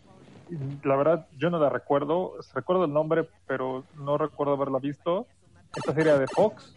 la 0.83 0.95
verdad, 0.95 1.27
yo 1.37 1.49
no 1.49 1.59
la 1.59 1.69
recuerdo, 1.69 2.33
recuerdo 2.53 2.85
el 2.85 2.93
nombre, 2.93 3.29
pero 3.47 3.85
no 3.95 4.17
recuerdo 4.17 4.53
haberla 4.53 4.79
visto. 4.79 5.27
Esta 5.75 5.93
serie 5.93 6.17
de 6.17 6.27
Fox, 6.27 6.75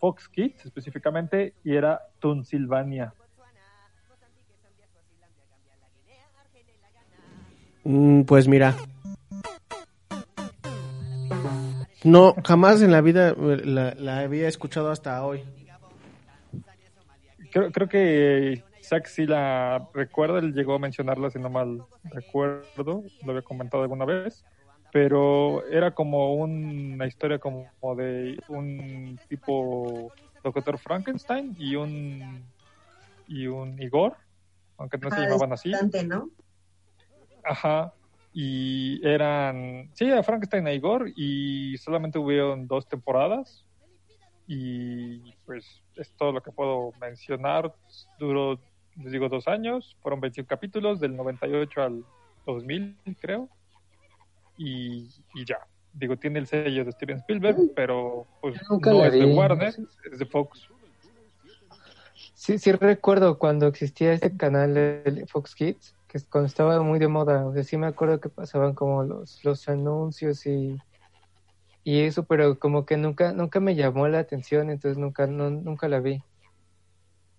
Fox 0.00 0.28
Kids 0.28 0.64
específicamente, 0.64 1.54
y 1.62 1.76
era 1.76 2.00
Tunsilvania. 2.18 3.12
Mm, 7.84 8.22
pues 8.22 8.48
mira. 8.48 8.74
No, 12.02 12.34
jamás 12.46 12.80
en 12.80 12.92
la 12.92 13.02
vida 13.02 13.30
eh, 13.30 13.62
la, 13.64 13.94
la 13.94 14.20
había 14.20 14.48
escuchado 14.48 14.90
hasta 14.90 15.22
hoy. 15.22 15.44
Creo, 17.50 17.70
creo 17.72 17.88
que 17.88 18.64
Isaac 18.80 19.06
sí 19.06 19.26
la 19.26 19.88
recuerda, 19.92 20.38
él 20.38 20.54
llegó 20.54 20.74
a 20.74 20.78
mencionarla, 20.78 21.30
si 21.30 21.38
no 21.38 21.50
mal 21.50 21.84
recuerdo, 22.04 23.04
lo 23.24 23.30
había 23.30 23.42
comentado 23.42 23.82
alguna 23.82 24.04
vez, 24.04 24.44
pero 24.92 25.64
era 25.66 25.92
como 25.92 26.34
una 26.34 27.06
historia 27.06 27.38
como 27.38 27.68
de 27.96 28.38
un 28.48 29.18
tipo 29.28 30.12
Doctor 30.42 30.78
Frankenstein 30.78 31.54
y 31.58 31.76
un 31.76 32.44
y 33.28 33.46
un 33.46 33.80
Igor, 33.80 34.16
aunque 34.76 34.98
no 34.98 35.10
se 35.10 35.20
llamaban 35.20 35.52
así. 35.52 35.72
¿no? 36.06 36.30
Ajá. 37.44 37.92
Y 38.32 39.00
eran, 39.06 39.90
sí, 39.94 40.10
a 40.10 40.22
Frankenstein 40.22 40.66
e 40.66 40.74
Igor 40.74 41.12
y 41.14 41.76
solamente 41.78 42.18
hubieron 42.18 42.66
dos 42.66 42.88
temporadas 42.88 43.64
y 44.52 45.32
pues 45.46 45.64
es 45.94 46.10
todo 46.18 46.32
lo 46.32 46.42
que 46.42 46.50
puedo 46.50 46.92
mencionar. 47.00 47.72
Duró, 48.18 48.58
les 48.96 49.12
digo, 49.12 49.28
dos 49.28 49.46
años, 49.46 49.96
fueron 50.02 50.20
21 50.20 50.48
capítulos 50.48 50.98
del 50.98 51.14
98 51.14 51.80
al 51.80 52.04
2000, 52.46 52.96
creo. 53.20 53.48
Y, 54.58 55.08
y 55.36 55.44
ya. 55.44 55.60
Digo, 55.92 56.16
tiene 56.16 56.40
el 56.40 56.48
sello 56.48 56.84
de 56.84 56.90
Steven 56.90 57.18
Spielberg, 57.18 57.58
pero 57.76 58.26
pues 58.40 58.60
Nunca 58.68 58.90
no 58.90 59.04
es 59.04 59.12
de. 59.12 59.24
Warner, 59.24 59.72
es 60.10 60.18
de 60.18 60.26
Fox. 60.26 60.68
Sí, 62.34 62.58
sí 62.58 62.72
recuerdo 62.72 63.38
cuando 63.38 63.68
existía 63.68 64.14
este 64.14 64.36
canal 64.36 64.74
de 64.74 65.26
Fox 65.28 65.54
Kids, 65.54 65.94
que 66.08 66.18
cuando 66.28 66.48
estaba 66.48 66.82
muy 66.82 66.98
de 66.98 67.06
moda, 67.06 67.46
o 67.46 67.52
sea, 67.52 67.62
sí 67.62 67.76
me 67.76 67.86
acuerdo 67.86 68.18
que 68.18 68.28
pasaban 68.28 68.74
como 68.74 69.04
los, 69.04 69.44
los 69.44 69.68
anuncios 69.68 70.44
y, 70.44 70.76
y 71.84 72.02
eso, 72.02 72.24
pero 72.26 72.58
como 72.58 72.86
que 72.86 72.96
nunca, 72.96 73.32
nunca 73.32 73.60
me 73.60 73.76
llamó 73.76 74.08
la 74.08 74.20
atención, 74.20 74.70
entonces 74.70 74.98
nunca, 74.98 75.26
no, 75.26 75.50
nunca 75.50 75.88
la 75.88 76.00
vi. 76.00 76.24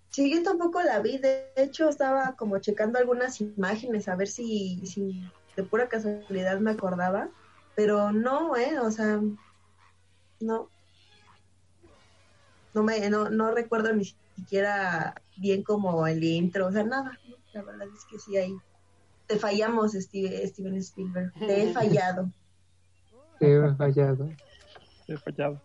Sí, 0.09 0.33
yo 0.33 0.43
tampoco 0.43 0.81
la 0.81 0.99
vi. 1.01 1.17
De 1.17 1.53
hecho, 1.55 1.89
estaba 1.89 2.35
como 2.35 2.59
checando 2.59 2.99
algunas 2.99 3.39
imágenes 3.41 4.07
a 4.07 4.15
ver 4.15 4.27
si, 4.27 4.85
si 4.85 5.31
de 5.55 5.63
pura 5.63 5.87
casualidad 5.89 6.59
me 6.59 6.71
acordaba. 6.71 7.31
Pero 7.73 8.11
no, 8.11 8.55
¿eh? 8.57 8.79
O 8.79 8.91
sea, 8.91 9.21
no. 10.41 10.71
No, 12.73 12.83
me, 12.83 13.09
no, 13.09 13.29
no 13.29 13.51
recuerdo 13.51 13.93
ni 13.93 14.05
siquiera 14.35 15.21
bien 15.35 15.63
como 15.63 16.07
el 16.07 16.23
intro, 16.23 16.67
o 16.67 16.71
sea, 16.71 16.83
nada. 16.83 17.21
La 17.51 17.63
verdad 17.63 17.87
es 17.93 18.05
que 18.05 18.17
sí, 18.19 18.37
ahí 18.37 18.63
te 19.27 19.39
fallamos, 19.39 19.93
Steve- 19.93 20.47
Steven 20.47 20.75
Spielberg. 20.77 21.35
Te 21.45 21.63
he 21.63 21.69
fallado. 21.73 22.31
He 23.41 23.75
fallado. 23.75 24.29
He 25.07 25.17
fallado. 25.17 25.61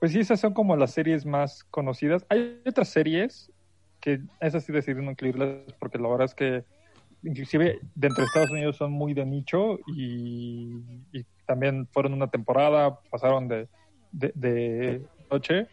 Pues 0.00 0.12
sí, 0.12 0.20
esas 0.20 0.40
son 0.40 0.54
como 0.54 0.76
las 0.76 0.92
series 0.92 1.26
más 1.26 1.64
conocidas. 1.64 2.24
Hay 2.28 2.60
otras 2.66 2.88
series 2.88 3.52
que 4.00 4.20
esas 4.40 4.64
sí 4.64 4.72
decidí 4.72 5.00
no 5.00 5.12
incluirlas 5.12 5.72
porque 5.78 5.98
la 5.98 6.08
verdad 6.08 6.24
es 6.24 6.34
que 6.34 6.64
inclusive 7.22 7.78
dentro 7.94 8.22
de 8.22 8.26
Estados 8.26 8.50
Unidos 8.50 8.76
son 8.76 8.90
muy 8.90 9.14
de 9.14 9.24
nicho 9.24 9.78
y, 9.86 10.82
y 11.12 11.24
también 11.46 11.86
fueron 11.92 12.14
una 12.14 12.28
temporada, 12.28 12.98
pasaron 13.10 13.46
de, 13.46 13.68
de, 14.10 14.32
de 14.34 15.02
noche 15.30 15.68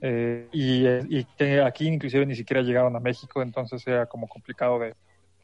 eh, 0.00 0.48
y, 0.52 0.86
y 0.86 1.24
que 1.36 1.60
aquí 1.60 1.88
inclusive 1.88 2.24
ni 2.26 2.36
siquiera 2.36 2.62
llegaron 2.62 2.94
a 2.94 3.00
México, 3.00 3.42
entonces 3.42 3.84
era 3.88 4.06
como 4.06 4.28
complicado 4.28 4.78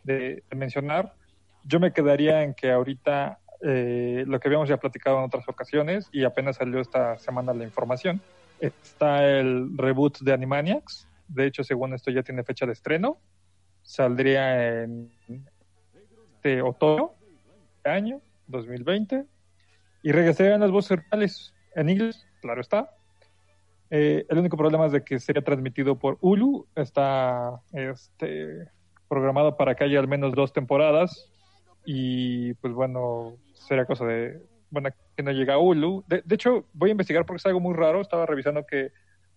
de 0.04 0.44
mencionar. 0.54 1.12
Yo 1.64 1.80
me 1.80 1.92
quedaría 1.92 2.44
en 2.44 2.54
que 2.54 2.70
ahorita 2.70 3.39
eh, 3.62 4.24
lo 4.26 4.40
que 4.40 4.48
habíamos 4.48 4.68
ya 4.68 4.78
platicado 4.78 5.18
en 5.18 5.24
otras 5.24 5.48
ocasiones 5.48 6.08
y 6.12 6.24
apenas 6.24 6.56
salió 6.56 6.80
esta 6.80 7.18
semana 7.18 7.52
la 7.54 7.64
información, 7.64 8.20
está 8.60 9.26
el 9.26 9.76
reboot 9.76 10.18
de 10.20 10.32
Animaniacs. 10.32 11.06
De 11.28 11.46
hecho, 11.46 11.62
según 11.62 11.94
esto 11.94 12.10
ya 12.10 12.22
tiene 12.22 12.42
fecha 12.42 12.66
de 12.66 12.72
estreno. 12.72 13.18
Saldría 13.82 14.82
en 14.82 15.10
este 16.34 16.62
otoño 16.62 17.12
año 17.84 18.20
2020 18.48 19.24
y 20.02 20.12
regresarían 20.12 20.60
las 20.60 20.70
voces 20.70 20.98
reales 21.10 21.54
en 21.74 21.88
inglés, 21.88 22.26
claro 22.40 22.60
está. 22.60 22.90
Eh, 23.90 24.24
el 24.28 24.38
único 24.38 24.56
problema 24.56 24.86
es 24.86 24.92
de 24.92 25.04
que 25.04 25.18
sería 25.18 25.42
transmitido 25.42 25.96
por 25.98 26.16
Hulu. 26.20 26.66
Está 26.76 27.60
este, 27.72 28.68
programado 29.08 29.56
para 29.56 29.74
que 29.74 29.84
haya 29.84 29.98
al 29.98 30.08
menos 30.08 30.32
dos 30.32 30.52
temporadas. 30.52 31.28
Y 31.84 32.54
pues 32.54 32.72
bueno, 32.72 33.34
sería 33.60 33.84
cosa 33.84 34.04
de. 34.06 34.42
Bueno, 34.70 34.88
que 35.16 35.22
no 35.22 35.32
llega 35.32 35.54
a 35.54 35.58
Hulu. 35.58 36.04
De, 36.06 36.22
de 36.24 36.34
hecho, 36.34 36.66
voy 36.72 36.90
a 36.90 36.92
investigar 36.92 37.26
porque 37.26 37.38
es 37.38 37.46
algo 37.46 37.60
muy 37.60 37.74
raro. 37.74 38.00
Estaba 38.00 38.24
revisando 38.26 38.64
que 38.66 38.92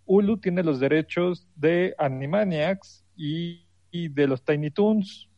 Hulu 0.06 0.38
tiene 0.38 0.64
los 0.64 0.80
derechos 0.80 1.48
de 1.56 1.96
Animaniacs 1.98 3.04
y, 3.16 3.66
y 3.90 4.10
de 4.10 4.28
los 4.28 4.44
Tiny 4.44 4.70
Toons. 4.70 5.30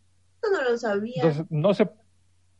Yo 0.43 0.51
no 0.51 0.69
lo 0.69 0.77
sabía. 0.77 1.13
Entonces, 1.15 1.45
no 1.49 1.73
sé. 1.73 1.89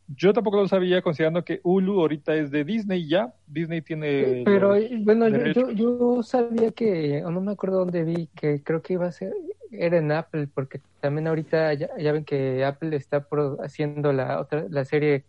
Yo 0.08 0.34
tampoco 0.34 0.58
lo 0.58 0.68
sabía, 0.68 1.02
considerando 1.02 1.43
que 1.43 1.60
Hulu 1.64 1.99
ahorita 1.99 2.36
es 2.36 2.52
de 2.52 2.64
Disney 2.64 3.08
ya. 3.10 3.34
Disney 3.47 3.82
tiene. 3.82 4.43
Pero 4.45 4.76
los 4.76 5.04
bueno, 5.04 5.28
yo, 5.30 5.47
yo, 5.47 5.72
yo 5.72 6.24
sabía 6.24 6.72
que, 6.72 7.24
o 7.26 7.32
no 7.32 7.41
me 7.41 7.52
acuerdo 7.54 7.80
dónde 7.80 8.04
vi, 8.04 8.28
que 8.36 8.62
creo 8.64 8.84
que 8.84 8.93
iba 8.93 9.08
a 9.08 9.12
ser, 9.12 9.34
era 9.72 9.97
en 9.97 10.12
Apple, 10.12 10.47
porque 10.54 10.80
también 11.02 11.28
ahorita 11.28 11.74
ya, 11.74 11.89
ya 11.97 12.12
ven 12.12 12.24
que 12.24 12.64
Apple 12.64 12.95
está 12.95 13.28
pro- 13.28 13.58
haciendo 13.62 14.14
la 14.14 14.39
otra, 14.39 14.68
la 14.70 14.86
serie 14.86 15.26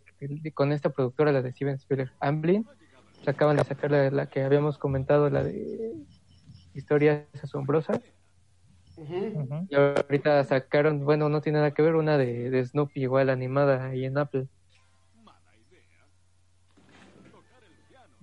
con 0.54 0.72
esta 0.72 0.90
productora, 0.90 1.32
la 1.32 1.42
de 1.42 1.52
Steven 1.52 1.74
Spielberg, 1.74 2.12
Amblin, 2.20 2.66
acaban 3.26 3.56
de 3.56 3.64
sacar 3.64 3.90
la, 3.90 4.10
la 4.10 4.26
que 4.26 4.42
habíamos 4.42 4.78
comentado, 4.78 5.30
la 5.30 5.42
de 5.42 5.94
historias 6.74 7.24
asombrosas. 7.42 8.00
Y 9.68 9.74
ahorita 9.74 10.42
sacaron, 10.44 11.04
bueno, 11.04 11.28
no 11.28 11.40
tiene 11.42 11.58
nada 11.58 11.72
que 11.72 11.82
ver, 11.82 11.96
una 11.96 12.16
de, 12.16 12.50
de 12.50 12.64
Snoopy 12.64 13.02
igual 13.02 13.28
animada 13.28 13.88
ahí 13.88 14.04
en 14.04 14.16
Apple. 14.16 14.48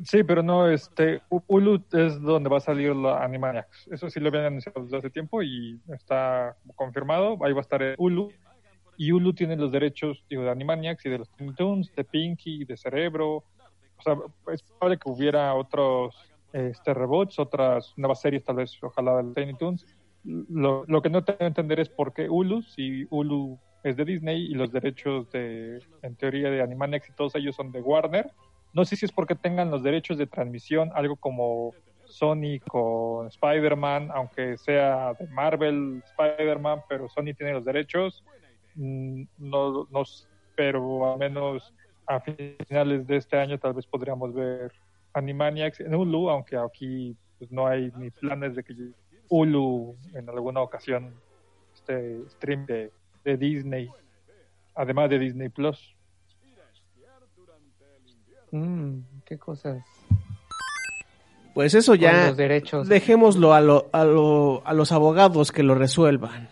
Sí, 0.04 0.24
pero 0.24 0.41
no, 0.41 0.68
este, 0.68 1.22
Hulu 1.30 1.84
es 1.94 2.20
donde 2.20 2.50
va 2.50 2.58
a 2.58 2.62
salir 2.62 2.96
la 2.96 3.24
Animaniacs. 3.24 3.88
Eso 3.89 4.10
sí 4.10 4.20
lo 4.20 4.30
habían 4.30 4.46
anunciado 4.46 4.84
desde 4.84 4.98
hace 4.98 5.10
tiempo 5.10 5.41
y 5.44 5.80
está 5.94 6.58
confirmado. 6.76 7.38
Ahí 7.46 7.54
va 7.54 7.60
a 7.60 7.62
estar 7.62 7.82
en 7.82 7.96
Hulu. 7.98 8.32
Y 8.98 9.12
Hulu 9.12 9.34
tiene 9.34 9.56
los 9.56 9.72
derechos 9.72 10.24
digo, 10.30 10.44
de 10.44 10.52
Animaniacs 10.52 11.06
y 11.06 11.10
de 11.10 11.20
los 11.20 11.30
Tiny 11.32 11.54
Toons, 11.54 11.94
de 11.96 12.04
Pinky, 12.04 12.66
de 12.66 12.78
Cerebro. 12.78 13.44
O 13.98 14.02
sea, 14.04 14.18
es 14.52 14.64
probable 14.64 14.98
que 14.98 15.10
hubiera 15.10 15.54
otros 15.56 16.16
este, 16.52 16.94
rebots, 16.94 17.39
otras 17.39 17.94
nuevas 17.98 18.22
series, 18.22 18.44
tal 18.44 18.58
vez, 18.58 18.78
ojalá, 18.82 19.22
de 19.22 19.34
Tiny 19.34 19.56
Toons. 19.56 19.86
Lo, 20.24 20.86
lo 20.88 21.02
que 21.02 21.10
no 21.10 21.24
tengo 21.24 21.39
que 21.39 21.46
entender 21.46 21.80
es 21.80 21.89
por 21.89 22.14
qué 22.14 22.30
Hulu, 22.30 22.62
si 22.62 23.08
Hulu 23.10 23.60
es 23.84 23.98
de 23.98 24.06
Disney 24.06 24.46
y 24.46 24.54
los 24.54 24.72
derechos 24.72 25.30
de, 25.32 25.82
en 26.02 26.16
teoría, 26.16 26.50
de 26.50 26.62
Animaniacs 26.62 27.10
y 27.10 27.14
todos 27.14 27.36
ellos 27.36 27.56
son 27.56 27.72
de 27.72 27.82
Warner. 27.82 28.32
No 28.74 28.86
sé 28.86 28.96
si 28.96 29.06
es 29.06 29.12
porque 29.12 29.36
tengan 29.36 29.70
los 29.70 29.84
derechos 29.84 30.18
de 30.18 30.26
transmisión, 30.26 30.91
algo 30.96 31.16
como 31.18 31.74
Sony 32.06 32.60
con 32.68 33.28
Spider-Man, 33.28 34.10
aunque 34.14 34.58
sea 34.58 35.14
de 35.14 35.28
Marvel 35.28 36.02
Spider-Man, 36.06 36.82
pero 36.88 37.10
Sony 37.10 37.34
tiene 37.36 37.54
los 37.54 37.66
derechos. 37.66 38.24
Mm, 38.76 39.24
No, 39.38 39.88
no, 39.91 40.03
pero 40.55 41.13
al 41.13 41.19
menos 41.19 41.74
a 42.05 42.19
finales 42.19 43.07
de 43.07 43.17
este 43.17 43.38
año 43.38 43.57
tal 43.57 43.74
vez 43.74 43.86
podríamos 43.86 44.34
ver 44.34 44.71
Animaniacs 45.13 45.80
en 45.82 45.95
Hulu, 45.95 46.30
aunque 46.30 46.57
aquí 46.57 47.15
pues, 47.38 47.51
no 47.51 47.67
hay 47.67 47.91
ni 47.97 48.09
planes 48.09 48.55
de 48.55 48.63
que 48.63 48.74
Hulu 49.30 49.95
en 50.13 50.30
alguna 50.30 50.61
ocasión 50.61 51.13
este 51.76 52.28
stream 52.30 52.65
de, 52.65 52.91
de 53.24 53.38
Disney, 53.38 53.89
además 54.76 55.09
de 55.09 55.19
Disney 55.19 55.49
Plus. 55.49 55.95
Mm, 58.51 58.99
qué 59.26 59.38
cosas. 59.38 59.84
Pues 61.53 61.74
eso 61.74 61.95
ya. 61.95 62.11
Con 62.11 62.28
los 62.28 62.38
derechos. 62.38 62.88
Dejémoslo 62.88 63.53
a, 63.53 63.61
lo, 63.61 63.89
a, 63.91 64.03
lo, 64.03 64.65
a 64.65 64.74
los 64.74 64.91
abogados 64.91 65.51
que 65.51 65.63
lo 65.63 65.76
resuelvan. 65.76 66.49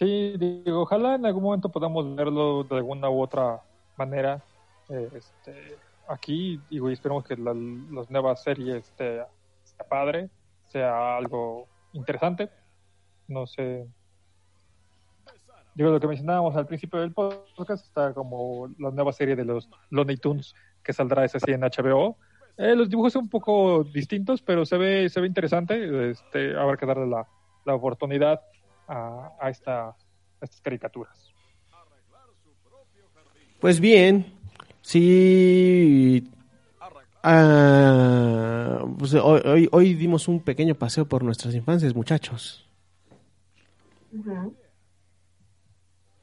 Sí, 0.00 0.34
digo, 0.38 0.80
ojalá 0.80 1.16
en 1.16 1.26
algún 1.26 1.42
momento 1.42 1.68
podamos 1.68 2.16
verlo 2.16 2.64
de 2.64 2.76
alguna 2.76 3.10
u 3.10 3.20
otra 3.20 3.60
manera. 3.98 4.42
eh, 4.88 5.10
este, 5.14 5.76
aquí, 6.08 6.58
digo, 6.70 6.88
y 6.88 6.94
esperemos 6.94 7.22
que 7.22 7.36
la, 7.36 7.52
las 7.52 8.10
nuevas 8.10 8.42
series 8.42 8.76
este, 8.76 9.22
sea 9.62 9.86
padre, 9.86 10.30
sea 10.68 11.18
algo 11.18 11.68
interesante. 11.92 12.48
No 13.28 13.46
sé. 13.46 13.86
Digo, 15.74 15.90
lo 15.90 16.00
que 16.00 16.06
mencionábamos 16.06 16.56
al 16.56 16.66
principio 16.66 17.00
del 17.00 17.12
podcast 17.12 17.84
está 17.84 18.14
como 18.14 18.68
la 18.78 18.90
nueva 18.92 19.12
serie 19.12 19.36
de 19.36 19.44
los 19.44 19.68
Looney 19.90 20.16
Tunes 20.16 20.54
que 20.82 20.94
saldrá 20.94 21.26
esa 21.26 21.38
sí 21.40 21.50
en 21.52 21.60
HBO. 21.60 22.16
Eh, 22.56 22.74
los 22.74 22.88
dibujos 22.88 23.12
son 23.12 23.24
un 23.24 23.28
poco 23.28 23.84
distintos, 23.84 24.40
pero 24.40 24.64
se 24.64 24.78
ve, 24.78 25.10
se 25.10 25.20
ve 25.20 25.26
interesante. 25.26 26.10
Este, 26.10 26.56
habrá 26.58 26.78
que 26.78 26.86
darle 26.86 27.06
la, 27.06 27.28
la 27.66 27.74
oportunidad 27.74 28.40
a, 28.90 29.32
a, 29.40 29.50
esta, 29.50 29.88
a 29.90 29.96
estas 30.42 30.60
caricaturas. 30.60 31.32
Pues 33.60 33.78
bien, 33.78 34.26
sí. 34.82 36.28
ah, 37.22 38.84
pues 38.98 39.14
hoy, 39.14 39.40
hoy, 39.44 39.68
hoy 39.70 39.94
dimos 39.94 40.28
un 40.28 40.40
pequeño 40.42 40.74
paseo 40.74 41.06
por 41.06 41.22
nuestras 41.22 41.54
infancias, 41.54 41.94
muchachos. 41.94 42.66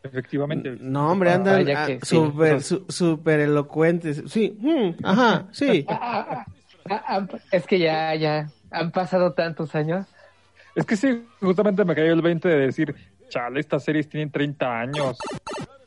Efectivamente. 0.03 0.77
No, 0.79 1.11
hombre, 1.11 1.31
Ah, 1.31 1.35
andan 1.35 1.63
vaya 1.63 1.83
ah, 1.83 1.87
sí. 1.87 2.01
súper 2.03 2.61
su- 2.63 2.85
súper 2.89 3.41
elocuentes. 3.41 4.23
Sí, 4.27 4.57
mm, 4.59 5.05
ajá, 5.05 5.47
sí. 5.51 5.85
Ah, 6.89 7.03
ah, 7.05 7.27
es 7.51 7.67
que 7.67 7.79
ya, 7.79 8.15
ya, 8.15 8.49
han 8.71 8.91
pasado 8.93 9.33
tantos 9.33 9.75
años. 9.75 10.07
Es 10.77 10.85
que 10.85 10.95
sí, 10.95 11.27
justamente 11.41 11.83
me 11.83 11.95
cayó 11.95 12.13
el 12.13 12.21
20 12.21 12.47
de 12.47 12.57
decir, 12.67 12.95
chale, 13.29 13.59
estas 13.59 13.83
series 13.83 14.07
tienen 14.07 14.29
30 14.31 14.79
años. 14.79 15.17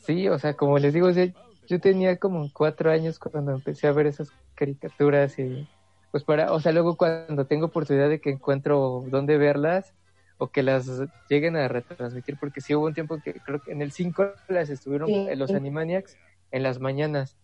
Sí, 0.05 0.28
o 0.28 0.36
sea, 0.36 0.55
como 0.55 0.78
les 0.80 0.93
digo, 0.93 1.07
o 1.07 1.12
sea, 1.12 1.28
yo 1.68 1.80
tenía 1.80 2.16
como 2.16 2.51
cuatro 2.53 2.91
años 2.91 3.20
cuando 3.20 3.53
empecé 3.53 3.86
a 3.86 3.93
ver 3.93 4.09
esas 4.09 4.32
caricaturas 4.57 5.38
y 5.38 5.68
pues 6.11 6.24
para, 6.24 6.53
o 6.53 6.59
sea, 6.59 6.72
luego 6.72 6.97
cuando 6.97 7.47
tengo 7.47 7.66
oportunidad 7.66 8.09
de 8.09 8.20
que 8.20 8.30
encuentro 8.30 9.05
dónde 9.07 9.38
verlas 9.38 9.95
o 10.38 10.49
que 10.49 10.64
las 10.64 10.91
lleguen 11.28 11.55
a 11.55 11.68
retransmitir, 11.68 12.36
porque 12.41 12.61
sí 12.61 12.74
hubo 12.74 12.86
un 12.86 12.95
tiempo 12.95 13.20
que 13.22 13.34
creo 13.34 13.61
que 13.61 13.70
en 13.70 13.82
el 13.82 13.93
5 13.93 14.32
las 14.49 14.70
estuvieron 14.70 15.07
Sí. 15.07 15.26
eh, 15.30 15.36
los 15.36 15.53
Animaniacs 15.53 16.16
en 16.51 16.64
las 16.64 16.80
mañanas 16.80 17.36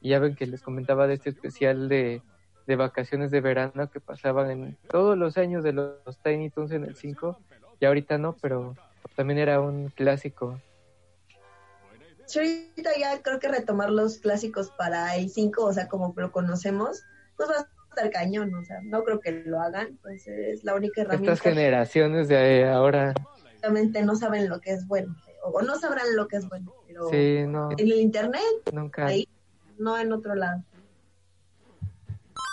y 0.00 0.10
ya 0.10 0.20
ven 0.20 0.36
que 0.36 0.46
les 0.46 0.62
comentaba 0.62 1.08
de 1.08 1.14
este 1.14 1.30
especial 1.30 1.88
de, 1.88 2.22
de 2.66 2.76
vacaciones 2.76 3.30
de 3.30 3.40
verano 3.40 3.90
que 3.90 4.00
pasaban 4.00 4.50
en 4.50 4.76
todos 4.88 5.16
los 5.16 5.36
años 5.36 5.64
de 5.64 5.72
los, 5.72 5.96
los 6.06 6.18
Tiny 6.18 6.50
Toons 6.50 6.72
en 6.72 6.84
el 6.84 6.96
5 6.96 7.38
y 7.80 7.84
ahorita 7.84 8.18
no, 8.18 8.36
pero 8.40 8.76
también 9.16 9.38
era 9.38 9.60
un 9.60 9.88
clásico. 9.88 10.60
Ahorita 12.34 12.90
ya 12.98 13.20
creo 13.20 13.38
que 13.38 13.48
retomar 13.48 13.90
los 13.90 14.18
clásicos 14.18 14.70
para 14.70 15.16
el 15.16 15.28
5, 15.28 15.64
o 15.64 15.72
sea, 15.72 15.88
como 15.88 16.14
lo 16.16 16.32
conocemos, 16.32 17.02
pues 17.36 17.50
va 17.50 17.56
a 17.56 17.68
estar 17.88 18.10
cañón, 18.10 18.54
o 18.54 18.64
sea, 18.64 18.80
no 18.82 19.04
creo 19.04 19.20
que 19.20 19.32
lo 19.32 19.60
hagan, 19.60 19.88
entonces 19.88 20.64
la 20.64 20.74
única 20.74 21.02
herramienta 21.02 21.32
Estas 21.32 21.52
generaciones 21.52 22.28
de 22.28 22.68
ahora, 22.68 23.14
obviamente 23.58 24.02
no 24.02 24.16
saben 24.16 24.48
lo 24.48 24.60
que 24.60 24.70
es 24.70 24.86
bueno, 24.86 25.14
o 25.42 25.60
no 25.60 25.76
sabrán 25.76 26.16
lo 26.16 26.28
que 26.28 26.36
es 26.36 26.48
bueno, 26.48 26.72
pero 26.86 27.10
sí, 27.10 27.44
no, 27.46 27.70
en 27.72 27.80
el 27.80 27.92
internet, 28.00 28.40
nunca, 28.72 29.06
ahí, 29.06 29.28
no 29.78 29.98
en 29.98 30.12
otro 30.12 30.34
lado. 30.34 30.62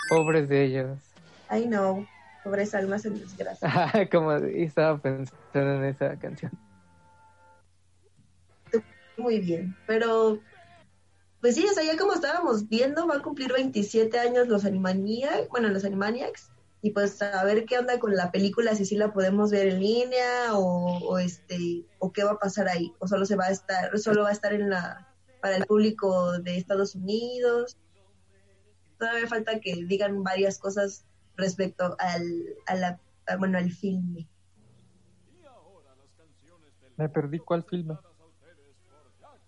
Pobres 0.09 0.49
de 0.49 0.65
ellos. 0.65 0.99
Ay, 1.47 1.67
no, 1.67 2.05
pobres 2.43 2.75
almas 2.75 3.05
en 3.05 3.19
desgracia. 3.19 3.69
Como 4.11 4.33
estaba 4.33 4.97
pensando 4.97 5.35
en 5.53 5.85
esa 5.85 6.17
canción. 6.17 6.51
Muy 9.17 9.39
bien, 9.39 9.75
pero 9.85 10.39
pues 11.41 11.55
sí, 11.55 11.65
o 11.69 11.73
sea, 11.73 11.83
ya 11.83 11.97
como 11.97 12.13
estábamos 12.13 12.67
viendo, 12.67 13.07
va 13.07 13.15
a 13.15 13.21
cumplir 13.21 13.51
27 13.51 14.17
años 14.17 14.47
los 14.47 14.65
Animaniacs, 14.65 15.49
bueno, 15.49 15.69
los 15.69 15.83
Animaniacs, 15.85 16.51
y 16.81 16.91
pues 16.91 17.21
a 17.21 17.43
ver 17.43 17.65
qué 17.65 17.77
onda 17.77 17.99
con 17.99 18.15
la 18.15 18.31
película, 18.31 18.75
si 18.75 18.85
sí 18.85 18.95
la 18.95 19.11
podemos 19.11 19.51
ver 19.51 19.67
en 19.67 19.79
línea 19.79 20.53
o, 20.53 20.99
o 20.99 21.17
este 21.19 21.83
o 21.99 22.11
qué 22.11 22.23
va 22.23 22.31
a 22.31 22.39
pasar 22.39 22.69
ahí, 22.69 22.93
o 22.99 23.07
solo 23.07 23.25
se 23.25 23.35
va 23.35 23.45
a 23.45 23.51
estar, 23.51 23.97
solo 23.99 24.23
va 24.23 24.29
a 24.29 24.33
estar 24.33 24.53
en 24.53 24.69
la 24.69 25.09
para 25.41 25.57
el 25.57 25.65
público 25.65 26.39
de 26.39 26.57
Estados 26.57 26.95
Unidos. 26.95 27.77
Todavía 28.99 29.27
falta 29.27 29.59
que 29.59 29.75
digan 29.85 30.23
varias 30.23 30.59
cosas 30.59 31.05
respecto 31.37 31.95
al 31.99 32.23
a 32.67 32.75
la 32.75 32.99
a- 33.27 33.37
bueno, 33.37 33.57
al 33.57 33.71
filme. 33.71 34.27
Me 36.97 37.07
perdí 37.07 37.39
cuál 37.39 37.63
filme. 37.63 37.95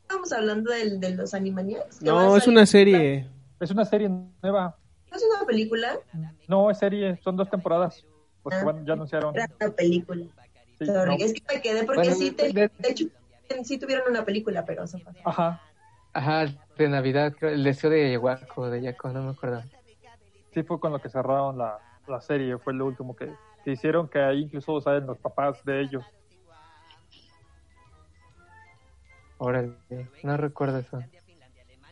Estamos 0.04 0.32
hablando 0.32 0.72
del, 0.72 1.00
de 1.00 1.16
los 1.16 1.34
Animaniacs. 1.34 2.02
No, 2.02 2.34
a 2.34 2.38
es 2.38 2.48
una 2.48 2.66
serie. 2.66 3.28
Es 3.60 3.72
una 3.72 3.86
serie 3.86 4.10
nueva. 4.42 4.78
¿No 5.10 5.18
es 5.18 5.24
una 5.38 5.46
película? 5.46 6.00
No, 6.48 6.72
es 6.72 6.78
serie, 6.80 7.20
son 7.24 7.36
dos 7.36 7.50
temporadas. 7.50 8.06
Porque 8.42 8.58
Ah. 8.60 8.82
ya 8.86 8.94
anunciaron. 8.94 9.36
Era 9.36 9.48
una 9.60 9.72
película. 9.72 10.26
Sí, 10.80 10.86
Sorry, 10.86 11.18
no. 11.18 11.24
Es 11.26 11.34
que 11.34 11.44
me 11.54 11.62
quedé 11.62 11.84
porque 11.84 12.00
Bueno, 12.02 12.16
sí, 12.16 12.32
te- 12.32 12.52
de- 12.54 12.72
de 12.80 12.90
hecho, 12.90 13.06
sí 13.64 13.78
tuvieron 13.78 14.10
una 14.10 14.26
película, 14.26 14.66
pero 14.66 14.84
eso 14.86 14.98
pasó. 15.04 15.20
Ajá, 15.26 15.62
Ajá, 16.14 16.46
de 16.78 16.90
Navidad, 16.90 17.34
creo, 17.38 17.52
el 17.52 17.64
deseo 17.64 17.90
de 17.90 18.18
Waco, 18.18 18.70
de 18.70 18.82
Yaco, 18.82 19.10
no 19.10 19.24
me 19.24 19.30
acuerdo. 19.32 19.64
sí 20.54 20.64
fue 20.64 20.80
con 20.80 20.92
lo 20.92 21.02
que 21.02 21.10
cerraron 21.10 21.58
la, 21.58 21.80
la 22.08 22.20
serie, 22.22 22.58
fue 22.58 22.74
lo 22.74 22.86
último 22.88 23.16
que, 23.16 23.34
que 23.64 23.72
hicieron, 23.72 24.10
que 24.10 24.20
ahí 24.20 24.42
incluso 24.42 24.82
salen 24.82 25.06
los 25.08 25.18
papás 25.20 25.64
de 25.64 25.82
ellos. 25.82 26.04
Órale, 29.38 29.74
no 30.24 30.38
recuerdo 30.38 30.80
eso. 30.80 31.00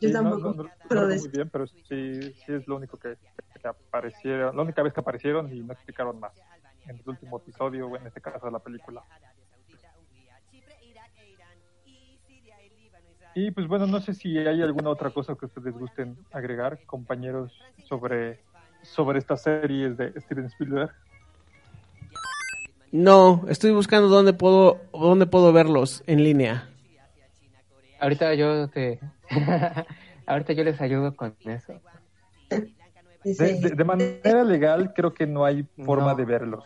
Yo 0.02 0.08
Sí, 0.10 0.14
no- 0.14 0.22
tampoco. 0.24 0.54
no- 0.54 0.64
no 0.64 0.72
pero 0.88 1.08
muy 1.08 1.28
bien, 1.30 1.50
pero 1.50 1.66
sí, 1.68 2.34
sí 2.34 2.54
es 2.54 2.68
lo 2.68 2.76
único 2.76 2.98
que, 2.98 3.16
que 3.62 3.68
aparecieron, 3.68 4.56
la 4.56 4.62
única 4.64 4.84
vez 4.84 4.94
que 4.94 5.00
aparecieron 5.00 5.52
y 5.54 5.62
no 5.62 5.74
explicaron 5.74 6.20
más. 6.20 6.34
En 6.86 6.96
el 6.96 7.02
último 7.06 7.38
episodio, 7.38 7.88
o 7.88 7.96
en 7.98 8.08
este 8.08 8.22
caso 8.22 8.46
de 8.46 8.52
la 8.52 8.60
película. 8.60 9.04
Y 13.36 13.52
pues 13.52 13.68
bueno, 13.68 13.86
no 13.88 14.00
sé 14.02 14.14
si 14.14 14.38
hay 14.38 14.62
alguna 14.62 14.90
otra 14.90 15.12
cosa 15.12 15.36
que 15.36 15.46
ustedes 15.46 15.78
gusten 15.78 16.18
agregar, 16.32 16.80
compañeros, 16.86 17.54
sobre, 17.86 18.40
sobre 18.82 19.20
estas 19.20 19.44
series 19.44 19.96
de 19.98 20.20
Steven 20.20 20.46
Spielberg. 20.46 20.92
No, 22.92 23.46
estoy 23.48 23.72
buscando 23.72 24.08
dónde 24.10 24.34
puedo, 24.34 24.82
dónde 24.92 25.28
puedo 25.28 25.54
verlos 25.54 26.04
en 26.08 26.24
línea. 26.24 26.68
Ahorita 28.00 28.34
yo 28.34 28.68
te... 28.70 29.00
Ahorita 30.26 30.54
yo 30.54 30.64
les 30.64 30.80
ayudo 30.82 31.16
con 31.16 31.36
eso. 31.46 31.74
De, 32.50 33.34
de- 33.34 33.76
de 33.76 33.84
manera 33.84 34.44
legal 34.44 34.94
creo 34.96 35.14
que 35.14 35.28
no 35.28 35.44
hay 35.46 35.64
forma 35.86 36.12
No. 36.12 36.16
de 36.16 36.26
verlos. 36.26 36.64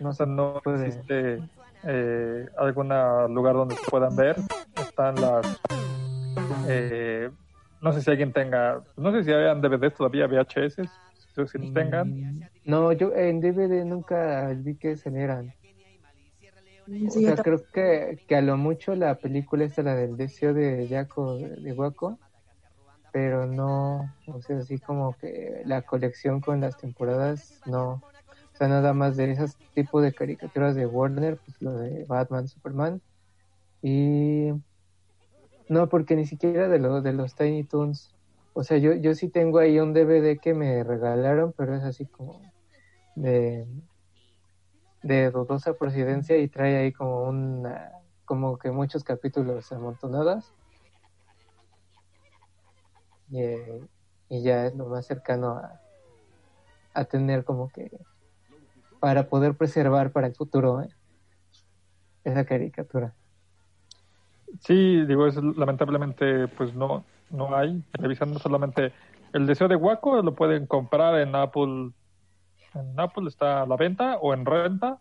No, 0.00 0.12
sé, 0.12 0.26
no 0.26 0.60
existe 0.64 1.40
eh, 1.84 2.46
algún 2.56 2.88
lugar 3.34 3.54
donde 3.54 3.74
se 3.76 3.90
puedan 3.90 4.14
ver. 4.14 4.36
Están 4.98 5.14
las... 5.20 5.60
Eh, 6.66 7.30
no 7.80 7.92
sé 7.92 8.02
si 8.02 8.10
alguien 8.10 8.32
tenga... 8.32 8.82
No 8.96 9.12
sé 9.12 9.22
si 9.22 9.32
hayan 9.32 9.60
DVDs 9.60 9.94
todavía, 9.94 10.26
VHS, 10.26 10.74
si 10.74 11.58
los 11.58 11.72
tengan. 11.72 12.50
No, 12.64 12.90
yo 12.90 13.14
en 13.14 13.40
DVD 13.40 13.84
nunca 13.84 14.52
vi 14.56 14.74
que 14.74 14.96
salieran. 14.96 15.54
O 16.88 17.10
Sí, 17.12 17.26
sea, 17.26 17.36
creo 17.36 17.62
que, 17.72 18.18
que 18.26 18.34
a 18.34 18.40
lo 18.40 18.56
mucho 18.56 18.96
la 18.96 19.14
película 19.14 19.62
esta, 19.62 19.84
la 19.84 19.94
del 19.94 20.16
deseo 20.16 20.52
de 20.52 20.88
Jaco 20.88 21.36
de 21.36 21.72
Guaco, 21.74 22.18
pero 23.12 23.46
no, 23.46 24.12
o 24.26 24.42
sea, 24.42 24.58
así 24.58 24.78
como 24.80 25.16
que 25.18 25.62
la 25.64 25.82
colección 25.82 26.40
con 26.40 26.60
las 26.60 26.76
temporadas, 26.76 27.60
no. 27.66 28.02
O 28.52 28.56
sea, 28.56 28.66
nada 28.66 28.94
más 28.94 29.16
de 29.16 29.30
esos 29.30 29.54
tipos 29.74 30.02
de 30.02 30.12
caricaturas 30.12 30.74
de 30.74 30.86
Warner, 30.86 31.36
pues 31.36 31.62
lo 31.62 31.74
de 31.74 32.04
Batman, 32.04 32.48
Superman. 32.48 33.00
Y 33.80 34.50
no, 35.68 35.88
porque 35.88 36.16
ni 36.16 36.26
siquiera 36.26 36.68
de, 36.68 36.78
lo, 36.78 37.02
de 37.02 37.12
los 37.12 37.34
Tiny 37.34 37.64
Toons. 37.64 38.14
O 38.54 38.64
sea, 38.64 38.78
yo, 38.78 38.94
yo 38.94 39.14
sí 39.14 39.28
tengo 39.28 39.58
ahí 39.58 39.78
un 39.78 39.92
DVD 39.92 40.38
que 40.38 40.54
me 40.54 40.82
regalaron, 40.82 41.52
pero 41.56 41.76
es 41.76 41.84
así 41.84 42.06
como 42.06 42.40
de, 43.14 43.66
de 45.02 45.30
dudosa 45.30 45.74
procedencia 45.74 46.36
y 46.38 46.48
trae 46.48 46.76
ahí 46.76 46.92
como 46.92 47.24
una, 47.24 47.92
como 48.24 48.58
que 48.58 48.70
muchos 48.70 49.04
capítulos 49.04 49.70
amontonados. 49.72 50.52
Y, 53.30 53.40
eh, 53.40 53.82
y 54.28 54.42
ya 54.42 54.66
es 54.66 54.74
lo 54.74 54.86
más 54.86 55.06
cercano 55.06 55.50
a, 55.50 55.80
a 56.94 57.04
tener 57.04 57.44
como 57.44 57.70
que 57.70 57.90
para 59.00 59.28
poder 59.28 59.54
preservar 59.56 60.12
para 60.12 60.26
el 60.26 60.34
futuro 60.34 60.82
¿eh? 60.82 60.88
esa 62.24 62.44
caricatura. 62.44 63.14
Sí, 64.60 65.04
digo, 65.06 65.26
es, 65.26 65.36
lamentablemente 65.36 66.48
pues 66.48 66.74
no, 66.74 67.04
no 67.30 67.54
hay. 67.56 67.82
Revisando 67.92 68.38
solamente 68.38 68.92
el 69.32 69.46
deseo 69.46 69.68
de 69.68 69.76
Waco, 69.76 70.22
lo 70.22 70.34
pueden 70.34 70.66
comprar 70.66 71.18
en 71.20 71.34
Apple. 71.34 71.90
En 72.74 72.98
Apple 73.00 73.28
está 73.28 73.62
a 73.62 73.66
la 73.66 73.76
venta 73.76 74.16
o 74.18 74.32
en 74.34 74.44
renta 74.44 74.98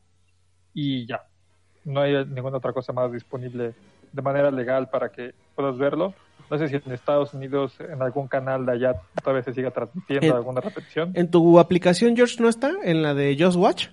y 0.73 1.05
ya. 1.07 1.21
No 1.85 2.01
hay 2.01 2.25
ninguna 2.25 2.57
otra 2.57 2.73
cosa 2.73 2.91
más 2.93 3.11
disponible 3.11 3.73
de 4.11 4.21
manera 4.21 4.51
legal 4.51 4.89
para 4.89 5.09
que 5.09 5.33
puedas 5.55 5.77
verlo. 5.77 6.13
No 6.49 6.57
sé 6.57 6.67
si 6.69 6.75
en 6.75 6.91
Estados 6.91 7.33
Unidos, 7.33 7.77
en 7.79 8.01
algún 8.01 8.27
canal 8.27 8.65
de 8.65 8.71
allá, 8.73 8.95
todavía 9.21 9.43
se 9.43 9.53
siga 9.53 9.71
transmitiendo 9.71 10.27
En- 10.27 10.33
alguna 10.33 10.61
repetición. 10.61 11.11
¿En 11.13 11.29
tu 11.31 11.59
aplicación, 11.59 12.15
George, 12.15 12.41
no 12.41 12.47
está? 12.49 12.71
¿En 12.83 13.01
la 13.01 13.13
de 13.13 13.35
Just 13.39 13.57
Watch? 13.57 13.87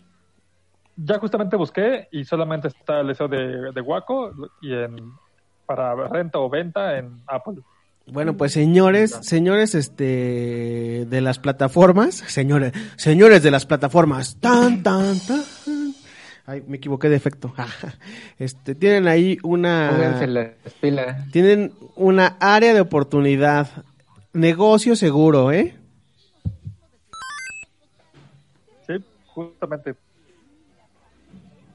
Ya 0.97 1.19
justamente 1.19 1.57
busqué 1.57 2.07
y 2.13 2.25
solamente 2.25 2.69
está 2.69 3.01
el 3.01 3.09
deseo 3.09 3.27
de, 3.27 3.73
de 3.73 3.81
Waco 3.81 4.31
y 4.61 4.73
en 4.73 4.95
para 5.67 5.95
renta 6.09 6.39
o 6.39 6.49
venta 6.49 6.99
en 6.99 7.21
Apple. 7.27 7.57
Bueno, 8.07 8.37
pues 8.37 8.53
señores, 8.53 9.19
señores, 9.23 9.75
este, 9.75 11.07
de 11.09 11.21
las 11.23 11.39
plataformas, 11.39 12.17
señores, 12.17 12.73
señores 12.97 13.43
de 13.43 13.51
las 13.51 13.65
plataformas, 13.65 14.37
tan, 14.41 14.83
tan, 14.83 15.19
tan. 15.21 15.43
Ay, 16.47 16.63
me 16.67 16.77
equivoqué 16.77 17.09
de 17.09 17.17
efecto. 17.17 17.55
Este, 18.39 18.75
tienen 18.75 19.09
ahí 19.09 19.39
una, 19.43 19.89
Pónganse 19.91 20.27
las 20.27 20.51
pilas. 20.81 21.31
tienen 21.31 21.73
una 21.95 22.37
área 22.41 22.75
de 22.75 22.81
oportunidad, 22.81 23.69
negocio 24.33 24.97
seguro, 24.97 25.53
¿eh? 25.53 25.77
Sí, 28.87 29.03
justamente. 29.27 29.95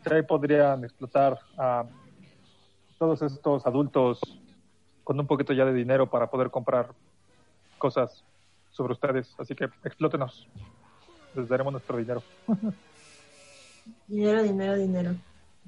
Sí, 0.03 0.13
Ahí 0.13 0.21
podrían 0.21 0.83
explotar 0.83 1.39
a 1.57 1.85
todos 2.99 3.21
estos 3.23 3.65
adultos 3.65 4.19
con 5.03 5.19
un 5.19 5.25
poquito 5.25 5.53
ya 5.53 5.65
de 5.65 5.73
dinero 5.73 6.07
para 6.07 6.29
poder 6.29 6.51
comprar 6.51 6.89
cosas 7.79 8.23
sobre 8.69 8.93
ustedes. 8.93 9.33
Así 9.39 9.55
que 9.55 9.65
explótenos. 9.83 10.47
Les 11.35 11.47
daremos 11.47 11.73
nuestro 11.73 11.97
dinero. 11.97 12.21
Dinero, 14.07 14.43
dinero, 14.43 14.75
dinero. 14.75 15.15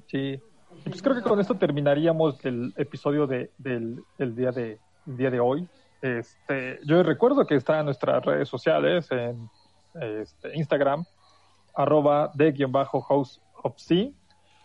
Sí. 0.06 0.40
Y 0.84 0.88
Pues 0.88 1.02
creo 1.02 1.16
que 1.16 1.22
con 1.22 1.40
esto 1.40 1.56
terminaríamos 1.56 2.44
el 2.44 2.72
episodio 2.76 3.26
de, 3.26 3.50
del, 3.58 4.04
del 4.16 4.36
día 4.36 4.52
de 4.52 4.78
el 5.06 5.16
día 5.16 5.30
de 5.30 5.40
hoy. 5.40 5.68
Este, 6.00 6.80
yo 6.84 7.02
recuerdo 7.02 7.46
que 7.46 7.54
está 7.54 7.80
en 7.80 7.86
nuestras 7.86 8.24
redes 8.24 8.48
sociales, 8.48 9.10
en 9.10 9.48
este, 9.94 10.56
Instagram, 10.56 11.04
arroba 11.74 12.30
de 12.34 12.52
guion 12.52 12.72
bajo 12.72 13.00
house 13.02 13.40
of 13.62 13.78
sea. 13.78 14.10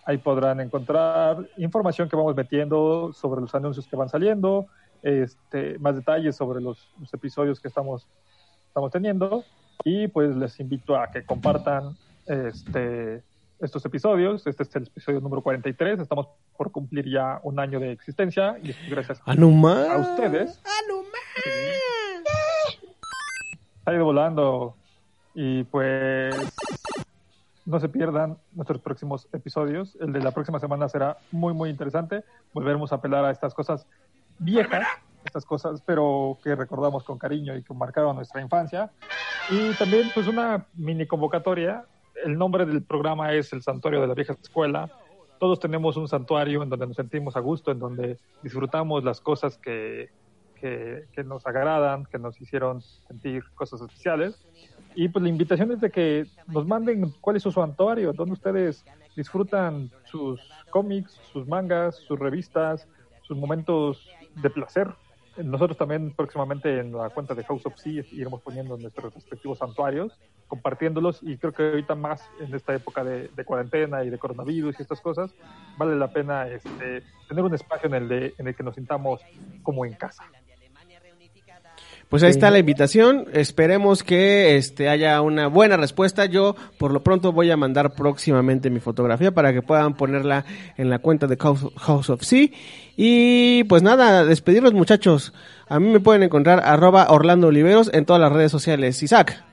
Ahí 0.08 0.18
podrán 0.18 0.62
encontrar 0.62 1.49
información 1.58 2.08
que 2.08 2.16
vamos 2.16 2.34
metiendo 2.34 3.12
sobre 3.12 3.41
los 3.41 3.53
anuncios 3.53 3.86
que 3.88 3.97
van 3.97 4.08
saliendo, 4.08 4.68
este, 5.03 5.78
más 5.80 5.95
detalles 5.97 6.34
sobre 6.38 6.62
los, 6.62 6.89
los 6.97 7.14
episodios 7.14 7.60
que 7.60 7.68
estamos, 7.68 8.08
estamos 8.70 8.89
teniendo. 8.89 9.43
Y 9.84 10.08
pues 10.08 10.34
les 10.38 10.58
invito 10.62 10.95
a 10.95 11.12
que 11.12 11.26
compartan 11.26 11.97
este, 12.26 13.22
estos 13.60 13.86
episodios. 13.86 14.47
Este 14.47 14.64
es 14.64 14.74
el 14.78 14.84
episodio 14.84 15.20
número 15.20 15.41
43. 15.43 15.99
Estamos 15.99 16.30
por 16.58 16.72
cumplir 16.72 17.10
ya 17.12 17.41
un 17.43 17.60
año 17.60 17.78
de 17.78 17.91
existencia. 17.91 18.58
Y 18.64 18.74
gracias 18.89 19.22
Ah, 19.26 19.36
no 19.36 19.51
más. 19.51 19.89
a 19.89 19.97
ustedes. 19.97 20.62
Ha 23.86 23.93
ido 23.93 24.05
volando. 24.05 24.74
Y 25.36 25.64
pues 25.66 26.34
no 27.68 27.82
se 27.82 27.89
pierdan 27.89 28.38
nuestros 28.53 28.80
próximos 28.80 29.28
episodios. 29.34 29.97
El 29.99 30.13
de 30.13 30.22
la 30.22 30.32
próxima 30.32 30.57
semana 30.57 30.88
será 30.88 31.18
muy, 31.32 31.53
muy 31.53 31.70
interesante. 31.70 32.24
Volveremos 32.53 32.93
a 32.93 32.95
apelar 32.95 33.26
a 33.26 33.32
estas 33.32 33.53
cosas 33.53 33.86
viejas, 34.39 34.88
estas 35.26 35.45
cosas, 35.45 35.84
pero 35.86 36.38
que 36.41 36.55
recordamos 36.55 37.03
con 37.03 37.18
cariño 37.18 37.57
y 37.57 37.63
que 37.63 37.74
marcaron 37.74 38.15
nuestra 38.15 38.41
infancia. 38.41 38.89
Y 39.49 39.74
también, 39.74 40.09
pues, 40.13 40.28
una 40.28 40.65
mini 40.76 41.05
convocatoria. 41.05 41.84
El 42.24 42.38
nombre 42.38 42.65
del 42.65 42.84
programa 42.84 43.34
es 43.34 43.51
El 43.51 43.61
Santuario 43.61 43.99
de 43.99 44.07
la 44.07 44.13
Vieja 44.13 44.32
Escuela. 44.32 44.89
Todos 45.38 45.59
tenemos 45.59 45.97
un 45.97 46.07
santuario 46.07 46.63
en 46.63 46.70
donde 46.70 46.88
nos 46.88 46.95
sentimos 46.95 47.36
a 47.36 47.41
gusto, 47.41 47.72
en 47.72 47.80
donde 47.80 48.18
disfrutamos 48.43 49.03
las 49.03 49.20
cosas 49.20 49.57
que, 49.57 50.09
que, 50.55 51.03
que 51.11 51.24
nos 51.26 51.45
agradan, 51.45 52.05
que 52.05 52.18
nos 52.18 52.39
hicieron 52.39 52.82
sentir 52.82 53.43
cosas 53.55 53.82
especiales. 53.82 54.47
Y 55.00 55.10
pues 55.10 55.22
la 55.22 55.30
invitación 55.30 55.72
es 55.72 55.80
de 55.80 55.91
que 55.91 56.26
nos 56.48 56.66
manden 56.66 57.14
cuál 57.22 57.36
es 57.36 57.43
su 57.43 57.52
santuario, 57.52 58.14
donde 58.14 58.34
ustedes 58.34 58.84
disfrutan 59.16 59.91
sus 60.06 60.41
cómics, 60.72 61.22
sus 61.32 61.48
mangas, 61.48 61.98
sus 61.98 62.18
revistas, 62.18 62.88
sus 63.22 63.38
momentos 63.38 64.10
de 64.41 64.50
placer. 64.50 64.88
Nosotros 65.38 65.78
también 65.78 66.16
próximamente 66.16 66.80
en 66.80 66.93
la 66.93 67.12
cuenta 67.12 67.36
de 67.36 67.43
House 67.43 67.68
of 67.68 67.78
Sea 67.78 68.04
iremos 68.12 68.41
poniendo 68.41 68.76
nuestros 68.76 69.14
respectivos 69.14 69.60
santuarios, 69.60 70.20
compartiéndolos 70.48 71.22
y 71.22 71.38
creo 71.38 71.54
que 71.54 71.70
ahorita 71.70 71.93
más 71.93 72.28
en 72.39 72.56
esta 72.56 72.74
época 72.74 73.04
de, 73.04 73.28
de 73.28 73.45
cuarentena 73.45 74.04
y 74.04 74.10
de 74.10 74.18
coronavirus 74.18 74.80
y 74.80 74.82
estas 74.82 75.00
cosas, 75.00 75.32
vale 75.78 75.95
la 75.95 76.12
pena 76.12 76.48
este, 76.48 77.04
tener 77.30 77.43
un 77.43 77.54
espacio 77.54 77.86
en 77.86 77.93
el, 77.93 78.08
de, 78.08 78.34
en 78.39 78.48
el 78.48 78.56
que 78.56 78.64
nos 78.64 78.74
sintamos 78.74 79.22
como 79.62 79.86
en 79.86 79.93
casa. 79.93 80.24
Pues 82.10 82.24
ahí 82.24 82.32
Sí. 82.32 82.38
está 82.38 82.51
la 82.51 82.60
invitación. 82.60 83.26
Esperemos 83.34 84.01
que 84.01 84.55
este 84.55 84.88
haya 84.88 85.22
una 85.22 85.47
buena 85.47 85.76
respuesta. 85.76 86.26
Yo 86.26 86.55
por 86.78 86.91
lo 86.91 87.03
pronto 87.03 87.34
voy 87.34 87.51
a 87.51 87.58
mandar 87.58 87.95
próximamente 87.95 88.70
mi 88.70 88.80
fotografía 88.80 89.32
para 89.32 89.51
que 89.51 89.62
puedan 89.62 89.93
ponerla 89.95 90.45
en 90.78 90.89
la 90.89 90.99
cuenta 90.99 91.28
de 91.28 91.36
House 91.36 91.68
House 91.76 92.10
of 92.10 92.22
Sea. 92.24 92.47
Y 92.95 93.66
pues 93.66 93.84
nada, 93.84 94.24
despedirlos 94.24 94.74
muchachos. 94.74 95.34
A 95.68 95.80
mí 95.82 95.89
me 95.89 95.99
pueden 95.99 96.24
encontrar 96.24 96.62
arroba 96.64 97.08
Orlando 97.10 97.47
Oliveros 97.47 97.91
en 97.93 98.05
todas 98.05 98.22
las 98.22 98.32
redes 98.32 98.51
sociales. 98.53 99.03
Isaac. 99.03 99.43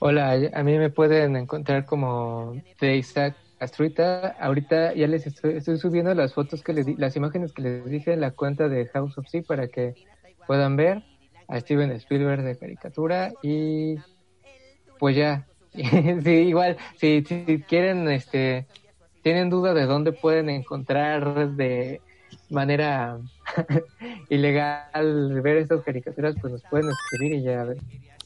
Hola, 0.00 0.32
a 0.54 0.62
mí 0.62 0.78
me 0.78 0.90
pueden 0.90 1.36
encontrar 1.36 1.84
como 1.84 2.54
de 2.80 2.96
Isaac 2.96 3.34
Astruita. 3.60 4.28
Ahorita 4.40 4.94
ya 4.94 5.06
les 5.06 5.26
estoy, 5.26 5.56
estoy 5.56 5.78
subiendo 5.78 6.14
las 6.14 6.34
fotos 6.34 6.62
que 6.62 6.72
les 6.72 6.86
di, 6.86 6.96
las 6.96 7.16
imágenes 7.16 7.52
que 7.52 7.62
les 7.62 7.84
dije 7.84 8.12
en 8.12 8.20
la 8.20 8.30
cuenta 8.30 8.68
de 8.68 8.86
House 8.88 9.18
of 9.18 9.26
Sea 9.28 9.42
para 9.42 9.68
que 9.68 9.94
puedan 10.46 10.76
ver 10.76 11.02
a 11.48 11.60
Steven 11.60 11.90
Spielberg 11.92 12.42
de 12.42 12.56
caricatura 12.56 13.32
y 13.42 13.96
pues 14.98 15.16
ya. 15.16 15.46
sí, 15.74 16.30
igual, 16.30 16.76
si, 16.96 17.22
si 17.24 17.62
quieren, 17.68 18.08
este, 18.08 18.66
tienen 19.22 19.50
duda 19.50 19.74
de 19.74 19.86
dónde 19.86 20.12
pueden 20.12 20.48
encontrar 20.50 21.50
de 21.50 22.00
manera 22.50 23.18
ilegal 24.28 25.40
ver 25.42 25.58
estas 25.58 25.82
caricaturas, 25.82 26.34
pues 26.40 26.52
nos 26.52 26.62
pueden 26.64 26.90
escribir 26.90 27.38
y 27.38 27.42
ya 27.42 27.64
ver. 27.64 27.78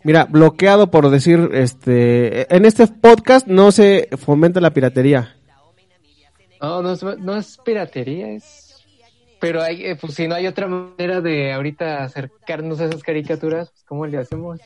Mira, 0.04 0.24
bloqueado 0.24 0.90
por 0.90 1.10
decir, 1.10 1.50
este, 1.52 2.54
en 2.54 2.64
este 2.64 2.86
podcast 2.88 3.46
no 3.46 3.70
se 3.70 4.08
fomenta 4.18 4.60
la 4.60 4.72
piratería. 4.72 5.36
No, 6.60 6.82
no 6.82 6.92
es, 6.92 7.02
no 7.02 7.36
es 7.36 7.58
piratería, 7.64 8.30
es... 8.30 8.84
Pero 9.40 9.60
hay, 9.62 9.84
eh, 9.84 9.96
pues 10.00 10.14
si 10.14 10.28
no 10.28 10.36
hay 10.36 10.46
otra 10.46 10.68
manera 10.68 11.20
de 11.20 11.52
ahorita 11.52 12.04
acercarnos 12.04 12.80
a 12.80 12.84
esas 12.84 13.02
caricaturas, 13.02 13.70
pues 13.70 13.84
¿cómo 13.84 14.06
le 14.06 14.18
hacemos? 14.18 14.60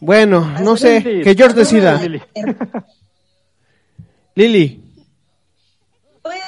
Bueno, 0.00 0.46
no 0.62 0.76
sé, 0.76 1.02
que 1.02 1.34
George 1.34 1.56
decida. 1.56 2.00
Lili. 4.34 4.82
Pues, 6.22 6.40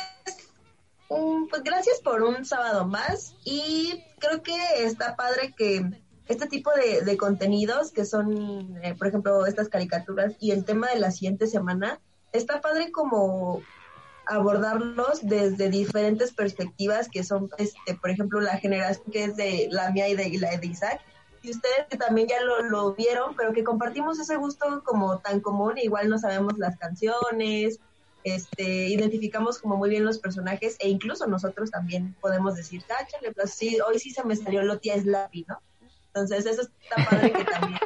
um, 1.08 1.48
pues 1.48 1.62
gracias 1.62 2.00
por 2.00 2.22
un 2.22 2.44
sábado 2.46 2.86
más 2.86 3.34
y 3.44 4.02
creo 4.18 4.42
que 4.42 4.56
está 4.84 5.16
padre 5.16 5.52
que 5.54 5.84
este 6.30 6.46
tipo 6.46 6.70
de, 7.04 7.16
contenidos 7.16 7.90
que 7.90 8.04
son, 8.04 8.78
eh, 8.84 8.94
por 8.94 9.08
ejemplo, 9.08 9.46
estas 9.46 9.68
caricaturas 9.68 10.34
y 10.38 10.52
el 10.52 10.64
tema 10.64 10.86
de 10.88 11.00
la 11.00 11.10
siguiente 11.10 11.48
semana, 11.48 12.00
está 12.32 12.60
padre 12.60 12.92
como 12.92 13.62
abordarlos 14.26 15.26
desde 15.26 15.68
diferentes 15.70 16.32
perspectivas 16.32 17.08
que 17.08 17.24
son, 17.24 17.50
este, 17.58 17.96
por 17.96 18.10
ejemplo, 18.10 18.40
la 18.40 18.58
generación 18.58 19.10
que 19.10 19.24
es 19.24 19.34
de 19.34 19.68
la 19.72 19.90
mía 19.90 20.08
y 20.08 20.14
de, 20.14 20.38
la 20.38 20.56
de 20.56 20.66
Isaac, 20.68 21.00
y 21.42 21.50
ustedes 21.50 21.86
que 21.90 21.96
también 21.96 22.28
ya 22.28 22.40
lo, 22.42 22.62
lo 22.62 22.94
vieron, 22.94 23.34
pero 23.34 23.52
que 23.52 23.64
compartimos 23.64 24.20
ese 24.20 24.36
gusto 24.36 24.84
como 24.84 25.18
tan 25.18 25.40
común, 25.40 25.78
igual 25.78 26.08
no 26.08 26.18
sabemos 26.18 26.58
las 26.58 26.76
canciones, 26.76 27.80
este, 28.22 28.86
identificamos 28.86 29.58
como 29.58 29.76
muy 29.76 29.90
bien 29.90 30.04
los 30.04 30.18
personajes 30.18 30.76
e 30.78 30.90
incluso 30.90 31.26
nosotros 31.26 31.72
también 31.72 32.14
podemos 32.20 32.54
decir, 32.54 32.84
cáchale, 32.86 33.32
pues 33.32 33.52
sí, 33.52 33.78
hoy 33.80 33.98
sí 33.98 34.10
se 34.12 34.22
me 34.22 34.36
salió 34.36 34.62
Lotia 34.62 34.96
Slappy, 34.96 35.44
¿no? 35.48 35.60
Entonces 36.14 36.46
eso 36.46 36.62
está 36.62 37.08
padre 37.08 37.32
que 37.32 37.44
también, 37.44 37.80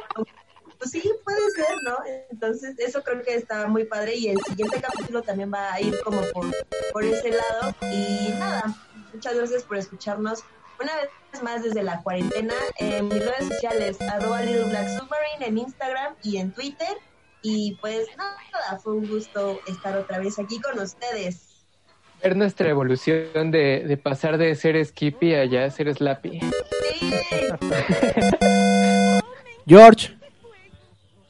pues 0.77 0.91
sí, 0.91 1.03
puede 1.23 1.51
ser, 1.51 1.75
¿no? 1.83 1.97
Entonces 2.31 2.75
eso 2.79 3.03
creo 3.03 3.21
que 3.21 3.35
está 3.35 3.67
muy 3.67 3.85
padre 3.85 4.15
y 4.15 4.29
el 4.29 4.39
siguiente 4.41 4.81
capítulo 4.81 5.21
también 5.21 5.51
va 5.53 5.73
a 5.73 5.81
ir 5.81 5.95
como 6.03 6.21
por, 6.33 6.45
por 6.91 7.03
ese 7.03 7.31
lado 7.31 7.75
y 7.81 8.29
nada, 8.39 8.75
muchas 9.13 9.35
gracias 9.35 9.63
por 9.63 9.77
escucharnos 9.77 10.43
una 10.81 10.95
vez 10.95 11.43
más 11.43 11.63
desde 11.63 11.83
la 11.83 12.01
cuarentena 12.01 12.53
en 12.77 13.07
mis 13.07 13.19
redes 13.19 13.47
sociales, 13.47 14.01
arroba 14.01 14.41
Little 14.41 14.65
Black 14.65 14.89
Submarine 14.89 15.45
en 15.45 15.57
Instagram 15.57 16.15
y 16.23 16.37
en 16.37 16.51
Twitter 16.51 16.97
y 17.41 17.77
pues 17.79 18.07
nada, 18.17 18.79
fue 18.79 18.93
un 18.93 19.07
gusto 19.07 19.59
estar 19.67 19.95
otra 19.97 20.19
vez 20.19 20.39
aquí 20.39 20.59
con 20.59 20.79
ustedes. 20.79 21.63
Ver 22.23 22.35
nuestra 22.35 22.69
evolución 22.69 23.51
de, 23.51 23.83
de 23.87 23.97
pasar 23.97 24.37
de 24.37 24.55
ser 24.55 24.83
Skippy 24.83 25.35
a 25.35 25.45
ya 25.45 25.69
ser 25.69 25.93
Slappy. 25.93 26.39
George. 29.67 30.11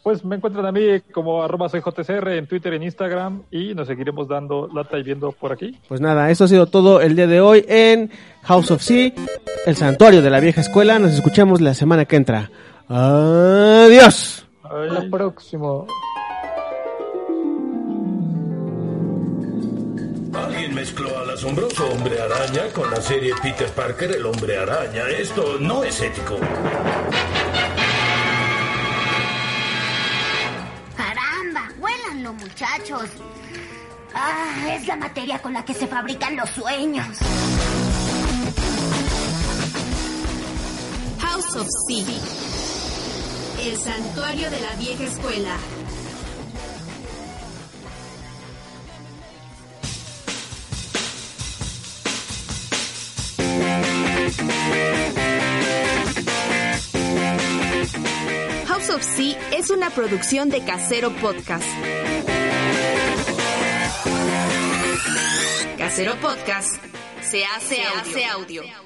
Pues 0.03 0.23
me 0.23 0.35
encuentran 0.35 0.67
a 0.67 0.71
mí 0.71 0.99
como 1.11 1.41
arroba 1.41 1.67
soy 1.67 1.81
JCR 1.81 2.33
en 2.33 2.45
Twitter, 2.45 2.75
en 2.75 2.83
Instagram 2.83 3.41
y 3.49 3.73
nos 3.73 3.87
seguiremos 3.87 4.27
dando 4.27 4.69
lata 4.71 4.99
y 4.99 5.03
viendo 5.03 5.31
por 5.31 5.51
aquí. 5.51 5.79
Pues 5.87 5.99
nada, 5.99 6.29
eso 6.29 6.43
ha 6.43 6.47
sido 6.47 6.67
todo 6.67 7.01
el 7.01 7.15
día 7.15 7.25
de 7.25 7.41
hoy 7.41 7.65
en 7.67 8.11
House 8.43 8.69
of 8.69 8.83
Sea, 8.83 9.11
el 9.65 9.75
santuario 9.75 10.21
de 10.21 10.29
la 10.29 10.39
vieja 10.39 10.61
escuela. 10.61 10.99
Nos 10.99 11.13
escuchamos 11.13 11.59
la 11.59 11.73
semana 11.73 12.05
que 12.05 12.17
entra. 12.17 12.51
Adiós. 12.87 14.45
Hasta 14.63 15.09
próximo. 15.09 15.87
Alguien 20.33 20.75
mezcló 20.75 21.14
asombroso 21.35 21.89
hombre 21.89 22.21
araña 22.21 22.71
con 22.71 22.89
la 22.89 23.01
serie 23.01 23.33
Peter 23.43 23.69
Parker, 23.73 24.09
el 24.09 24.25
hombre 24.25 24.57
araña. 24.57 25.09
Esto 25.09 25.57
no 25.59 25.83
es 25.83 25.99
ético. 25.99 26.37
Caramba, 30.95 31.69
huélanlo, 31.77 32.33
muchachos. 32.33 33.09
Ah, 34.13 34.75
es 34.75 34.87
la 34.87 34.95
materia 34.95 35.37
con 35.39 35.51
la 35.51 35.65
que 35.65 35.73
se 35.73 35.87
fabrican 35.87 36.37
los 36.37 36.49
sueños. 36.51 37.17
House 41.19 41.55
of 41.57 41.67
Sea. 41.89 42.05
El 43.61 43.77
santuario 43.77 44.49
de 44.49 44.61
la 44.61 44.73
vieja 44.75 45.03
escuela. 45.03 45.57
House 58.67 58.89
of 58.89 59.03
Sea 59.03 59.37
es 59.51 59.69
una 59.69 59.91
producción 59.91 60.49
de 60.49 60.63
Casero 60.63 61.11
Podcast. 61.17 61.63
Casero 65.77 66.15
Podcast 66.15 66.75
se 67.21 67.45
hace, 67.45 68.25
audio. 68.25 68.84